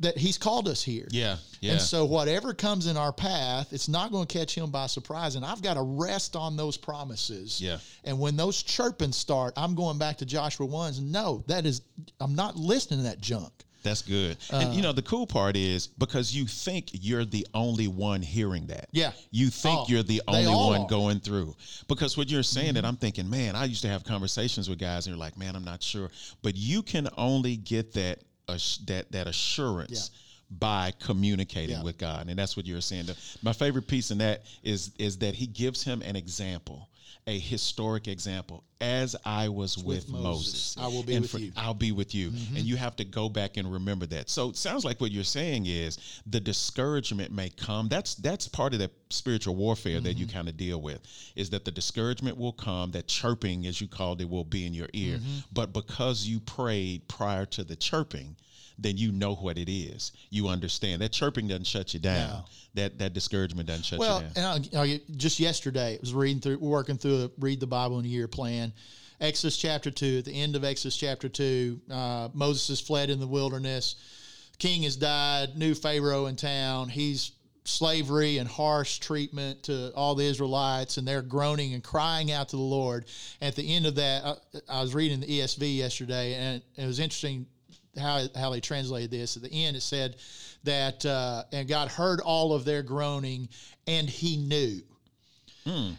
that 0.00 0.16
He's 0.16 0.38
called 0.38 0.68
us 0.68 0.82
here. 0.82 1.06
Yeah. 1.10 1.36
Yeah. 1.60 1.72
And 1.72 1.80
so 1.80 2.04
whatever 2.04 2.54
comes 2.54 2.86
in 2.86 2.96
our 2.96 3.12
path, 3.12 3.72
it's 3.72 3.88
not 3.88 4.12
going 4.12 4.26
to 4.26 4.38
catch 4.38 4.54
him 4.54 4.70
by 4.70 4.86
surprise. 4.86 5.34
And 5.34 5.44
I've 5.44 5.60
got 5.60 5.74
to 5.74 5.82
rest 5.82 6.36
on 6.36 6.56
those 6.56 6.76
promises. 6.76 7.60
Yeah. 7.60 7.78
And 8.04 8.20
when 8.20 8.36
those 8.36 8.62
chirping 8.62 9.10
start, 9.10 9.54
I'm 9.56 9.74
going 9.74 9.98
back 9.98 10.18
to 10.18 10.26
Joshua 10.26 10.68
1's. 10.68 11.00
No, 11.00 11.42
that 11.48 11.66
is 11.66 11.82
I'm 12.20 12.34
not 12.34 12.56
listening 12.56 13.00
to 13.00 13.04
that 13.06 13.20
junk. 13.20 13.52
That's 13.82 14.02
good. 14.02 14.36
and 14.50 14.70
Uh, 14.70 14.72
you 14.72 14.82
know, 14.82 14.92
the 14.92 15.02
cool 15.02 15.26
part 15.26 15.56
is 15.56 15.86
because 15.86 16.34
you 16.34 16.46
think 16.46 16.90
you're 16.92 17.24
the 17.24 17.46
only 17.54 17.88
one 17.88 18.22
hearing 18.22 18.66
that. 18.66 18.88
Yeah. 18.92 19.12
You 19.30 19.50
think 19.50 19.78
Oh, 19.80 19.86
you're 19.88 20.02
the 20.02 20.20
only 20.26 20.46
one 20.46 20.56
are. 20.56 20.78
Mm-hmm. 20.80 20.88
going 20.88 21.20
through. 21.20 21.54
Because 21.86 22.16
when 22.16 22.28
you're 22.28 22.42
saying 22.42 22.74
that, 22.74 22.84
I'm 22.84 22.96
thinking, 22.96 23.28
man, 23.30 23.54
I 23.56 23.64
used 23.64 23.82
to 23.82 23.88
have 23.88 24.04
conversations 24.04 24.68
with 24.68 24.78
guys 24.78 25.06
and 25.06 25.14
you're 25.14 25.20
like, 25.24 25.38
man, 25.38 25.54
I'm 25.56 25.64
not 25.64 25.82
sure. 25.82 26.10
But 26.42 26.56
you 26.56 26.82
can 26.82 27.08
only 27.16 27.56
get 27.56 27.92
that 27.94 28.20
ass- 28.48 28.78
that 28.86 29.10
that 29.12 29.26
assurance 29.26 30.10
by 30.50 30.92
communicating 30.98 31.76
Yeah. 31.76 31.82
with 31.82 31.98
God. 31.98 32.28
And 32.28 32.38
that's 32.38 32.56
what 32.56 32.66
you're 32.66 32.80
saying. 32.80 33.06
The- 33.06 33.16
My 33.42 33.52
favorite 33.52 33.86
piece 33.86 34.10
in 34.10 34.18
that 34.18 34.44
is 34.62 34.90
is 34.98 35.18
that 35.18 35.34
he 35.34 35.46
gives 35.46 35.82
him 35.82 36.02
an 36.02 36.16
example, 36.16 36.88
a 37.26 37.38
historic 37.38 38.08
example. 38.08 38.64
As 38.80 39.16
I 39.24 39.48
was 39.48 39.76
with, 39.76 40.08
Moses, 40.08 40.22
Moses, 40.22 40.76
I 40.78 40.86
will 40.86 41.02
be 41.02 41.14
and 41.16 41.22
with 41.22 41.34
you. 41.34 41.50
Mm-hmm. 41.50 41.58
I'll 41.58 41.74
be 41.74 41.90
with 41.90 42.14
you. 42.14 42.28
And 42.28 42.58
you 42.58 42.76
have 42.76 42.94
to 42.96 43.04
go 43.04 43.28
back 43.28 43.56
and 43.56 43.72
remember 43.72 44.06
that. 44.06 44.30
So 44.30 44.50
it 44.50 44.56
sounds 44.56 44.84
like 44.84 45.00
what 45.00 45.10
you're 45.10 45.24
saying 45.24 45.66
is 45.66 45.98
the 46.26 46.38
discouragement 46.38 47.32
may 47.32 47.50
come. 47.50 47.88
That's 47.88 48.14
that's 48.14 48.46
part 48.46 48.74
of 48.74 48.78
that 48.78 48.92
spiritual 49.10 49.56
warfare 49.56 50.00
that 50.00 50.14
you 50.14 50.26
Mm-hmm. 50.26 50.36
kind 50.36 50.48
of 50.48 50.56
deal 50.56 50.80
with. 50.80 51.00
Is 51.34 51.50
that 51.50 51.64
the 51.64 51.72
discouragement 51.72 52.36
will 52.36 52.52
come, 52.52 52.92
that 52.92 53.08
chirping, 53.08 53.66
as 53.66 53.80
you 53.80 53.88
called 53.88 54.20
it, 54.20 54.28
will 54.28 54.44
be 54.44 54.66
in 54.66 54.74
your 54.74 54.88
ear. 54.92 55.16
Mm-hmm. 55.16 55.38
But 55.52 55.72
because 55.72 56.26
you 56.26 56.38
prayed 56.38 57.08
prior 57.08 57.46
to 57.46 57.64
the 57.64 57.76
chirping, 57.76 58.36
then 58.78 58.96
you 58.96 59.10
know 59.12 59.34
what 59.34 59.58
it 59.58 59.70
is. 59.70 60.12
You 60.30 60.48
understand. 60.48 61.02
That 61.02 61.12
chirping 61.12 61.48
doesn't 61.48 61.66
shut 61.66 61.94
you 61.94 62.00
down. 62.00 62.28
No. 62.30 62.44
That 62.74 62.98
that 62.98 63.12
discouragement 63.12 63.68
doesn't 63.68 63.84
shut 63.84 63.98
Well, 63.98 64.22
you 64.22 64.28
down. 64.34 64.60
and 64.62 64.74
I'll, 64.74 64.80
I'll 64.82 64.98
just 65.16 65.40
yesterday, 65.40 65.94
I 65.94 65.98
was 66.00 66.14
reading 66.14 66.40
through, 66.40 66.58
working 66.58 66.96
through 66.96 67.24
a 67.24 67.30
read 67.38 67.60
the 67.60 67.66
Bible 67.66 67.98
in 67.98 68.04
a 68.04 68.08
year 68.08 68.28
plan. 68.28 68.72
Exodus 69.20 69.56
chapter 69.56 69.90
two. 69.90 70.18
At 70.18 70.26
the 70.26 70.32
end 70.32 70.54
of 70.54 70.64
Exodus 70.64 70.96
chapter 70.96 71.28
two, 71.28 71.80
uh, 71.90 72.28
Moses 72.34 72.68
has 72.68 72.80
fled 72.80 73.10
in 73.10 73.18
the 73.18 73.26
wilderness. 73.26 73.96
King 74.58 74.82
has 74.84 74.96
died. 74.96 75.56
New 75.56 75.74
Pharaoh 75.74 76.26
in 76.26 76.36
town. 76.36 76.88
He's 76.88 77.32
slavery 77.64 78.38
and 78.38 78.48
harsh 78.48 78.98
treatment 78.98 79.64
to 79.64 79.92
all 79.94 80.14
the 80.14 80.24
Israelites, 80.24 80.96
and 80.96 81.06
they're 81.06 81.20
groaning 81.22 81.74
and 81.74 81.84
crying 81.84 82.32
out 82.32 82.48
to 82.50 82.56
the 82.56 82.62
Lord. 82.62 83.04
At 83.42 83.56
the 83.56 83.74
end 83.74 83.86
of 83.86 83.96
that, 83.96 84.24
I, 84.24 84.34
I 84.78 84.80
was 84.82 84.94
reading 84.94 85.20
the 85.20 85.26
ESV 85.26 85.76
yesterday, 85.76 86.34
and 86.34 86.62
it 86.76 86.86
was 86.86 86.98
interesting 86.98 87.46
how 87.96 88.24
how 88.36 88.50
they 88.50 88.60
translated 88.60 89.10
this. 89.10 89.36
At 89.36 89.42
the 89.42 89.50
end, 89.52 89.76
it 89.76 89.82
said 89.82 90.16
that 90.64 91.04
uh, 91.06 91.44
and 91.52 91.68
God 91.68 91.88
heard 91.88 92.20
all 92.20 92.52
of 92.52 92.64
their 92.64 92.82
groaning, 92.82 93.48
and 93.86 94.08
He 94.08 94.36
knew. 94.36 94.80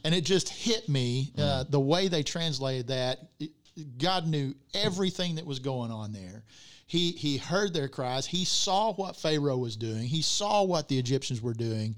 And 0.03 0.15
it 0.15 0.25
just 0.25 0.49
hit 0.49 0.89
me 0.89 1.31
uh, 1.37 1.63
the 1.69 1.79
way 1.79 2.07
they 2.07 2.23
translated 2.23 2.87
that. 2.87 3.19
it- 3.39 3.51
God 3.97 4.27
knew 4.27 4.53
everything 4.73 5.35
that 5.35 5.45
was 5.45 5.59
going 5.59 5.89
on 5.89 6.11
there. 6.11 6.43
He 6.85 7.11
he 7.11 7.37
heard 7.37 7.73
their 7.73 7.87
cries. 7.87 8.25
He 8.25 8.43
saw 8.43 8.91
what 8.93 9.15
Pharaoh 9.15 9.55
was 9.57 9.77
doing. 9.77 10.03
He 10.03 10.21
saw 10.21 10.63
what 10.63 10.89
the 10.89 10.97
Egyptians 10.99 11.41
were 11.41 11.53
doing. 11.53 11.95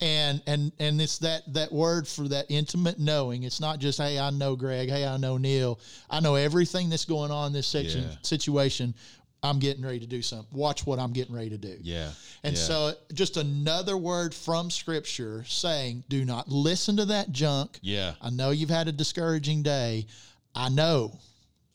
And 0.00 0.42
and 0.46 0.72
and 0.78 1.00
it's 1.00 1.18
that 1.18 1.42
that 1.52 1.70
word 1.70 2.08
for 2.08 2.26
that 2.28 2.46
intimate 2.48 2.98
knowing. 2.98 3.42
It's 3.42 3.60
not 3.60 3.78
just 3.78 3.98
hey 4.00 4.18
I 4.18 4.30
know 4.30 4.56
Greg, 4.56 4.88
hey 4.88 5.06
I 5.06 5.16
know 5.18 5.36
Neal. 5.36 5.78
I 6.08 6.20
know 6.20 6.36
everything 6.36 6.88
that's 6.88 7.04
going 7.04 7.30
on 7.30 7.48
in 7.48 7.52
this 7.52 7.66
section 7.66 8.02
Yeah. 8.02 8.16
situation. 8.22 8.94
I'm 9.42 9.58
getting 9.58 9.82
ready 9.84 10.00
to 10.00 10.06
do 10.06 10.20
something. 10.20 10.48
Watch 10.52 10.86
what 10.86 10.98
I'm 10.98 11.12
getting 11.12 11.34
ready 11.34 11.50
to 11.50 11.58
do. 11.58 11.76
Yeah. 11.80 12.10
And 12.42 12.54
yeah. 12.54 12.62
so, 12.62 12.92
just 13.14 13.38
another 13.38 13.96
word 13.96 14.34
from 14.34 14.70
Scripture 14.70 15.44
saying, 15.48 16.04
do 16.10 16.26
not 16.26 16.48
listen 16.48 16.98
to 16.98 17.06
that 17.06 17.32
junk. 17.32 17.78
Yeah. 17.80 18.12
I 18.20 18.28
know 18.28 18.50
you've 18.50 18.68
had 18.68 18.88
a 18.88 18.92
discouraging 18.92 19.62
day. 19.62 20.06
I 20.54 20.68
know. 20.68 21.18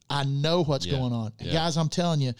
I 0.08 0.24
know 0.24 0.62
what's 0.64 0.86
Yeah. 0.86 0.98
going 0.98 1.12
on. 1.12 1.32
Yeah. 1.40 1.52
Guys, 1.52 1.76
I'm 1.76 1.88
telling 1.88 2.20
you, 2.20 2.32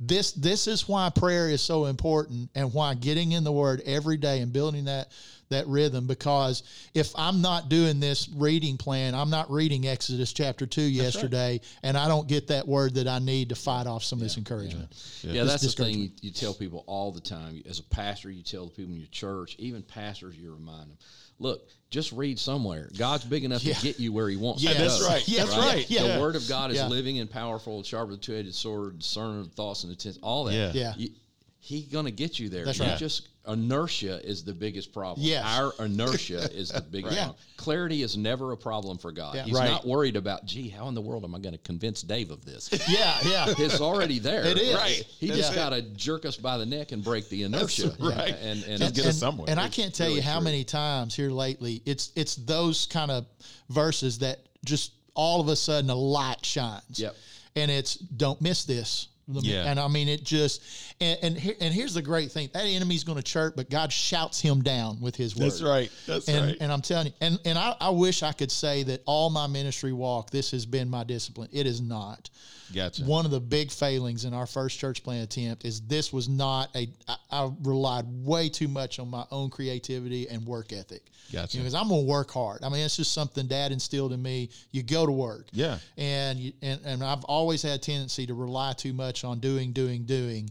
this 0.00 0.32
this 0.32 0.66
is 0.66 0.88
why 0.88 1.08
prayer 1.10 1.48
is 1.48 1.62
so 1.62 1.86
important 1.86 2.50
and 2.54 2.72
why 2.72 2.94
getting 2.94 3.32
in 3.32 3.44
the 3.44 3.52
word 3.52 3.82
every 3.86 4.16
day 4.16 4.40
and 4.40 4.52
building 4.52 4.84
that 4.86 5.10
that 5.50 5.66
rhythm 5.68 6.06
because 6.06 6.62
if 6.94 7.12
I'm 7.14 7.42
not 7.42 7.68
doing 7.68 8.00
this 8.00 8.26
reading 8.34 8.78
plan, 8.78 9.14
I'm 9.14 9.28
not 9.28 9.50
reading 9.50 9.86
Exodus 9.86 10.32
chapter 10.32 10.66
2 10.66 10.80
yesterday 10.80 11.60
and 11.82 11.96
I 11.96 12.08
don't 12.08 12.26
get 12.26 12.46
that 12.48 12.66
word 12.66 12.94
that 12.94 13.06
I 13.06 13.18
need 13.18 13.50
to 13.50 13.54
fight 13.54 13.86
off 13.86 14.02
some 14.02 14.18
of 14.18 14.22
this 14.22 14.38
encouragement. 14.38 14.88
Yeah, 15.22 15.44
This 15.44 15.52
that's 15.62 15.74
the 15.74 15.84
thing 15.84 15.98
you, 15.98 16.10
you 16.22 16.30
tell 16.30 16.54
people 16.54 16.84
all 16.86 17.12
the 17.12 17.20
time. 17.20 17.62
As 17.68 17.80
a 17.80 17.82
pastor, 17.84 18.30
you 18.30 18.42
tell 18.42 18.64
the 18.64 18.70
people 18.70 18.94
in 18.94 19.00
your 19.00 19.08
church, 19.10 19.54
even 19.58 19.82
pastors, 19.82 20.36
you 20.36 20.52
remind 20.54 20.90
them, 20.90 20.96
look, 21.42 21.68
just 21.90 22.12
read 22.12 22.38
somewhere. 22.38 22.88
God's 22.96 23.24
big 23.24 23.44
enough 23.44 23.62
Yeah. 23.62 23.74
to 23.74 23.82
get 23.82 24.00
you 24.00 24.12
where 24.12 24.28
He 24.28 24.36
wants 24.36 24.62
Yeah, 24.62 24.72
to 24.72 24.78
that's 24.78 25.00
go. 25.02 25.08
right. 25.08 25.28
Yeah, 25.28 25.44
That's 25.44 25.56
right. 25.56 25.90
yeah. 25.90 26.14
The 26.14 26.20
Word 26.20 26.36
of 26.36 26.48
God 26.48 26.70
is 26.70 26.78
Yeah. 26.78 26.88
living 26.88 27.18
and 27.18 27.30
powerful, 27.30 27.82
sharper 27.82 28.12
than 28.12 28.20
two-edged 28.20 28.54
sword, 28.54 28.98
discerning 29.00 29.40
of 29.40 29.52
thoughts 29.52 29.82
and 29.84 29.90
intents, 29.92 30.18
all 30.22 30.44
that. 30.44 30.54
Yeah. 30.54 30.72
Yeah. 30.74 30.94
You- 30.96 31.10
he 31.58 31.82
gonna 31.82 32.10
get 32.10 32.38
you 32.38 32.48
there. 32.48 32.64
That's 32.64 32.78
You 32.78 32.86
right. 32.86 32.98
Just 32.98 33.28
inertia 33.48 34.24
is 34.26 34.44
the 34.44 34.52
biggest 34.54 34.92
problem. 34.92 35.26
Yes. 35.26 35.44
Our 35.44 35.72
inertia 35.84 36.48
is 36.52 36.70
the 36.70 36.80
biggest 36.80 37.14
Yeah. 37.16 37.24
problem. 37.24 37.44
Clarity 37.56 38.02
is 38.02 38.16
never 38.16 38.52
a 38.52 38.56
problem 38.56 38.98
for 38.98 39.10
God. 39.12 39.34
Yeah. 39.34 39.44
He's 39.44 39.54
Right. 39.54 39.70
not 39.70 39.86
worried 39.86 40.16
about, 40.16 40.44
gee, 40.46 40.68
how 40.68 40.88
in 40.88 40.94
the 40.94 41.00
world 41.00 41.24
am 41.24 41.34
I 41.34 41.38
going 41.38 41.52
to 41.54 41.58
convince 41.58 42.02
Dave 42.02 42.30
of 42.30 42.44
this? 42.44 42.68
Yeah, 42.88 43.16
yeah. 43.24 43.54
it's 43.58 43.80
already 43.80 44.18
there. 44.18 44.44
It 44.44 44.58
is. 44.58 44.74
Right. 44.74 45.04
He 45.18 45.28
That's 45.28 45.38
just 45.40 45.54
got 45.54 45.70
to 45.70 45.82
jerk 45.82 46.24
us 46.24 46.36
by 46.36 46.56
the 46.58 46.66
neck 46.66 46.92
and 46.92 47.02
break 47.02 47.28
the 47.28 47.42
inertia. 47.44 47.94
right. 47.98 48.34
And 48.40 48.62
and, 48.64 48.78
Just 48.78 48.94
get 48.94 49.06
us 49.06 49.18
somewhere. 49.18 49.48
And 49.50 49.58
I 49.58 49.68
can't 49.68 49.94
tell 49.94 50.10
you 50.10 50.22
how 50.22 50.36
true. 50.36 50.44
many 50.44 50.64
times 50.64 51.14
here 51.14 51.30
lately 51.30 51.82
it's 51.84 52.12
it's 52.16 52.36
those 52.36 52.86
kind 52.86 53.10
of 53.10 53.26
verses 53.70 54.18
that 54.20 54.40
just 54.64 54.92
all 55.14 55.40
of 55.40 55.48
a 55.48 55.56
sudden 55.56 55.90
a 55.90 55.94
light 55.94 56.44
shines. 56.44 56.98
Yep. 56.98 57.16
And 57.56 57.70
it's 57.70 57.96
don't 57.96 58.40
miss 58.40 58.64
this. 58.64 59.08
Yeah. 59.40 59.64
And 59.64 59.80
I 59.80 59.88
mean 59.88 60.08
it 60.08 60.24
just 60.24 60.62
and 61.00 61.18
and, 61.22 61.38
here, 61.38 61.54
and 61.60 61.72
here's 61.72 61.94
the 61.94 62.02
great 62.02 62.32
thing. 62.32 62.50
That 62.52 62.64
enemy's 62.64 63.04
going 63.04 63.16
to 63.16 63.22
chirp, 63.22 63.56
but 63.56 63.70
God 63.70 63.92
shouts 63.92 64.40
him 64.40 64.62
down 64.62 65.00
with 65.00 65.16
his 65.16 65.36
word. 65.36 65.46
That's 65.46 65.62
right. 65.62 65.90
That's 66.06 66.28
and, 66.28 66.46
right. 66.46 66.56
and 66.60 66.72
I'm 66.72 66.82
telling 66.82 67.08
you, 67.08 67.12
and, 67.20 67.38
and 67.44 67.58
I, 67.58 67.74
I 67.80 67.90
wish 67.90 68.22
I 68.22 68.32
could 68.32 68.52
say 68.52 68.82
that 68.84 69.02
all 69.06 69.30
my 69.30 69.46
ministry 69.46 69.92
walk, 69.92 70.30
this 70.30 70.50
has 70.50 70.66
been 70.66 70.88
my 70.88 71.04
discipline. 71.04 71.48
It 71.52 71.66
is 71.66 71.80
not. 71.80 72.30
Gotcha. 72.72 73.04
One 73.04 73.24
of 73.24 73.30
the 73.30 73.40
big 73.40 73.70
failings 73.70 74.24
in 74.24 74.34
our 74.34 74.46
first 74.46 74.78
church 74.78 75.02
plant 75.02 75.24
attempt 75.24 75.64
is 75.64 75.80
this 75.82 76.12
was 76.12 76.28
not 76.28 76.68
a. 76.74 76.88
I, 77.08 77.16
I 77.30 77.50
relied 77.62 78.04
way 78.08 78.48
too 78.48 78.68
much 78.68 78.98
on 78.98 79.08
my 79.08 79.24
own 79.30 79.50
creativity 79.50 80.28
and 80.28 80.46
work 80.46 80.72
ethic. 80.72 81.02
Gotcha. 81.32 81.58
Because 81.58 81.74
I'm 81.74 81.88
gonna 81.88 82.02
work 82.02 82.30
hard. 82.30 82.62
I 82.62 82.68
mean, 82.68 82.84
it's 82.84 82.96
just 82.96 83.12
something 83.12 83.46
Dad 83.46 83.72
instilled 83.72 84.12
in 84.12 84.22
me. 84.22 84.50
You 84.70 84.82
go 84.82 85.06
to 85.06 85.12
work. 85.12 85.48
Yeah. 85.52 85.78
And 85.96 86.38
you, 86.38 86.52
and 86.62 86.80
and 86.84 87.04
I've 87.04 87.24
always 87.24 87.62
had 87.62 87.72
a 87.72 87.78
tendency 87.78 88.26
to 88.26 88.34
rely 88.34 88.72
too 88.72 88.92
much 88.92 89.24
on 89.24 89.40
doing, 89.40 89.72
doing, 89.72 90.04
doing. 90.04 90.50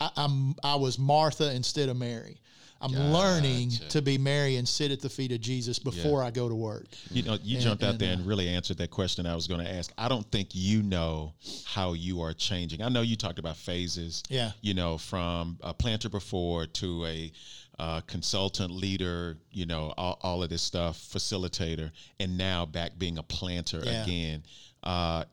I, 0.00 0.10
I'm 0.16 0.54
I 0.62 0.76
was 0.76 0.98
Martha 0.98 1.52
instead 1.54 1.88
of 1.88 1.96
Mary. 1.96 2.40
I'm 2.82 2.92
learning 2.92 3.70
to 3.90 4.00
be 4.00 4.16
Mary 4.16 4.56
and 4.56 4.66
sit 4.66 4.90
at 4.90 5.00
the 5.00 5.10
feet 5.10 5.32
of 5.32 5.40
Jesus 5.40 5.78
before 5.78 6.22
I 6.22 6.30
go 6.30 6.48
to 6.48 6.54
work. 6.54 6.86
You 7.10 7.22
know, 7.22 7.38
you 7.42 7.56
And- 7.56 7.64
jumped 7.64 7.82
out 7.82 7.90
and, 7.90 7.98
there 7.98 8.10
uh, 8.10 8.14
and 8.14 8.26
really 8.26 8.48
answered 8.48 8.78
that 8.78 8.90
question 8.90 9.26
I 9.26 9.34
was 9.34 9.46
going 9.46 9.62
to 9.64 9.70
ask. 9.70 9.92
I 9.98 10.08
don't 10.08 10.28
think 10.30 10.48
you 10.52 10.82
know 10.82 11.34
how 11.64 11.92
you 11.92 12.22
are 12.22 12.32
changing. 12.32 12.82
I 12.82 12.88
know 12.88 13.02
you 13.02 13.16
talked 13.16 13.38
about 13.38 13.56
phases. 13.56 14.22
Yeah. 14.30 14.52
You 14.62 14.74
know, 14.74 14.96
from 14.96 15.58
a 15.62 15.74
planter 15.74 16.08
before 16.08 16.66
to 16.66 17.04
a 17.06 17.32
uh, 17.78 18.00
consultant, 18.02 18.70
leader. 18.70 19.36
You 19.52 19.66
know, 19.66 19.92
all, 19.96 20.18
all 20.22 20.42
of 20.42 20.48
this 20.50 20.62
stuff, 20.62 20.98
facilitator, 20.98 21.90
and 22.18 22.36
now 22.38 22.66
back 22.66 22.98
being 22.98 23.18
a 23.18 23.22
planter 23.22 23.80
Yeah. 23.84 24.02
again. 24.04 24.42
Uh, 24.82 25.24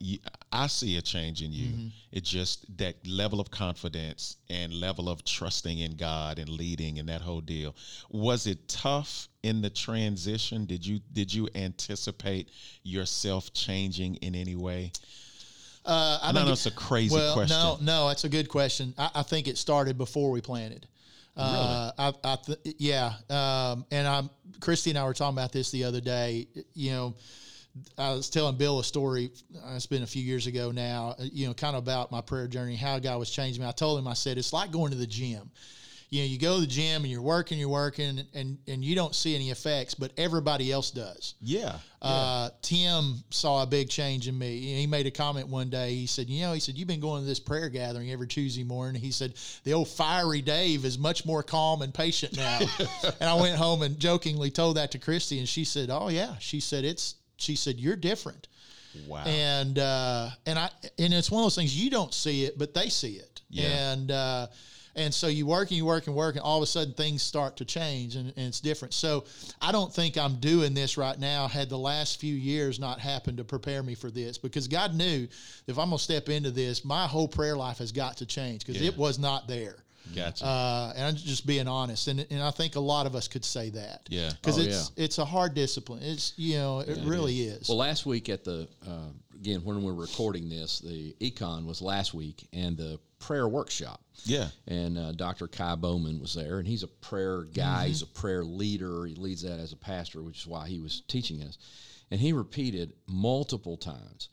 I 0.51 0.67
see 0.67 0.97
a 0.97 1.01
change 1.01 1.41
in 1.41 1.53
you. 1.53 1.91
It's 2.11 2.29
just 2.29 2.65
that 2.77 2.95
level 3.07 3.39
of 3.39 3.49
confidence 3.49 4.37
and 4.49 4.73
level 4.73 5.09
of 5.09 5.23
trusting 5.23 5.79
in 5.79 5.95
God 5.95 6.39
and 6.39 6.49
leading 6.49 6.99
and 6.99 7.07
that 7.09 7.21
whole 7.21 7.41
deal. 7.41 7.75
Was 8.09 8.47
it 8.47 8.67
tough 8.67 9.29
in 9.43 9.61
the 9.61 9.69
transition? 9.69 10.65
Did 10.65 10.85
you 10.85 10.99
did 11.13 11.33
you 11.33 11.47
anticipate 11.55 12.49
yourself 12.83 13.53
changing 13.53 14.15
in 14.15 14.35
any 14.35 14.55
way? 14.55 14.91
Uh, 15.85 16.19
I 16.21 16.29
I 16.29 16.31
know 16.33 16.39
think 16.41 16.51
it's 16.51 16.65
a 16.65 16.71
crazy 16.71 17.15
well, 17.15 17.33
question. 17.33 17.55
no, 17.55 17.77
no, 17.81 18.07
that's 18.09 18.25
a 18.25 18.29
good 18.29 18.49
question. 18.49 18.93
I, 18.97 19.09
I 19.15 19.23
think 19.23 19.47
it 19.47 19.57
started 19.57 19.97
before 19.97 20.31
we 20.31 20.41
planted. 20.41 20.87
Uh, 21.37 21.91
I, 21.97 22.13
I 22.23 22.35
th- 22.37 22.75
yeah, 22.79 23.13
um, 23.29 23.85
and 23.91 24.07
I'm 24.07 24.29
Christy 24.59 24.89
and 24.89 24.97
I 24.97 25.05
were 25.05 25.13
talking 25.13 25.37
about 25.37 25.51
this 25.51 25.69
the 25.69 25.83
other 25.83 26.01
day. 26.01 26.47
You 26.73 26.91
know, 26.91 27.15
I 27.97 28.11
was 28.13 28.29
telling 28.29 28.57
Bill 28.57 28.79
a 28.79 28.83
story. 28.83 29.31
uh, 29.65 29.75
It's 29.75 29.85
been 29.85 30.03
a 30.03 30.07
few 30.07 30.23
years 30.23 30.47
ago 30.47 30.71
now. 30.71 31.15
uh, 31.19 31.23
You 31.23 31.47
know, 31.47 31.53
kind 31.53 31.75
of 31.75 31.83
about 31.83 32.11
my 32.11 32.21
prayer 32.21 32.47
journey, 32.47 32.75
how 32.75 32.99
God 32.99 33.19
was 33.19 33.29
changing 33.29 33.61
me. 33.61 33.67
I 33.67 33.71
told 33.71 33.99
him, 33.99 34.07
I 34.07 34.13
said, 34.13 34.37
it's 34.37 34.53
like 34.53 34.71
going 34.71 34.91
to 34.91 34.97
the 34.97 35.07
gym. 35.07 35.49
You 36.09 36.21
know, 36.21 36.27
you 36.27 36.39
go 36.39 36.55
to 36.55 36.61
the 36.61 36.67
gym 36.67 37.03
and 37.03 37.11
you're 37.11 37.21
working, 37.21 37.59
you're 37.59 37.67
working, 37.67 38.21
and 38.33 38.57
and 38.65 38.81
you 38.81 38.95
don't 38.95 39.13
see 39.13 39.35
any 39.35 39.49
effects, 39.51 39.93
but 39.93 40.13
everybody 40.17 40.71
else 40.71 40.89
does. 40.89 41.35
Yeah. 41.41 41.79
Uh, 42.01 42.49
Tim 42.61 43.15
saw 43.29 43.61
a 43.63 43.65
big 43.65 43.89
change 43.89 44.29
in 44.29 44.37
me. 44.39 44.57
He 44.79 44.87
made 44.87 45.05
a 45.05 45.11
comment 45.11 45.49
one 45.49 45.69
day. 45.69 45.95
He 45.95 46.05
said, 46.07 46.29
"You 46.29 46.43
know, 46.43 46.53
he 46.53 46.61
said 46.61 46.77
you've 46.77 46.87
been 46.87 47.01
going 47.01 47.23
to 47.23 47.27
this 47.27 47.41
prayer 47.41 47.67
gathering 47.67 48.09
every 48.09 48.27
Tuesday 48.27 48.63
morning." 48.63 49.01
He 49.01 49.11
said 49.11 49.33
the 49.65 49.73
old 49.73 49.89
fiery 49.89 50.41
Dave 50.41 50.85
is 50.85 50.97
much 50.97 51.25
more 51.25 51.43
calm 51.43 51.81
and 51.81 51.93
patient 51.93 52.37
now. 52.37 52.59
and 53.19 53.29
I 53.29 53.33
went 53.33 53.57
home 53.57 53.81
and 53.81 53.99
jokingly 53.99 54.49
told 54.49 54.77
that 54.77 54.91
to 54.91 54.99
Christy, 54.99 55.39
and 55.39 55.49
she 55.49 55.65
said, 55.65 55.89
"Oh 55.91 56.07
yeah." 56.07 56.37
She 56.39 56.61
said 56.61 56.85
it's. 56.85 57.15
She 57.37 57.55
said 57.55 57.79
you're 57.79 57.95
different. 57.95 58.47
wow. 59.07 59.23
And 59.25 59.77
uh, 59.79 60.29
and 60.45 60.57
I 60.59 60.69
and 60.99 61.13
it's 61.13 61.31
one 61.31 61.41
of 61.41 61.45
those 61.45 61.55
things 61.55 61.75
you 61.81 61.89
don't 61.89 62.13
see 62.13 62.45
it, 62.45 62.57
but 62.57 62.73
they 62.73 62.89
see 62.89 63.13
it. 63.13 63.41
Yeah. 63.49 63.91
And 63.91 64.11
uh, 64.11 64.47
and 64.95 65.13
so 65.13 65.27
you 65.27 65.45
work 65.45 65.69
and 65.69 65.77
you 65.77 65.85
work 65.85 66.07
and 66.07 66.15
work, 66.15 66.35
and 66.35 66.43
all 66.43 66.57
of 66.57 66.63
a 66.63 66.65
sudden 66.65 66.93
things 66.95 67.21
start 67.21 67.57
to 67.57 67.65
change, 67.65 68.15
and, 68.15 68.29
and 68.35 68.47
it's 68.47 68.59
different. 68.59 68.95
So 68.95 69.25
I 69.61 69.71
don't 69.71 69.93
think 69.93 70.17
I'm 70.17 70.37
doing 70.39 70.73
this 70.73 70.97
right 70.97 71.17
now. 71.19 71.47
Had 71.47 71.69
the 71.69 71.77
last 71.77 72.19
few 72.19 72.33
years 72.33 72.79
not 72.79 72.99
happened 72.99 73.37
to 73.37 73.43
prepare 73.43 73.83
me 73.83 73.93
for 73.93 74.09
this, 74.09 74.39
because 74.39 74.67
God 74.67 74.95
knew 74.95 75.27
if 75.67 75.77
I'm 75.77 75.89
gonna 75.89 75.99
step 75.99 76.29
into 76.29 76.49
this, 76.49 76.83
my 76.83 77.05
whole 77.05 77.27
prayer 77.27 77.55
life 77.55 77.77
has 77.77 77.91
got 77.91 78.17
to 78.17 78.25
change 78.25 78.65
because 78.65 78.81
Yeah. 78.81 78.87
it 78.89 78.97
was 78.97 79.19
not 79.19 79.47
there. 79.47 79.75
Gotcha. 80.15 80.45
Uh, 80.45 80.93
and 80.95 81.05
I'm 81.05 81.15
just 81.15 81.45
being 81.45 81.67
honest, 81.67 82.07
and 82.07 82.25
and 82.29 82.41
I 82.41 82.51
think 82.51 82.75
a 82.75 82.79
lot 82.79 83.05
of 83.05 83.15
us 83.15 83.27
could 83.27 83.45
say 83.45 83.69
that. 83.71 84.01
Yeah. 84.09 84.31
because 84.41 84.57
Oh, 84.59 84.61
it's 84.63 84.91
it's 84.95 85.17
a 85.17 85.25
hard 85.25 85.53
discipline. 85.53 86.01
It's 86.03 86.33
you 86.37 86.55
know 86.55 86.79
it 86.79 86.99
really 87.03 87.41
is. 87.41 87.69
Well, 87.69 87.77
last 87.77 88.05
week 88.05 88.29
at 88.29 88.43
the 88.43 88.67
uh, 88.87 89.09
again 89.35 89.63
when 89.63 89.81
we're 89.83 89.93
recording 89.93 90.49
this, 90.49 90.79
the 90.79 91.15
econ 91.19 91.65
was 91.65 91.81
last 91.81 92.13
week, 92.13 92.47
and 92.53 92.77
the 92.77 92.99
prayer 93.19 93.47
workshop. 93.47 93.99
yeah. 94.25 94.47
And 94.67 94.97
uh, 94.97 95.11
Dr. 95.13 95.47
Kie 95.47 95.75
Bowman 95.75 96.19
was 96.19 96.35
there, 96.35 96.59
and 96.59 96.67
he's 96.67 96.83
a 96.83 96.87
prayer 96.87 97.43
guy. 97.45 97.79
Mm-hmm. 97.79 97.87
He's 97.87 98.01
a 98.03 98.07
prayer 98.07 98.43
leader. 98.43 99.05
He 99.05 99.15
leads 99.15 99.41
that 99.41 99.59
as 99.59 99.73
a 99.73 99.77
pastor, 99.77 100.21
which 100.21 100.37
is 100.39 100.47
why 100.47 100.67
he 100.67 100.79
was 100.79 101.01
teaching 101.07 101.41
us. 101.41 101.57
And 102.11 102.21
he 102.21 102.31
repeated 102.31 102.93
multiple 103.07 103.75
times, 103.75 104.29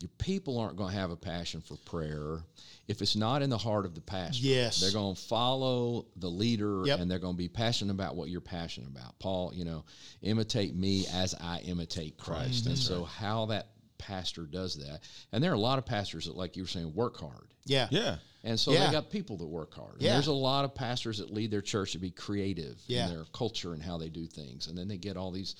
"Your 0.00 0.10
people 0.18 0.58
aren't 0.58 0.76
going 0.76 0.92
to 0.92 0.98
have 0.98 1.10
a 1.10 1.16
passion 1.16 1.60
for 1.60 1.76
prayer 1.78 2.44
if 2.86 3.02
it's 3.02 3.16
not 3.16 3.42
in 3.42 3.50
the 3.50 3.58
heart 3.58 3.84
of 3.84 3.94
the 3.94 4.00
pastor. 4.00 4.46
Yes. 4.46 4.80
they're 4.80 4.92
going 4.92 5.14
to 5.14 5.20
follow 5.20 6.06
the 6.16 6.30
leader, 6.30 6.82
Yep. 6.86 7.00
and 7.00 7.10
they're 7.10 7.18
going 7.18 7.34
to 7.34 7.38
be 7.38 7.48
passionate 7.48 7.92
about 7.92 8.16
what 8.16 8.30
you're 8.30 8.40
passionate 8.40 8.88
about. 8.88 9.18
Paul, 9.18 9.52
you 9.54 9.64
know, 9.64 9.84
imitate 10.22 10.74
me 10.74 11.06
as 11.12 11.34
I 11.34 11.58
imitate 11.60 12.16
Christ. 12.16 12.66
And 12.66 12.78
so, 12.78 13.04
how 13.04 13.46
that 13.46 13.68
pastor 13.98 14.44
does 14.46 14.76
that, 14.76 15.00
and 15.32 15.42
there 15.42 15.50
are 15.50 15.54
a 15.54 15.58
lot 15.60 15.78
of 15.78 15.84
pastors 15.84 16.26
that, 16.26 16.36
like 16.36 16.56
you 16.56 16.62
were 16.62 16.68
saying, 16.68 16.94
work 16.94 17.18
hard. 17.18 17.48
yeah, 17.66 17.88
Yeah. 17.90 18.16
And 18.44 18.58
so 18.58 18.72
Yeah. 18.72 18.86
they 18.86 18.92
got 18.92 19.10
people 19.10 19.36
that 19.38 19.46
work 19.46 19.74
hard. 19.74 19.94
And 19.94 20.02
Yeah. 20.02 20.12
there's 20.14 20.28
a 20.28 20.32
lot 20.32 20.64
of 20.64 20.74
pastors 20.74 21.18
that 21.18 21.34
lead 21.34 21.50
their 21.50 21.60
church 21.60 21.92
to 21.92 21.98
be 21.98 22.10
creative 22.12 22.80
Yeah. 22.86 23.08
in 23.08 23.14
their 23.14 23.24
culture 23.34 23.74
and 23.74 23.82
how 23.82 23.98
they 23.98 24.08
do 24.08 24.26
things. 24.26 24.68
And 24.68 24.78
then 24.78 24.86
they 24.88 24.96
get 24.96 25.16
all 25.18 25.30
these 25.32 25.54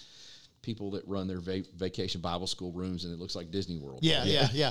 people 0.63 0.91
that 0.93 1.07
run 1.07 1.27
their 1.29 1.41
va- 1.41 1.65
vacation 1.77 2.21
Bible 2.21 2.47
school 2.47 2.73
rooms 2.73 3.05
and 3.05 3.13
it 3.13 3.19
looks 3.19 3.35
like 3.37 3.51
Disney 3.51 3.79
World. 3.79 4.01
yeah, 4.03 4.25
yeah, 4.25 4.49
yeah. 4.53 4.71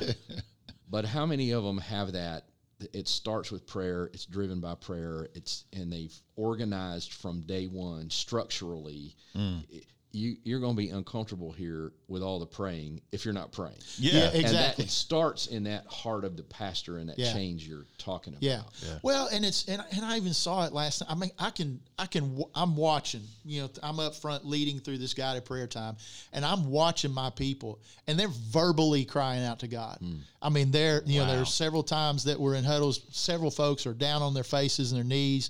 But 0.89 1.05
how 1.05 1.25
many 1.25 1.51
of 1.51 1.63
them 1.63 1.77
have 1.79 2.13
that? 2.13 2.45
It 2.93 3.07
starts 3.07 3.51
with 3.51 3.65
prayer. 3.65 4.09
It's 4.13 4.25
driven 4.25 4.59
by 4.61 4.75
prayer. 4.75 5.27
It's 5.33 5.65
and 5.73 5.91
they've 5.91 6.15
organized 6.35 7.13
from 7.13 7.41
day 7.41 7.65
one 7.65 8.09
structurally. 8.09 9.15
Mm. 9.35 9.63
It- 9.69 9.85
you 10.17 10.37
you're 10.43 10.59
going 10.59 10.73
to 10.75 10.77
be 10.77 10.89
uncomfortable 10.89 11.51
here 11.51 11.91
with 12.07 12.23
all 12.23 12.39
the 12.39 12.45
praying 12.45 13.01
if 13.11 13.23
you're 13.25 13.33
not 13.33 13.51
praying. 13.51 13.77
Yeah. 13.97 14.13
Yeah, 14.13 14.25
And 14.29 14.35
exactly. 14.41 14.85
that 14.85 14.89
starts 14.91 15.47
in 15.47 15.63
that 15.65 15.85
heart 15.87 16.25
of 16.25 16.35
the 16.37 16.43
pastor 16.43 16.97
and 16.97 17.09
that 17.09 17.19
Yeah. 17.19 17.31
change 17.33 17.67
you're 17.67 17.85
talking 17.97 18.33
about. 18.33 18.41
Yeah. 18.43 18.61
Well, 19.03 19.27
and 19.31 19.45
it's 19.45 19.67
and, 19.67 19.83
and 19.91 20.03
I 20.05 20.17
even 20.17 20.33
saw 20.33 20.65
it 20.65 20.73
last 20.73 21.01
night. 21.01 21.11
I 21.11 21.15
mean, 21.15 21.31
I 21.37 21.49
can 21.51 21.79
I 21.99 22.05
can 22.07 22.43
I'm 22.55 22.75
watching. 22.75 23.21
You 23.45 23.63
know, 23.63 23.69
I'm 23.83 23.99
up 23.99 24.15
front 24.15 24.45
leading 24.45 24.79
through 24.79 24.97
this 24.97 25.13
guided 25.13 25.45
prayer 25.45 25.67
time, 25.67 25.95
and 26.33 26.43
I'm 26.43 26.69
watching 26.71 27.11
my 27.11 27.29
people, 27.29 27.79
and 28.07 28.19
they're 28.19 28.27
verbally 28.51 29.05
crying 29.05 29.43
out 29.45 29.59
to 29.59 29.67
God. 29.67 29.97
Hmm. 29.99 30.15
I 30.41 30.49
mean, 30.49 30.71
they're 30.71 31.03
you 31.05 31.19
know 31.19 31.27
Wow. 31.27 31.35
there's 31.35 31.53
several 31.53 31.83
times 31.83 32.23
that 32.25 32.39
we're 32.39 32.55
in 32.55 32.63
huddles. 32.63 33.01
Several 33.11 33.51
folks 33.51 33.85
are 33.85 33.93
down 33.93 34.21
on 34.21 34.33
their 34.33 34.43
faces 34.43 34.91
and 34.91 34.97
their 34.97 35.05
knees. 35.05 35.49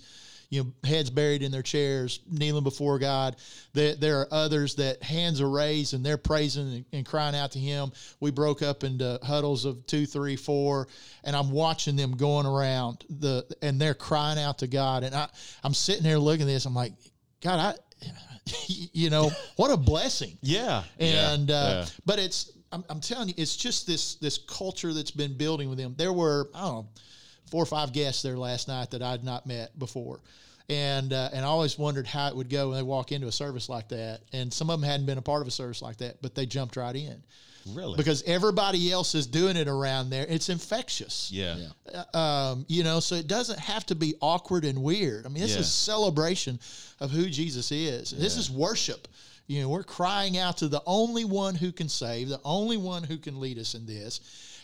You 0.49 0.63
know, 0.63 0.73
heads 0.83 1.09
buried 1.09 1.43
in 1.43 1.51
their 1.51 1.61
chairs, 1.61 2.21
kneeling 2.29 2.63
before 2.63 2.99
God. 2.99 3.35
There, 3.73 3.95
there 3.95 4.21
are 4.21 4.27
others 4.31 4.75
that 4.75 5.03
hands 5.03 5.41
are 5.41 5.49
raised 5.49 5.93
and 5.93 6.05
they're 6.05 6.17
praising 6.17 6.73
and, 6.73 6.85
and 6.93 7.05
crying 7.05 7.35
out 7.35 7.51
to 7.51 7.59
Him. 7.59 7.91
We 8.19 8.31
broke 8.31 8.61
up 8.61 8.83
into 8.83 9.19
huddles 9.23 9.65
of 9.65 9.85
two, 9.87 10.05
three, 10.05 10.35
four, 10.35 10.87
and 11.23 11.35
I'm 11.35 11.51
watching 11.51 11.95
them 11.95 12.11
going 12.15 12.45
around 12.45 13.03
the, 13.09 13.45
and 13.61 13.79
they're 13.79 13.93
crying 13.93 14.39
out 14.39 14.59
to 14.59 14.67
God. 14.67 15.03
And 15.03 15.13
I, 15.13 15.27
I'm 15.63 15.73
sitting 15.73 16.03
there 16.03 16.19
looking 16.19 16.43
at 16.43 16.53
this. 16.53 16.65
I'm 16.65 16.75
like, 16.75 16.93
God, 17.41 17.75
I, 17.75 18.07
you 18.67 19.09
know, 19.09 19.31
what 19.55 19.71
a 19.71 19.77
blessing. 19.77 20.37
Yeah. 20.47 20.83
And 20.99 21.49
yeah. 21.49 21.55
uh, 21.55 21.69
yeah. 21.69 21.85
but 22.05 22.19
it's 22.19 22.51
I'm, 22.71 22.83
I'm 22.89 22.99
telling 22.99 23.29
you, 23.29 23.33
it's 23.37 23.55
just 23.55 23.87
this 23.87 24.15
this 24.15 24.37
culture 24.37 24.93
that's 24.93 25.11
been 25.11 25.37
building 25.37 25.69
with 25.69 25.77
them. 25.77 25.93
There 25.97 26.13
were 26.13 26.49
I 26.53 26.61
don't 26.61 26.73
know 26.73 26.87
four 27.49 27.63
or 27.63 27.65
five 27.67 27.93
guests 27.93 28.21
there 28.21 28.37
last 28.37 28.67
night 28.67 28.91
that 28.91 29.01
I'd 29.01 29.23
not 29.23 29.45
met 29.45 29.77
before. 29.77 30.19
And 30.69 31.13
uh, 31.13 31.29
and 31.31 31.45
I 31.45 31.47
always 31.47 31.77
wondered 31.77 32.07
how 32.07 32.27
it 32.27 32.35
would 32.35 32.49
go 32.49 32.69
when 32.69 32.77
they 32.77 32.83
walk 32.83 33.11
into 33.13 33.27
a 33.27 33.31
service 33.31 33.69
like 33.69 33.87
that. 33.89 34.21
And 34.33 34.51
some 34.53 34.69
of 34.69 34.79
them 34.79 34.89
hadn't 34.89 35.05
been 35.05 35.17
a 35.17 35.21
part 35.21 35.41
of 35.41 35.47
a 35.47 35.51
service 35.51 35.81
like 35.81 35.97
that, 35.97 36.21
but 36.21 36.35
they 36.35 36.45
jumped 36.45 36.75
right 36.75 36.95
in 36.95 37.23
really. 37.73 37.95
because 37.95 38.21
everybody 38.23 38.91
else 38.91 39.15
is 39.15 39.27
doing 39.27 39.55
it 39.55 39.67
around 39.67 40.09
there. 40.09 40.25
It's 40.27 40.49
infectious 40.49 41.31
yeah. 41.31 41.55
Yeah. 41.91 42.03
um, 42.13 42.65
you 42.67 42.83
know, 42.83 42.99
so 42.99 43.15
it 43.15 43.27
doesn't 43.27 43.59
have 43.59 43.85
to 43.87 43.95
be 43.95 44.15
awkward 44.21 44.65
and 44.65 44.83
weird. 44.83 45.25
I 45.25 45.29
mean, 45.29 45.41
this 45.41 45.53
Yeah. 45.53 45.59
is 45.61 45.71
celebration 45.71 46.59
of 46.99 47.11
who 47.11 47.29
Jesus 47.29 47.71
is. 47.71 48.11
This 48.11 48.35
is 48.37 48.51
worship. 48.51 49.07
You 49.47 49.61
know, 49.61 49.69
we're 49.69 49.83
crying 49.83 50.37
out 50.37 50.57
to 50.57 50.67
the 50.67 50.81
only 50.85 51.23
one 51.23 51.55
who 51.55 51.71
can 51.71 51.87
save, 51.87 52.27
the 52.27 52.41
only 52.43 52.75
one 52.75 53.03
who 53.03 53.17
can 53.17 53.39
lead 53.39 53.57
us 53.57 53.75
in 53.75 53.85
this. 53.85 54.19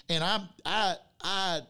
And 0.10 0.22
I, 0.22 0.42
I, 0.66 0.96
I 1.22 1.62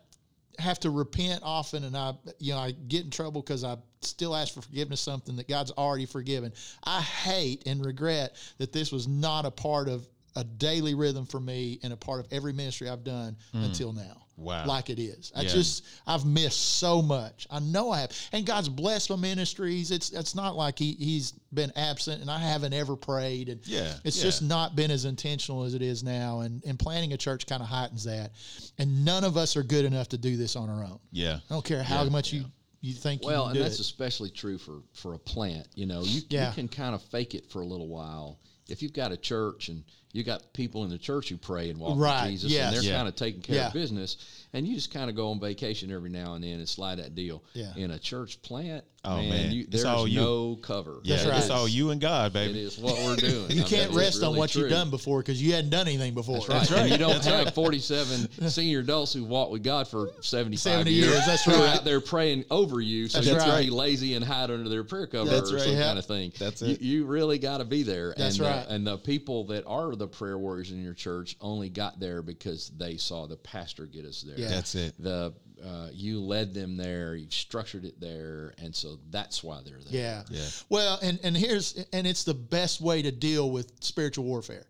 have 0.59 0.79
to 0.81 0.89
repent 0.89 1.41
often, 1.43 1.83
and 1.83 1.95
I, 1.95 2.13
you 2.39 2.53
know, 2.53 2.59
I 2.59 2.71
get 2.71 3.03
in 3.05 3.09
trouble 3.09 3.41
because 3.41 3.63
I 3.63 3.77
still 4.01 4.35
ask 4.35 4.53
for 4.53 4.61
forgiveness 4.61 5.01
something 5.01 5.35
that 5.37 5.47
God's 5.47 5.71
already 5.71 6.05
forgiven. 6.05 6.53
I 6.83 7.01
hate 7.01 7.63
and 7.65 7.83
regret 7.85 8.35
that 8.57 8.71
this 8.71 8.91
was 8.91 9.07
not 9.07 9.45
a 9.45 9.51
part 9.51 9.87
of 9.87 10.07
a 10.35 10.43
daily 10.43 10.95
rhythm 10.95 11.25
for 11.25 11.39
me 11.39 11.79
and 11.83 11.93
a 11.93 11.97
part 11.97 12.19
of 12.19 12.27
every 12.31 12.53
ministry 12.53 12.89
I've 12.89 13.03
done 13.03 13.37
hmm. 13.51 13.63
until 13.63 13.93
now. 13.93 14.19
Wow. 14.35 14.65
Like 14.65 14.89
it 14.89 14.97
is. 14.99 15.31
I 15.35 15.43
Yeah. 15.43 15.49
just 15.49 15.83
I've 16.07 16.25
missed 16.25 16.79
so 16.79 17.03
much. 17.03 17.45
I 17.51 17.59
know 17.59 17.91
I 17.91 18.01
have. 18.01 18.11
And 18.31 18.45
God's 18.45 18.67
blessed 18.67 19.11
my 19.11 19.15
ministries. 19.15 19.91
It's 19.91 20.09
it's 20.11 20.33
not 20.33 20.55
like 20.55 20.79
he 20.79 20.93
he's 20.93 21.33
been 21.53 21.71
absent 21.75 22.21
and 22.21 22.31
I 22.31 22.39
haven't 22.39 22.73
ever 22.73 22.95
prayed. 22.95 23.49
And 23.49 23.61
Yeah, 23.67 23.93
it's 24.03 24.17
yeah. 24.17 24.23
just 24.23 24.41
not 24.41 24.75
been 24.75 24.89
as 24.89 25.05
intentional 25.05 25.63
as 25.63 25.75
it 25.75 25.83
is 25.83 26.03
now. 26.03 26.39
And 26.39 26.63
and 26.65 26.79
planning 26.79 27.13
a 27.13 27.17
church 27.17 27.45
kind 27.45 27.61
of 27.61 27.67
heightens 27.67 28.05
that. 28.05 28.31
And 28.79 29.05
none 29.05 29.23
of 29.23 29.37
us 29.37 29.55
are 29.55 29.63
good 29.63 29.85
enough 29.85 30.09
to 30.09 30.17
do 30.17 30.35
this 30.35 30.55
on 30.55 30.67
our 30.67 30.83
own. 30.83 30.99
Yeah. 31.11 31.35
I 31.35 31.53
don't 31.53 31.63
care 31.65 31.83
how 31.83 32.03
much 32.05 32.33
you 32.33 32.45
you 32.81 32.93
think 32.93 33.23
Well, 33.23 33.33
you 33.33 33.41
can 33.41 33.47
and 33.49 33.57
do 33.57 33.63
that's 33.63 33.75
it. 33.75 33.81
especially 33.81 34.31
true 34.31 34.57
for 34.57 34.81
for 34.93 35.13
a 35.13 35.19
plant. 35.19 35.67
You 35.75 35.85
know, 35.85 36.01
you, 36.03 36.21
Yeah. 36.29 36.49
you 36.49 36.55
can 36.55 36.67
kind 36.67 36.95
of 36.95 37.03
fake 37.03 37.35
it 37.35 37.51
for 37.51 37.61
a 37.61 37.65
little 37.65 37.87
while. 37.87 38.39
If 38.67 38.81
you've 38.81 38.93
got 38.93 39.11
a 39.11 39.17
church 39.17 39.69
and 39.69 39.83
you 40.13 40.23
got 40.23 40.53
people 40.53 40.83
in 40.85 40.89
the 40.89 40.97
church 40.97 41.27
who 41.29 41.37
pray 41.37 41.69
and 41.69 41.79
walk 41.79 41.97
Right, 41.97 42.23
with 42.23 42.31
Jesus, 42.31 42.51
yes. 42.51 42.67
and 42.67 42.75
they're 42.75 42.83
Yeah. 42.91 42.95
kind 42.97 43.07
of 43.09 43.15
taking 43.15 43.41
care 43.41 43.55
Yeah. 43.57 43.67
of 43.67 43.73
business, 43.73 44.17
and 44.53 44.65
you 44.67 44.75
just 44.75 44.91
kind 44.91 45.09
of 45.09 45.15
go 45.15 45.31
on 45.31 45.39
vacation 45.39 45.91
every 45.91 46.09
now 46.11 46.35
and 46.35 46.43
then 46.43 46.59
and 46.59 46.69
slide 46.69 46.99
that 46.99 47.15
deal. 47.15 47.43
Yeah. 47.53 47.73
In 47.75 47.91
a 47.91 47.99
church 47.99 48.41
plant, 48.43 48.83
Oh, 49.05 49.17
man, 49.17 49.29
man. 49.31 49.51
You, 49.51 49.61
It's 49.63 49.69
there's 49.71 49.83
all 49.83 50.07
you. 50.07 50.21
no 50.21 50.55
cover. 50.61 51.01
Yeah. 51.03 51.17
That's 51.17 51.27
right. 51.27 51.37
It's 51.39 51.49
all 51.49 51.67
you 51.67 51.89
and 51.89 51.99
God, 51.99 52.31
baby. 52.31 52.61
is 52.61 52.77
what 52.77 52.95
we're 53.03 53.17
doing. 53.17 53.47
you 53.51 53.61
I 53.63 53.65
can't 53.65 53.71
mean, 53.71 53.81
it's 53.81 53.95
rest 53.97 54.23
on 54.23 54.37
what 54.37 54.51
true. 54.51 54.61
you've 54.61 54.69
done 54.69 54.89
before 54.91 55.19
because 55.19 55.41
you 55.43 55.51
hadn't 55.51 55.71
done 55.71 55.87
anything 55.89 56.13
before. 56.13 56.35
That's 56.37 56.47
right. 56.47 56.59
That's 56.59 56.71
right. 56.71 56.81
And 56.83 56.91
you 56.91 56.97
don't 56.97 57.11
That's 57.15 57.25
have 57.25 57.45
right. 57.47 57.53
47 57.53 58.29
senior 58.49 58.79
adults 58.79 59.11
who 59.11 59.25
walked 59.25 59.51
with 59.51 59.61
God 59.61 59.89
for 59.89 60.11
75 60.21 60.57
70 60.59 60.91
years. 60.93 61.07
years, 61.09 61.25
that's 61.25 61.43
who 61.43 61.51
are 61.51 61.65
right. 61.65 61.75
out 61.75 61.83
there 61.83 61.99
praying 61.99 62.45
over 62.49 62.79
you 62.79 63.09
so 63.09 63.17
That's 63.17 63.27
you 63.27 63.35
right. 63.35 63.45
can 63.57 63.63
be 63.65 63.69
lazy 63.71 64.13
and 64.13 64.23
hide 64.23 64.49
under 64.51 64.69
their 64.69 64.85
prayer 64.85 65.07
cover 65.07 65.29
That's 65.29 65.51
or 65.51 65.55
right. 65.55 65.63
some 65.65 65.73
Yeah. 65.73 65.83
kind 65.83 65.99
of 65.99 66.05
thing. 66.05 66.31
That's 66.39 66.61
it. 66.61 66.79
You, 66.81 67.03
really 67.03 67.39
got 67.39 67.57
to 67.57 67.65
be 67.65 67.83
there. 67.83 68.13
That's 68.17 68.37
and, 68.37 68.47
right. 68.47 68.65
The, 68.69 68.73
and 68.75 68.87
the 68.87 68.97
people 68.99 69.43
that 69.47 69.65
are 69.67 69.97
the 69.97 70.02
prayer 70.07 70.37
warriors 70.37 70.71
in 70.71 70.83
your 70.83 70.93
church 70.93 71.35
only 71.41 71.69
got 71.69 71.99
there 71.99 72.21
because 72.21 72.71
they 72.77 72.97
saw 72.97 73.27
the 73.27 73.37
pastor 73.37 73.85
get 73.85 74.05
us 74.05 74.21
there. 74.21 74.37
Yeah. 74.37 74.49
That's 74.49 74.75
it. 74.75 74.93
The 74.99 75.33
uh, 75.63 75.87
you 75.93 76.19
led 76.19 76.53
them 76.53 76.75
there, 76.75 77.15
you 77.15 77.27
structured 77.29 77.85
it 77.85 77.99
there, 77.99 78.53
and 78.57 78.75
so 78.75 78.97
that's 79.11 79.43
why 79.43 79.59
they're 79.63 79.79
there. 79.89 80.01
Yeah. 80.01 80.23
Yeah. 80.29 80.47
Well, 80.69 80.99
and 81.01 81.19
and 81.23 81.37
here's 81.37 81.85
and 81.93 82.05
it's 82.05 82.23
the 82.23 82.33
best 82.33 82.81
way 82.81 83.01
to 83.01 83.11
deal 83.11 83.49
with 83.49 83.71
spiritual 83.81 84.25
warfare 84.25 84.65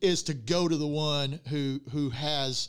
is 0.00 0.22
to 0.24 0.34
go 0.34 0.68
to 0.68 0.76
the 0.76 0.86
one 0.86 1.40
who 1.48 1.80
who 1.90 2.10
has 2.10 2.68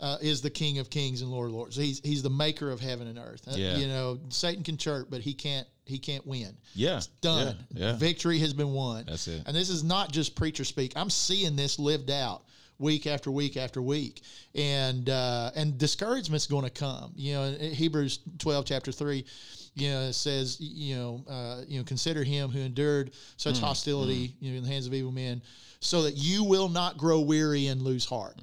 uh, 0.00 0.18
is 0.20 0.40
the 0.42 0.50
King 0.50 0.78
of 0.78 0.88
Kings 0.90 1.22
and 1.22 1.30
Lord 1.30 1.48
of 1.48 1.54
Lords. 1.54 1.76
He's 1.76 2.00
he's 2.00 2.22
the 2.22 2.30
maker 2.30 2.70
of 2.70 2.80
heaven 2.80 3.06
and 3.08 3.18
earth. 3.18 3.46
Uh, 3.48 3.56
Yeah. 3.56 3.76
You 3.76 3.88
know, 3.88 4.18
Satan 4.30 4.62
can 4.62 4.76
chirp, 4.76 5.08
but 5.10 5.20
he 5.20 5.34
can't 5.34 5.66
he 5.86 5.98
can't 5.98 6.26
win. 6.26 6.56
Yeah. 6.74 6.98
It's 6.98 7.06
done. 7.06 7.56
Yeah. 7.70 7.86
yeah. 7.86 7.96
Victory 7.96 8.38
has 8.40 8.52
been 8.52 8.72
won. 8.72 9.04
That's 9.06 9.28
it. 9.28 9.42
And 9.46 9.56
this 9.56 9.70
is 9.70 9.82
not 9.84 10.12
just 10.12 10.34
preacher 10.34 10.64
speak. 10.64 10.92
I'm 10.96 11.10
seeing 11.10 11.56
this 11.56 11.78
lived 11.78 12.10
out 12.10 12.42
week 12.78 13.06
after 13.06 13.30
week 13.30 13.56
after 13.56 13.80
week, 13.80 14.22
and 14.54 15.08
uh, 15.08 15.50
and 15.54 15.78
discouragement's 15.78 16.46
going 16.46 16.64
to 16.64 16.70
come. 16.70 17.12
You 17.16 17.34
know, 17.34 17.52
Hebrews 17.52 18.20
12 18.38 18.64
chapter 18.66 18.92
three. 18.92 19.24
You 19.74 19.90
know, 19.90 20.00
it 20.04 20.14
says, 20.14 20.56
you 20.58 20.96
know, 20.96 21.24
uh, 21.28 21.60
you 21.68 21.78
know, 21.78 21.84
consider 21.84 22.24
him 22.24 22.48
who 22.48 22.60
endured 22.60 23.10
such 23.36 23.58
hostility, 23.58 24.34
you 24.40 24.50
know, 24.52 24.56
in 24.56 24.64
the 24.64 24.70
hands 24.70 24.86
of 24.86 24.94
evil 24.94 25.12
men, 25.12 25.42
so 25.80 26.04
that 26.04 26.16
you 26.16 26.44
will 26.44 26.70
not 26.70 26.96
grow 26.96 27.20
weary 27.20 27.66
and 27.66 27.82
lose 27.82 28.06
heart. 28.06 28.36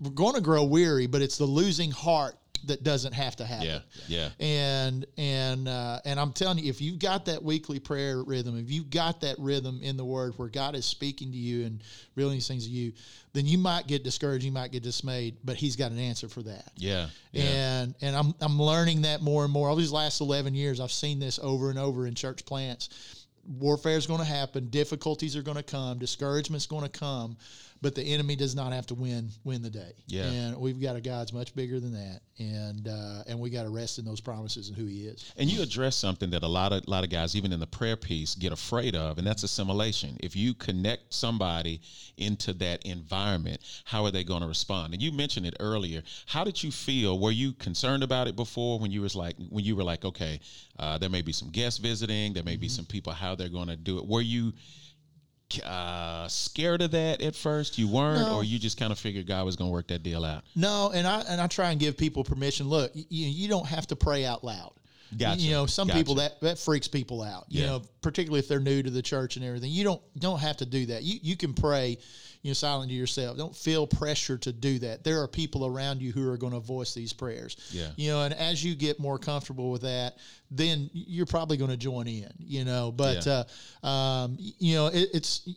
We're 0.00 0.10
going 0.10 0.34
to 0.34 0.40
grow 0.40 0.64
weary, 0.64 1.06
but 1.06 1.20
it's 1.20 1.36
the 1.36 1.44
losing 1.44 1.90
heart 1.90 2.37
that 2.64 2.82
doesn't 2.82 3.12
have 3.12 3.36
to 3.36 3.44
happen 3.44 3.66
Yeah. 3.66 3.80
Yeah. 4.08 4.28
and 4.40 5.06
and 5.16 5.68
uh, 5.68 6.00
and 6.04 6.18
I'm 6.20 6.32
telling 6.32 6.58
you, 6.58 6.68
if 6.70 6.80
you've 6.80 6.98
got 6.98 7.24
that 7.26 7.42
weekly 7.42 7.78
prayer 7.78 8.22
rhythm, 8.22 8.58
if 8.58 8.70
you've 8.70 8.90
got 8.90 9.20
that 9.22 9.36
rhythm 9.38 9.80
in 9.82 9.96
the 9.96 10.04
Word 10.04 10.34
where 10.36 10.48
God 10.48 10.74
is 10.74 10.84
speaking 10.84 11.30
to 11.32 11.36
you 11.38 11.66
and 11.66 11.82
revealing 12.14 12.40
things 12.40 12.64
to 12.66 12.70
you, 12.70 12.92
then 13.32 13.46
you 13.46 13.58
might 13.58 13.86
get 13.86 14.04
discouraged, 14.04 14.44
you 14.44 14.52
might 14.52 14.72
get 14.72 14.82
dismayed, 14.82 15.36
but 15.44 15.56
He's 15.56 15.76
got 15.76 15.90
an 15.92 15.98
answer 15.98 16.28
for 16.28 16.42
that. 16.42 16.72
Yeah. 16.76 17.08
Yeah. 17.32 17.44
And 17.44 17.94
and 18.00 18.16
I'm 18.16 18.34
I'm 18.40 18.60
learning 18.60 19.02
that 19.02 19.22
more 19.22 19.44
and 19.44 19.52
more. 19.52 19.68
All 19.68 19.76
these 19.76 19.92
last 19.92 20.20
11 20.20 20.54
years, 20.54 20.80
I've 20.80 20.92
seen 20.92 21.18
this 21.18 21.38
over 21.42 21.70
and 21.70 21.78
over 21.78 22.06
in 22.06 22.14
church 22.14 22.44
plants. 22.44 22.88
Warfare 23.46 23.96
is 23.96 24.06
going 24.06 24.20
to 24.20 24.26
happen. 24.26 24.68
Difficulties 24.68 25.34
are 25.34 25.42
going 25.42 25.56
to 25.56 25.62
come. 25.62 25.98
Discouragement's 25.98 26.66
going 26.66 26.82
to 26.82 26.90
come, 26.90 27.38
but 27.80 27.94
the 27.94 28.02
enemy 28.02 28.36
does 28.36 28.54
not 28.54 28.72
have 28.72 28.86
to 28.86 28.94
win 28.94 29.30
win 29.44 29.62
the 29.62 29.70
day. 29.70 29.92
Yeah. 30.06 30.24
And 30.24 30.56
we've 30.58 30.80
got 30.80 30.96
a 30.96 31.00
God's 31.00 31.32
much 31.32 31.54
bigger 31.54 31.80
than 31.80 31.92
that, 31.92 32.20
and 32.38 32.88
uh, 32.88 33.24
and 33.26 33.38
we 33.38 33.50
got 33.50 33.64
to 33.64 33.70
rest 33.70 33.98
in 33.98 34.04
those 34.04 34.20
promises 34.20 34.68
and 34.68 34.76
who 34.76 34.86
He 34.86 35.06
is. 35.06 35.32
And 35.36 35.50
you 35.50 35.62
address 35.62 35.96
something 35.96 36.30
that 36.30 36.42
a 36.42 36.48
lot 36.48 36.72
of 36.72 36.86
lot 36.88 37.04
of 37.04 37.10
guys, 37.10 37.36
even 37.36 37.52
in 37.52 37.60
the 37.60 37.66
prayer 37.66 37.96
piece, 37.96 38.34
get 38.34 38.52
afraid 38.52 38.96
of, 38.96 39.18
and 39.18 39.26
that's 39.26 39.42
assimilation. 39.42 40.16
If 40.20 40.34
you 40.36 40.54
connect 40.54 41.14
somebody 41.14 41.80
into 42.16 42.52
that 42.54 42.84
environment, 42.84 43.60
how 43.84 44.04
are 44.04 44.10
they 44.10 44.24
going 44.24 44.42
to 44.42 44.48
respond? 44.48 44.92
And 44.94 45.02
you 45.02 45.12
mentioned 45.12 45.46
it 45.46 45.54
earlier. 45.60 46.02
How 46.26 46.44
did 46.44 46.62
you 46.62 46.70
feel? 46.70 47.18
Were 47.18 47.30
you 47.30 47.52
concerned 47.52 48.02
about 48.02 48.28
it 48.28 48.36
before 48.36 48.78
when 48.78 48.90
you 48.90 49.02
was 49.02 49.14
like 49.14 49.36
when 49.50 49.64
you 49.64 49.76
were 49.76 49.84
like, 49.84 50.04
okay, 50.04 50.40
uh, 50.78 50.98
there 50.98 51.10
may 51.10 51.22
be 51.22 51.32
some 51.32 51.50
guests 51.50 51.78
visiting, 51.78 52.32
there 52.32 52.44
may 52.44 52.56
be 52.56 52.68
some 52.68 52.84
people. 52.84 53.12
How 53.12 53.34
they're 53.34 53.48
going 53.48 53.68
to 53.68 53.76
do 53.76 53.98
it? 53.98 54.06
Were 54.06 54.20
you 54.20 54.52
uh, 55.64 56.28
scared 56.28 56.82
of 56.82 56.90
that 56.92 57.22
at 57.22 57.34
first? 57.34 57.78
You 57.78 57.88
weren't, 57.88 58.20
No. 58.28 58.36
or 58.36 58.44
you 58.44 58.58
just 58.58 58.78
kind 58.78 58.92
of 58.92 58.98
figured 58.98 59.26
God 59.26 59.44
was 59.44 59.56
going 59.56 59.68
to 59.70 59.72
work 59.72 59.88
that 59.88 60.02
deal 60.02 60.24
out? 60.24 60.44
No, 60.54 60.90
and 60.94 61.06
I 61.06 61.20
and 61.22 61.40
I 61.40 61.46
try 61.46 61.70
and 61.70 61.80
give 61.80 61.96
people 61.96 62.24
permission. 62.24 62.68
Look, 62.68 62.92
you, 62.94 63.04
you 63.08 63.48
don't 63.48 63.66
have 63.66 63.86
to 63.88 63.96
pray 63.96 64.24
out 64.24 64.44
loud. 64.44 64.72
Gotcha. 65.16 65.40
You 65.40 65.52
know, 65.52 65.64
some 65.66 65.88
people 65.88 66.16
that 66.16 66.38
that 66.42 66.58
freaks 66.58 66.86
people 66.86 67.22
out. 67.22 67.46
You 67.48 67.62
Yeah. 67.62 67.66
know, 67.68 67.82
particularly 68.02 68.40
if 68.40 68.48
they're 68.48 68.60
new 68.60 68.82
to 68.82 68.90
the 68.90 69.00
church 69.02 69.36
and 69.36 69.44
everything. 69.44 69.70
You 69.70 69.84
don't 69.84 70.02
don't 70.18 70.38
have 70.38 70.58
to 70.58 70.66
do 70.66 70.86
that. 70.86 71.02
You 71.02 71.18
you 71.22 71.34
can 71.36 71.54
pray, 71.54 71.96
you 72.42 72.50
know, 72.50 72.54
silent 72.54 72.90
to 72.90 72.96
yourself. 72.96 73.36
Don't 73.36 73.54
feel 73.56 73.86
pressure 73.86 74.38
to 74.38 74.52
do 74.52 74.78
that. 74.80 75.04
There 75.04 75.20
are 75.22 75.28
people 75.28 75.66
around 75.66 76.00
you 76.00 76.12
who 76.12 76.28
are 76.30 76.36
going 76.36 76.52
to 76.52 76.60
voice 76.60 76.94
these 76.94 77.12
prayers. 77.12 77.56
Yeah. 77.70 77.88
You 77.96 78.10
know, 78.10 78.22
and 78.22 78.34
as 78.34 78.62
you 78.64 78.74
get 78.74 79.00
more 79.00 79.18
comfortable 79.18 79.70
with 79.70 79.82
that, 79.82 80.18
then 80.50 80.88
you're 80.92 81.26
probably 81.26 81.56
going 81.56 81.70
to 81.70 81.76
join 81.76 82.06
in. 82.06 82.30
You 82.38 82.64
know, 82.64 82.92
but 82.92 83.26
Yeah. 83.26 83.44
uh, 83.82 83.86
um, 83.86 84.36
you 84.38 84.74
know, 84.76 84.86
it, 84.86 85.08
it's 85.14 85.48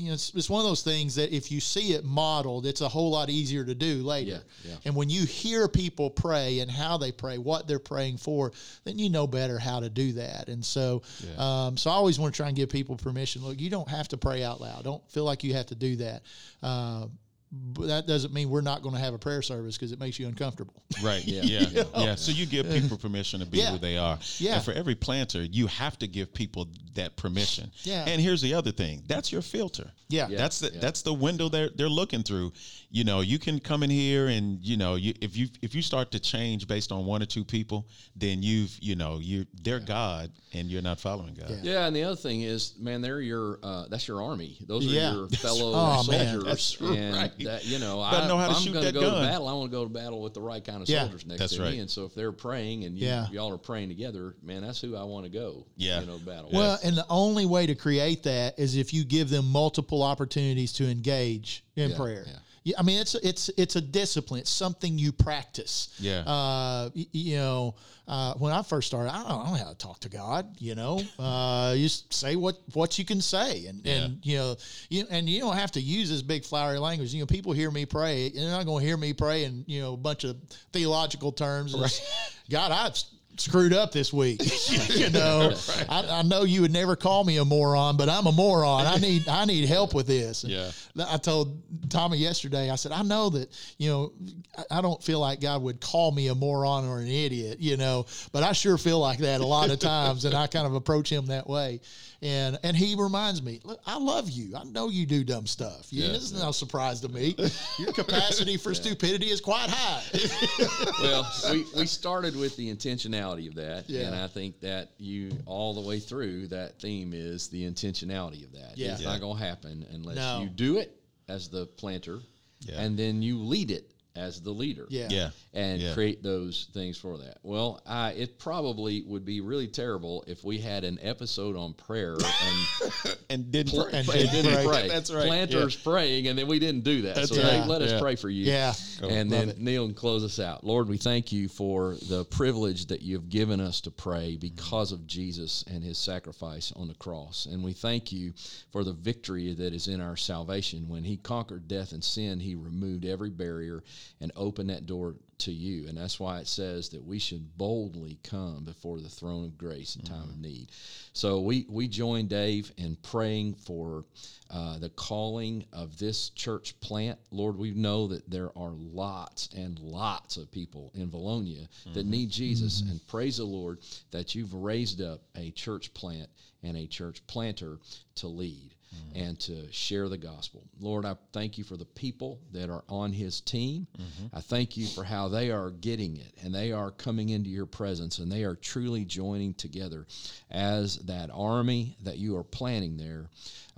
you 0.00 0.08
know, 0.08 0.14
it's, 0.14 0.34
it's 0.34 0.48
one 0.48 0.60
of 0.60 0.66
those 0.66 0.82
things 0.82 1.14
that 1.16 1.34
if 1.34 1.52
you 1.52 1.60
see 1.60 1.92
it 1.92 2.04
modeled, 2.04 2.66
it's 2.66 2.80
a 2.80 2.88
whole 2.88 3.10
lot 3.10 3.28
easier 3.28 3.64
to 3.64 3.74
do 3.74 4.02
later. 4.02 4.42
Yeah, 4.64 4.70
yeah. 4.70 4.76
And 4.86 4.96
when 4.96 5.10
you 5.10 5.26
hear 5.26 5.68
people 5.68 6.10
pray 6.10 6.60
and 6.60 6.70
how 6.70 6.96
they 6.96 7.12
pray, 7.12 7.38
what 7.38 7.68
they're 7.68 7.78
praying 7.78 8.16
for, 8.16 8.52
then 8.84 8.98
you 8.98 9.10
know 9.10 9.26
better 9.26 9.58
how 9.58 9.80
to 9.80 9.90
do 9.90 10.12
that. 10.12 10.48
And 10.48 10.64
so, 10.64 11.02
um, 11.36 11.76
so 11.76 11.90
I 11.90 11.94
always 11.94 12.18
want 12.18 12.34
to 12.34 12.36
try 12.36 12.48
and 12.48 12.56
give 12.56 12.70
people 12.70 12.96
permission. 12.96 13.42
Look, 13.42 13.60
you 13.60 13.70
don't 13.70 13.88
have 13.88 14.08
to 14.08 14.16
pray 14.16 14.42
out 14.42 14.60
loud. 14.60 14.84
Don't 14.84 15.06
feel 15.10 15.24
like 15.24 15.44
you 15.44 15.54
have 15.54 15.66
to 15.66 15.74
do 15.74 15.96
that. 15.96 16.22
Uh, 16.62 17.06
but 17.52 17.88
that 17.88 18.06
doesn't 18.06 18.32
mean 18.32 18.48
we're 18.48 18.60
not 18.60 18.80
going 18.82 18.94
to 18.94 19.00
have 19.00 19.12
a 19.12 19.18
prayer 19.18 19.42
service 19.42 19.76
because 19.76 19.90
it 19.90 19.98
makes 19.98 20.18
you 20.20 20.28
uncomfortable. 20.28 20.82
Right. 21.02 21.24
Yeah. 21.26 21.40
Yeah. 21.70 21.84
Yeah. 21.96 22.14
So 22.14 22.30
you 22.32 22.46
give 22.46 22.68
people 22.70 22.96
permission 22.96 23.40
to 23.40 23.46
be 23.46 23.58
Yeah. 23.58 23.70
who 23.72 23.78
they 23.78 23.96
are. 23.98 24.18
Yeah. 24.38 24.56
And 24.56 24.64
for 24.64 24.72
every 24.72 24.94
planter, 24.94 25.42
you 25.42 25.66
have 25.66 25.98
to 25.98 26.06
give 26.06 26.32
people 26.32 26.68
that 26.94 27.16
permission. 27.16 27.70
Yeah. 27.82 28.04
And 28.06 28.20
here's 28.20 28.40
the 28.42 28.54
other 28.54 28.70
thing. 28.72 29.02
That's 29.08 29.32
your 29.32 29.42
filter. 29.42 29.90
Yeah. 30.08 30.28
Yeah. 30.28 30.38
That's 30.38 30.60
the 30.60 30.70
yeah. 30.72 30.80
that's 30.80 31.02
the 31.02 31.12
window 31.14 31.48
they're 31.48 31.70
they're 31.74 31.88
looking 31.88 32.22
through. 32.22 32.52
You 32.90 33.04
know, 33.04 33.20
you 33.20 33.38
can 33.38 33.58
come 33.60 33.82
in 33.82 33.90
here 33.90 34.26
and 34.28 34.60
you 34.60 34.76
know, 34.76 34.94
you 34.96 35.14
if 35.20 35.36
you 35.36 35.48
if 35.62 35.74
you 35.74 35.82
start 35.82 36.10
to 36.12 36.20
change 36.20 36.66
based 36.68 36.92
on 36.92 37.06
one 37.06 37.22
or 37.22 37.26
two 37.26 37.44
people, 37.44 37.88
then 38.16 38.42
you've 38.42 38.76
you 38.80 38.94
know 38.96 39.18
you 39.18 39.46
they're 39.62 39.80
God 39.80 40.30
and 40.52 40.68
you're 40.68 40.82
not 40.82 41.00
following 41.00 41.34
God. 41.34 41.50
Yeah. 41.50 41.72
Yeah, 41.72 41.86
and 41.86 41.94
the 41.96 42.02
other 42.04 42.16
thing 42.16 42.42
is, 42.42 42.74
man, 42.78 43.00
they're 43.02 43.20
your 43.20 43.58
uh, 43.62 43.86
that's 43.88 44.06
your 44.08 44.22
army. 44.22 44.58
Those 44.66 44.86
are 44.86 44.90
Yeah. 44.90 45.14
your 45.14 45.28
fellow 45.28 45.72
Oh, 45.74 46.04
man, 46.10 46.26
soldiers, 46.40 46.44
that's 46.44 46.80
and 46.80 47.14
right. 47.14 47.32
that 47.44 47.64
you 47.66 47.78
know, 47.78 48.00
I 48.02 48.26
know 48.28 48.36
how 48.38 48.48
to 48.48 48.54
I'm 48.54 48.62
shoot 48.62 48.72
going 48.72 48.84
to 48.86 48.92
that 48.92 48.98
go 48.98 49.10
gun. 49.10 49.22
to 49.22 49.28
battle. 49.28 49.48
I 49.48 49.52
want 49.52 49.70
to 49.70 49.76
go 49.76 49.84
to 49.84 49.90
battle 49.90 50.22
with 50.22 50.34
the 50.34 50.40
right 50.40 50.64
kind 50.64 50.82
of 50.82 50.88
Yeah. 50.88 51.00
soldiers 51.02 51.26
next 51.26 51.38
That's 51.40 51.56
to 51.56 51.62
right. 51.62 51.72
me. 51.72 51.78
And 51.80 51.90
so 51.90 52.04
if 52.04 52.14
they're 52.14 52.32
praying 52.32 52.84
and 52.84 52.98
you, 52.98 53.06
Yeah. 53.06 53.26
y'all 53.30 53.52
are 53.52 53.58
praying 53.58 53.88
together, 53.88 54.34
man, 54.42 54.62
that's 54.62 54.80
who 54.80 54.96
I 54.96 55.02
want 55.04 55.24
to 55.24 55.30
go. 55.30 55.66
Yeah. 55.76 56.00
you 56.00 56.06
know, 56.06 56.18
battle. 56.18 56.50
Well, 56.52 56.72
with. 56.72 56.84
and 56.84 56.96
the 56.96 57.06
only 57.08 57.46
way 57.46 57.66
to 57.66 57.74
create 57.74 58.22
that 58.24 58.58
is 58.58 58.76
if 58.76 58.92
you 58.94 59.04
give 59.04 59.30
them 59.30 59.46
multiple 59.50 60.02
opportunities 60.02 60.72
to 60.74 60.88
engage 60.90 61.64
in 61.76 61.90
Yeah, 61.90 61.96
prayer. 61.96 62.26
Yeah. 62.64 62.70
Yeah, 62.70 62.80
I 62.80 62.82
mean 62.82 63.00
it's 63.00 63.14
it's 63.14 63.48
it's 63.56 63.76
a 63.76 63.80
discipline. 63.80 64.40
It's 64.40 64.50
something 64.50 64.98
you 64.98 65.12
practice. 65.12 65.94
Yeah. 65.98 66.20
Uh, 66.20 66.90
you 66.94 67.36
know, 67.36 67.74
uh, 68.06 68.34
when 68.34 68.52
I 68.52 68.62
first 68.62 68.88
started, 68.88 69.10
I 69.12 69.22
don't, 69.22 69.26
I 69.26 69.44
don't 69.44 69.52
know 69.52 69.64
how 69.64 69.70
to 69.70 69.78
talk 69.78 70.00
to 70.00 70.08
God. 70.08 70.56
You 70.58 70.74
know, 70.74 71.00
uh, 71.18 71.74
you 71.76 71.84
just 71.84 72.12
say 72.12 72.36
what 72.36 72.58
what 72.74 72.98
you 72.98 73.04
can 73.04 73.20
say, 73.20 73.66
and 73.66 73.86
and 73.86 74.18
you 74.22 74.36
know, 74.36 74.56
you 74.88 75.06
and 75.10 75.28
you 75.28 75.40
don't 75.40 75.56
have 75.56 75.72
to 75.72 75.80
use 75.80 76.10
this 76.10 76.22
big 76.22 76.44
flowery 76.44 76.78
language. 76.78 77.14
You 77.14 77.20
know, 77.20 77.26
people 77.26 77.52
hear 77.52 77.70
me 77.70 77.86
pray, 77.86 78.26
and 78.26 78.36
they're 78.36 78.50
not 78.50 78.66
going 78.66 78.82
to 78.82 78.86
hear 78.86 78.96
me 78.96 79.12
pray 79.12 79.44
in 79.44 79.64
you 79.66 79.80
know 79.80 79.94
a 79.94 79.96
bunch 79.96 80.24
of 80.24 80.36
theological 80.72 81.32
terms. 81.32 81.74
It's, 81.74 82.36
God, 82.50 82.72
I've 82.72 82.96
screwed 83.40 83.72
up 83.72 83.92
this 83.92 84.12
week. 84.12 84.40
you 84.88 85.10
know, 85.10 85.52
I, 85.88 86.18
I 86.18 86.22
know 86.22 86.44
you 86.44 86.60
would 86.62 86.72
never 86.72 86.94
call 86.96 87.24
me 87.24 87.38
a 87.38 87.44
moron, 87.44 87.96
but 87.96 88.08
I'm 88.08 88.26
a 88.26 88.32
moron. 88.32 88.86
I 88.86 88.96
need 88.98 89.26
I 89.28 89.44
need 89.44 89.66
help 89.68 89.94
with 89.94 90.06
this. 90.06 90.44
And 90.44 90.52
Yeah. 90.52 90.70
I 91.08 91.16
told 91.16 91.60
Tommy 91.90 92.18
yesterday. 92.18 92.70
I 92.70 92.76
said 92.76 92.92
I 92.92 93.02
know 93.02 93.30
that 93.30 93.50
you 93.78 93.88
know 93.90 94.12
I- 94.56 94.78
I 94.78 94.80
don't 94.82 95.02
feel 95.02 95.20
like 95.20 95.40
God 95.40 95.62
would 95.62 95.80
call 95.80 96.12
me 96.12 96.28
a 96.28 96.34
moron 96.34 96.84
or 96.86 96.98
an 97.00 97.06
idiot. 97.08 97.58
You 97.60 97.76
know, 97.76 98.06
but 98.32 98.42
I 98.42 98.52
sure 98.52 98.78
feel 98.78 98.98
like 98.98 99.18
that 99.20 99.40
a 99.40 99.46
lot 99.46 99.70
of 99.70 99.78
times, 99.78 100.24
and 100.24 100.34
I 100.34 100.46
kind 100.46 100.66
of 100.66 100.74
approach 100.74 101.10
him 101.10 101.26
that 101.26 101.48
way. 101.48 101.80
And 102.22 102.58
and 102.62 102.76
he 102.76 102.96
reminds 102.96 103.42
me, 103.42 103.60
look, 103.64 103.80
I 103.86 103.96
love 103.98 104.28
you. 104.28 104.54
I 104.54 104.64
know 104.64 104.90
you 104.90 105.06
do 105.06 105.24
dumb 105.24 105.46
stuff. 105.46 105.86
You, 105.90 106.02
Yeah, 106.04 106.08
this 106.12 106.22
is 106.24 106.32
no 106.42 106.52
surprise 106.52 107.00
to 107.00 107.08
me. 107.08 107.34
Your 107.78 107.92
capacity 107.94 108.58
for 108.58 108.74
stupidity 108.74 109.30
is 109.30 109.40
quite 109.40 109.70
high. 109.70 110.02
well, 111.02 111.26
we, 111.50 111.64
we 111.76 111.86
started 111.86 112.36
with 112.36 112.56
the 112.56 112.70
intentionality 112.74 113.48
of 113.48 113.54
that, 113.54 113.88
Yeah. 113.88 114.02
and 114.08 114.14
I 114.16 114.26
think 114.26 114.60
that 114.60 114.90
you 114.98 115.30
all 115.46 115.72
the 115.72 115.80
way 115.80 115.98
through 115.98 116.48
that 116.48 116.78
theme 116.78 117.12
is 117.14 117.48
the 117.48 117.62
intentionality 117.64 118.44
of 118.44 118.52
that. 118.52 118.76
Yeah. 118.76 118.92
It's 118.92 119.00
Yeah. 119.02 119.08
not 119.12 119.20
going 119.20 119.38
to 119.38 119.44
happen 119.44 119.86
unless 119.90 120.16
No. 120.16 120.42
you 120.42 120.48
do 120.50 120.76
it 120.76 120.94
as 121.28 121.48
the 121.48 121.64
planter, 121.66 122.18
Yeah. 122.60 122.82
and 122.82 122.98
then 122.98 123.22
you 123.22 123.38
lead 123.38 123.70
it 123.70 123.90
as 124.16 124.40
the 124.40 124.50
leader. 124.50 124.86
Yeah. 124.88 125.08
Yeah. 125.10 125.30
and 125.52 125.80
Yeah. 125.80 125.94
create 125.94 126.22
those 126.22 126.68
things 126.72 126.96
for 126.98 127.18
that. 127.18 127.38
Well, 127.42 127.80
I, 127.86 128.10
it 128.12 128.38
probably 128.38 129.02
would 129.02 129.24
be 129.24 129.40
really 129.40 129.68
terrible 129.68 130.24
if 130.26 130.44
we 130.44 130.58
had 130.58 130.84
an 130.84 130.98
episode 131.02 131.56
on 131.56 131.74
prayer 131.74 132.14
and, 132.16 133.16
And 133.30 133.50
didn't 133.52 133.72
pl- 133.72 133.84
pray. 133.84 133.98
And 134.00 134.08
and 134.08 134.18
didn't 134.30 134.32
didn't 134.44 134.64
pray. 134.66 134.80
pray. 134.80 134.88
That's 134.88 135.12
right. 135.12 135.26
Planters 135.26 135.76
praying, 135.76 136.26
and 136.28 136.38
then 136.38 136.46
we 136.48 136.58
didn't 136.58 136.82
do 136.84 137.02
that. 137.02 137.14
That's 137.14 137.34
so 137.34 137.42
right. 137.42 137.66
Let 137.66 137.82
us 137.82 137.92
Yeah. 137.92 138.00
pray 138.00 138.16
for 138.16 138.28
you. 138.28 138.44
Yeah. 138.44 138.74
And 139.02 139.30
Love 139.30 139.40
then 139.40 139.48
it. 139.50 139.58
Neal 139.60 139.86
can 139.86 139.94
close 139.94 140.24
us 140.24 140.38
out. 140.40 140.64
Lord, 140.64 140.88
we 140.88 140.96
thank 140.98 141.32
you 141.32 141.48
for 141.48 141.96
the 142.08 142.24
privilege 142.26 142.86
that 142.86 143.02
you've 143.02 143.28
given 143.28 143.60
us 143.60 143.80
to 143.82 143.90
pray 143.90 144.36
because 144.36 144.92
of 144.92 145.06
Jesus 145.06 145.64
and 145.70 145.82
his 145.84 145.98
sacrifice 145.98 146.72
on 146.76 146.88
the 146.88 146.94
cross. 146.94 147.46
And 147.46 147.62
we 147.64 147.72
thank 147.72 148.12
you 148.12 148.32
for 148.72 148.84
the 148.84 148.92
victory 148.92 149.54
that 149.54 149.72
is 149.72 149.88
in 149.88 150.00
our 150.00 150.16
salvation. 150.16 150.88
When 150.88 151.04
he 151.04 151.16
conquered 151.16 151.68
death 151.68 151.92
and 151.92 152.02
sin, 152.02 152.40
he 152.40 152.54
removed 152.54 153.04
every 153.04 153.30
barrier 153.30 153.82
and 154.20 154.32
open 154.36 154.66
that 154.68 154.86
door 154.86 155.16
to 155.40 155.52
you. 155.52 155.88
And 155.88 155.96
that's 155.96 156.20
why 156.20 156.38
it 156.38 156.46
says 156.46 156.90
that 156.90 157.04
we 157.04 157.18
should 157.18 157.56
boldly 157.56 158.18
come 158.22 158.64
before 158.64 159.00
the 159.00 159.08
throne 159.08 159.44
of 159.44 159.58
grace 159.58 159.96
in 159.96 160.02
time 160.02 160.22
of 160.22 160.30
mm-hmm. 160.30 160.42
need. 160.42 160.70
So 161.12 161.40
we, 161.40 161.66
we 161.68 161.88
join 161.88 162.26
Dave 162.26 162.70
in 162.76 162.96
praying 162.96 163.54
for 163.54 164.04
uh, 164.50 164.78
the 164.78 164.90
calling 164.90 165.64
of 165.72 165.98
this 165.98 166.30
church 166.30 166.78
plant. 166.80 167.18
Lord, 167.30 167.56
we 167.56 167.72
know 167.72 168.06
that 168.08 168.30
there 168.30 168.56
are 168.56 168.72
lots 168.72 169.48
and 169.56 169.78
lots 169.78 170.36
of 170.36 170.50
people 170.50 170.92
in 170.94 171.08
Vilonia 171.08 171.66
that 171.94 172.00
mm-hmm. 172.00 172.10
need 172.10 172.30
Jesus. 172.30 172.82
Mm-hmm. 172.82 172.90
And 172.90 173.06
praise 173.06 173.38
the 173.38 173.44
Lord 173.44 173.80
that 174.10 174.34
you've 174.34 174.54
raised 174.54 175.00
up 175.00 175.22
a 175.36 175.50
church 175.52 175.92
plant 175.94 176.28
and 176.62 176.76
a 176.76 176.86
church 176.86 177.26
planter 177.26 177.78
to 178.16 178.28
lead 178.28 178.74
Mm-hmm. 178.92 179.22
and 179.22 179.40
to 179.40 179.72
share 179.72 180.08
the 180.08 180.18
gospel. 180.18 180.64
Lord, 180.80 181.04
I 181.04 181.14
thank 181.32 181.56
you 181.58 181.62
for 181.62 181.76
the 181.76 181.84
people 181.84 182.40
that 182.50 182.70
are 182.70 182.82
on 182.88 183.12
his 183.12 183.40
team. 183.40 183.86
Mm-hmm. 183.96 184.36
I 184.36 184.40
thank 184.40 184.76
you 184.76 184.88
for 184.88 185.04
how 185.04 185.28
they 185.28 185.52
are 185.52 185.70
getting 185.70 186.16
it 186.16 186.32
and 186.42 186.52
they 186.52 186.72
are 186.72 186.90
coming 186.90 187.28
into 187.28 187.50
your 187.50 187.66
presence 187.66 188.18
and 188.18 188.32
they 188.32 188.42
are 188.42 188.56
truly 188.56 189.04
joining 189.04 189.54
together 189.54 190.08
as 190.50 190.96
that 190.98 191.30
army 191.32 191.98
that 192.02 192.18
you 192.18 192.36
are 192.36 192.42
planning 192.42 192.96
there 192.96 193.30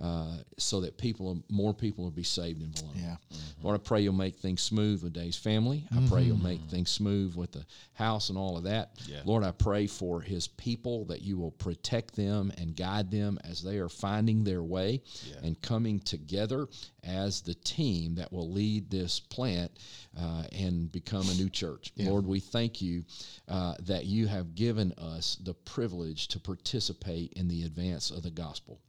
uh, 0.03 0.35
so 0.57 0.81
that 0.81 0.97
people, 0.97 1.41
more 1.49 1.73
people 1.73 2.03
will 2.03 2.11
be 2.11 2.23
saved 2.23 2.61
in 2.61 2.67
Vilonia. 2.71 3.17
Yeah. 3.29 3.37
Lord, 3.61 3.79
I 3.79 3.81
pray 3.81 4.01
you'll 4.01 4.13
make 4.13 4.35
things 4.35 4.61
smooth 4.61 5.01
with 5.01 5.13
Dave's 5.13 5.37
family. 5.37 5.85
I 5.95 6.05
pray 6.09 6.23
you'll 6.23 6.35
make 6.35 6.59
things 6.69 6.91
smooth 6.91 7.35
with 7.35 7.53
the 7.53 7.65
house 7.93 8.27
and 8.27 8.37
all 8.37 8.57
of 8.57 8.63
that. 8.65 8.99
Yeah. 9.07 9.21
Lord, 9.23 9.45
I 9.45 9.51
pray 9.51 9.87
for 9.87 10.19
his 10.19 10.47
people 10.49 11.05
that 11.05 11.21
you 11.21 11.37
will 11.37 11.51
protect 11.51 12.17
them 12.17 12.51
and 12.57 12.75
guide 12.75 13.11
them 13.11 13.39
as 13.45 13.63
they 13.63 13.77
are 13.77 13.87
finding 13.87 14.43
their 14.43 14.61
way 14.61 15.01
and 15.41 15.61
coming 15.61 16.01
together 16.01 16.67
as 17.05 17.41
the 17.41 17.53
team 17.53 18.15
that 18.15 18.31
will 18.31 18.51
lead 18.51 18.89
this 18.89 19.21
plant 19.21 19.71
uh, 20.19 20.43
and 20.51 20.91
become 20.91 21.29
a 21.29 21.33
new 21.35 21.49
church. 21.49 21.93
Lord, 21.97 22.25
we 22.25 22.41
thank 22.41 22.81
you 22.81 23.05
uh, 23.47 23.75
that 23.83 24.05
you 24.05 24.27
have 24.27 24.53
given 24.53 24.91
us 24.97 25.37
the 25.43 25.53
privilege 25.53 26.27
to 26.29 26.39
participate 26.39 27.31
in 27.33 27.47
the 27.47 27.63
advance 27.63 28.11
of 28.11 28.23
the 28.23 28.31
gospel. 28.31 28.81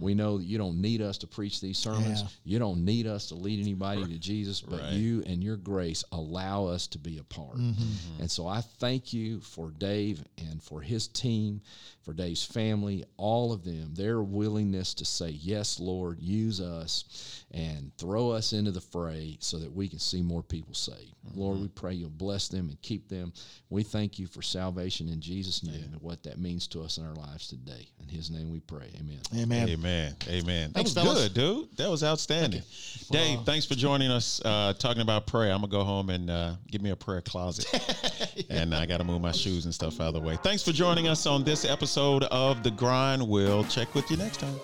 We 0.00 0.14
know 0.14 0.38
that 0.38 0.44
you 0.44 0.61
don't 0.62 0.80
need 0.80 1.02
us 1.02 1.18
to 1.18 1.26
preach 1.26 1.60
these 1.60 1.78
sermons. 1.78 2.22
Yeah. 2.22 2.28
You 2.44 2.58
don't 2.58 2.84
need 2.84 3.06
us 3.06 3.28
to 3.28 3.34
lead 3.34 3.60
anybody 3.60 4.04
to 4.04 4.18
Jesus, 4.18 4.60
but 4.60 4.80
Right. 4.80 4.92
you 4.92 5.22
and 5.26 5.42
your 5.42 5.56
grace 5.56 6.04
allow 6.12 6.66
us 6.66 6.86
to 6.88 6.98
be 6.98 7.18
a 7.18 7.24
part. 7.24 7.56
Mm-hmm. 7.56 7.82
Mm-hmm. 7.82 8.20
And 8.20 8.30
so 8.30 8.46
I 8.46 8.60
thank 8.60 9.12
you 9.12 9.40
for 9.40 9.70
Dave 9.70 10.22
and 10.38 10.62
for 10.62 10.80
his 10.80 11.08
team, 11.08 11.60
for 12.02 12.12
Dave's 12.12 12.44
family, 12.44 13.04
all 13.16 13.52
of 13.52 13.64
them, 13.64 13.94
their 13.94 14.22
willingness 14.22 14.94
to 14.94 15.04
say, 15.04 15.30
Yes, 15.30 15.78
Lord, 15.80 16.18
use 16.20 16.60
us 16.60 17.44
and 17.50 17.92
throw 17.98 18.30
us 18.30 18.52
into 18.52 18.70
the 18.70 18.80
fray 18.80 19.36
so 19.40 19.58
that 19.58 19.72
we 19.72 19.88
can 19.88 19.98
see 19.98 20.22
more 20.22 20.42
people 20.42 20.74
saved. 20.74 21.14
Mm-hmm. 21.26 21.40
Lord, 21.40 21.60
we 21.60 21.68
pray 21.68 21.94
you'll 21.94 22.10
bless 22.10 22.48
them 22.48 22.68
and 22.68 22.80
keep 22.82 23.08
them. 23.08 23.32
We 23.70 23.82
thank 23.82 24.18
you 24.18 24.26
for 24.26 24.42
salvation 24.42 25.08
in 25.08 25.20
Jesus' 25.20 25.62
name 25.62 25.90
and 25.92 26.00
what 26.02 26.22
that 26.24 26.38
means 26.38 26.66
to 26.68 26.82
us 26.82 26.98
in 26.98 27.06
our 27.06 27.14
lives 27.14 27.48
today. 27.48 27.88
In 28.00 28.08
his 28.08 28.30
name 28.30 28.50
we 28.50 28.60
pray. 28.60 28.90
Amen. 28.98 29.20
Amen. 29.36 29.68
Amen. 29.68 30.16
Amen. 30.28 30.51
That 30.60 30.74
Thanks, 30.74 30.94
was 30.94 31.04
fellas. 31.04 31.22
good, 31.24 31.34
dude. 31.34 31.76
That 31.76 31.90
was 31.90 32.02
outstanding. 32.04 32.62
Dave, 33.10 33.40
thanks 33.44 33.66
for 33.66 33.74
joining 33.74 34.10
us 34.10 34.40
uh, 34.44 34.72
talking 34.78 35.02
about 35.02 35.26
prayer. 35.26 35.52
I'm 35.52 35.60
going 35.60 35.70
to 35.70 35.76
go 35.76 35.84
home 35.84 36.08
and 36.10 36.30
uh, 36.30 36.54
give 36.70 36.80
me 36.82 36.90
a 36.90 36.96
prayer 36.96 37.20
closet. 37.20 37.66
And 38.48 38.74
I 38.74 38.86
got 38.86 38.98
to 38.98 39.04
move 39.04 39.20
my 39.20 39.32
shoes 39.32 39.64
and 39.66 39.74
stuff 39.74 40.00
out 40.00 40.08
of 40.08 40.14
the 40.14 40.20
way. 40.20 40.36
Thanks 40.42 40.62
for 40.62 40.72
joining 40.72 41.08
us 41.08 41.26
on 41.26 41.44
this 41.44 41.64
episode 41.64 42.24
of 42.24 42.62
The 42.62 42.70
Grind. 42.70 43.26
We'll 43.26 43.64
check 43.64 43.94
with 43.94 44.10
you 44.10 44.16
next 44.16 44.40
time. 44.40 44.58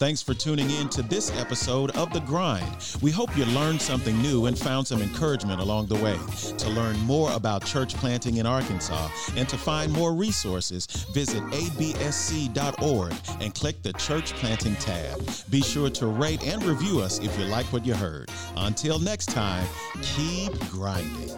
Thanks 0.00 0.22
for 0.22 0.32
tuning 0.32 0.70
in 0.70 0.88
to 0.90 1.02
this 1.02 1.30
episode 1.38 1.94
of 1.96 2.10
The 2.12 2.20
Grind. 2.20 2.96
We 3.02 3.10
hope 3.10 3.36
you 3.36 3.44
learned 3.44 3.82
something 3.82 4.16
new 4.22 4.46
and 4.46 4.58
found 4.58 4.86
some 4.86 5.02
encouragement 5.02 5.60
along 5.60 5.88
the 5.88 5.96
way. 5.96 6.16
To 6.56 6.70
learn 6.70 6.98
more 7.00 7.30
about 7.32 7.66
church 7.66 7.94
planting 7.94 8.38
in 8.38 8.46
Arkansas 8.46 9.10
and 9.36 9.46
to 9.48 9.58
find 9.58 9.92
more 9.92 10.14
resources, 10.14 10.86
visit 11.12 11.42
absc.org 11.42 13.12
and 13.42 13.54
click 13.54 13.82
the 13.82 13.92
Church 13.94 14.32
Planting 14.34 14.76
tab. 14.76 15.22
Be 15.50 15.60
sure 15.60 15.90
to 15.90 16.06
rate 16.06 16.46
and 16.46 16.62
review 16.62 17.00
us 17.00 17.18
if 17.18 17.38
you 17.38 17.44
like 17.44 17.66
what 17.66 17.84
you 17.84 17.92
heard. 17.94 18.30
Until 18.56 18.98
next 18.98 19.26
time, 19.26 19.66
keep 20.02 20.58
grinding. 20.70 21.36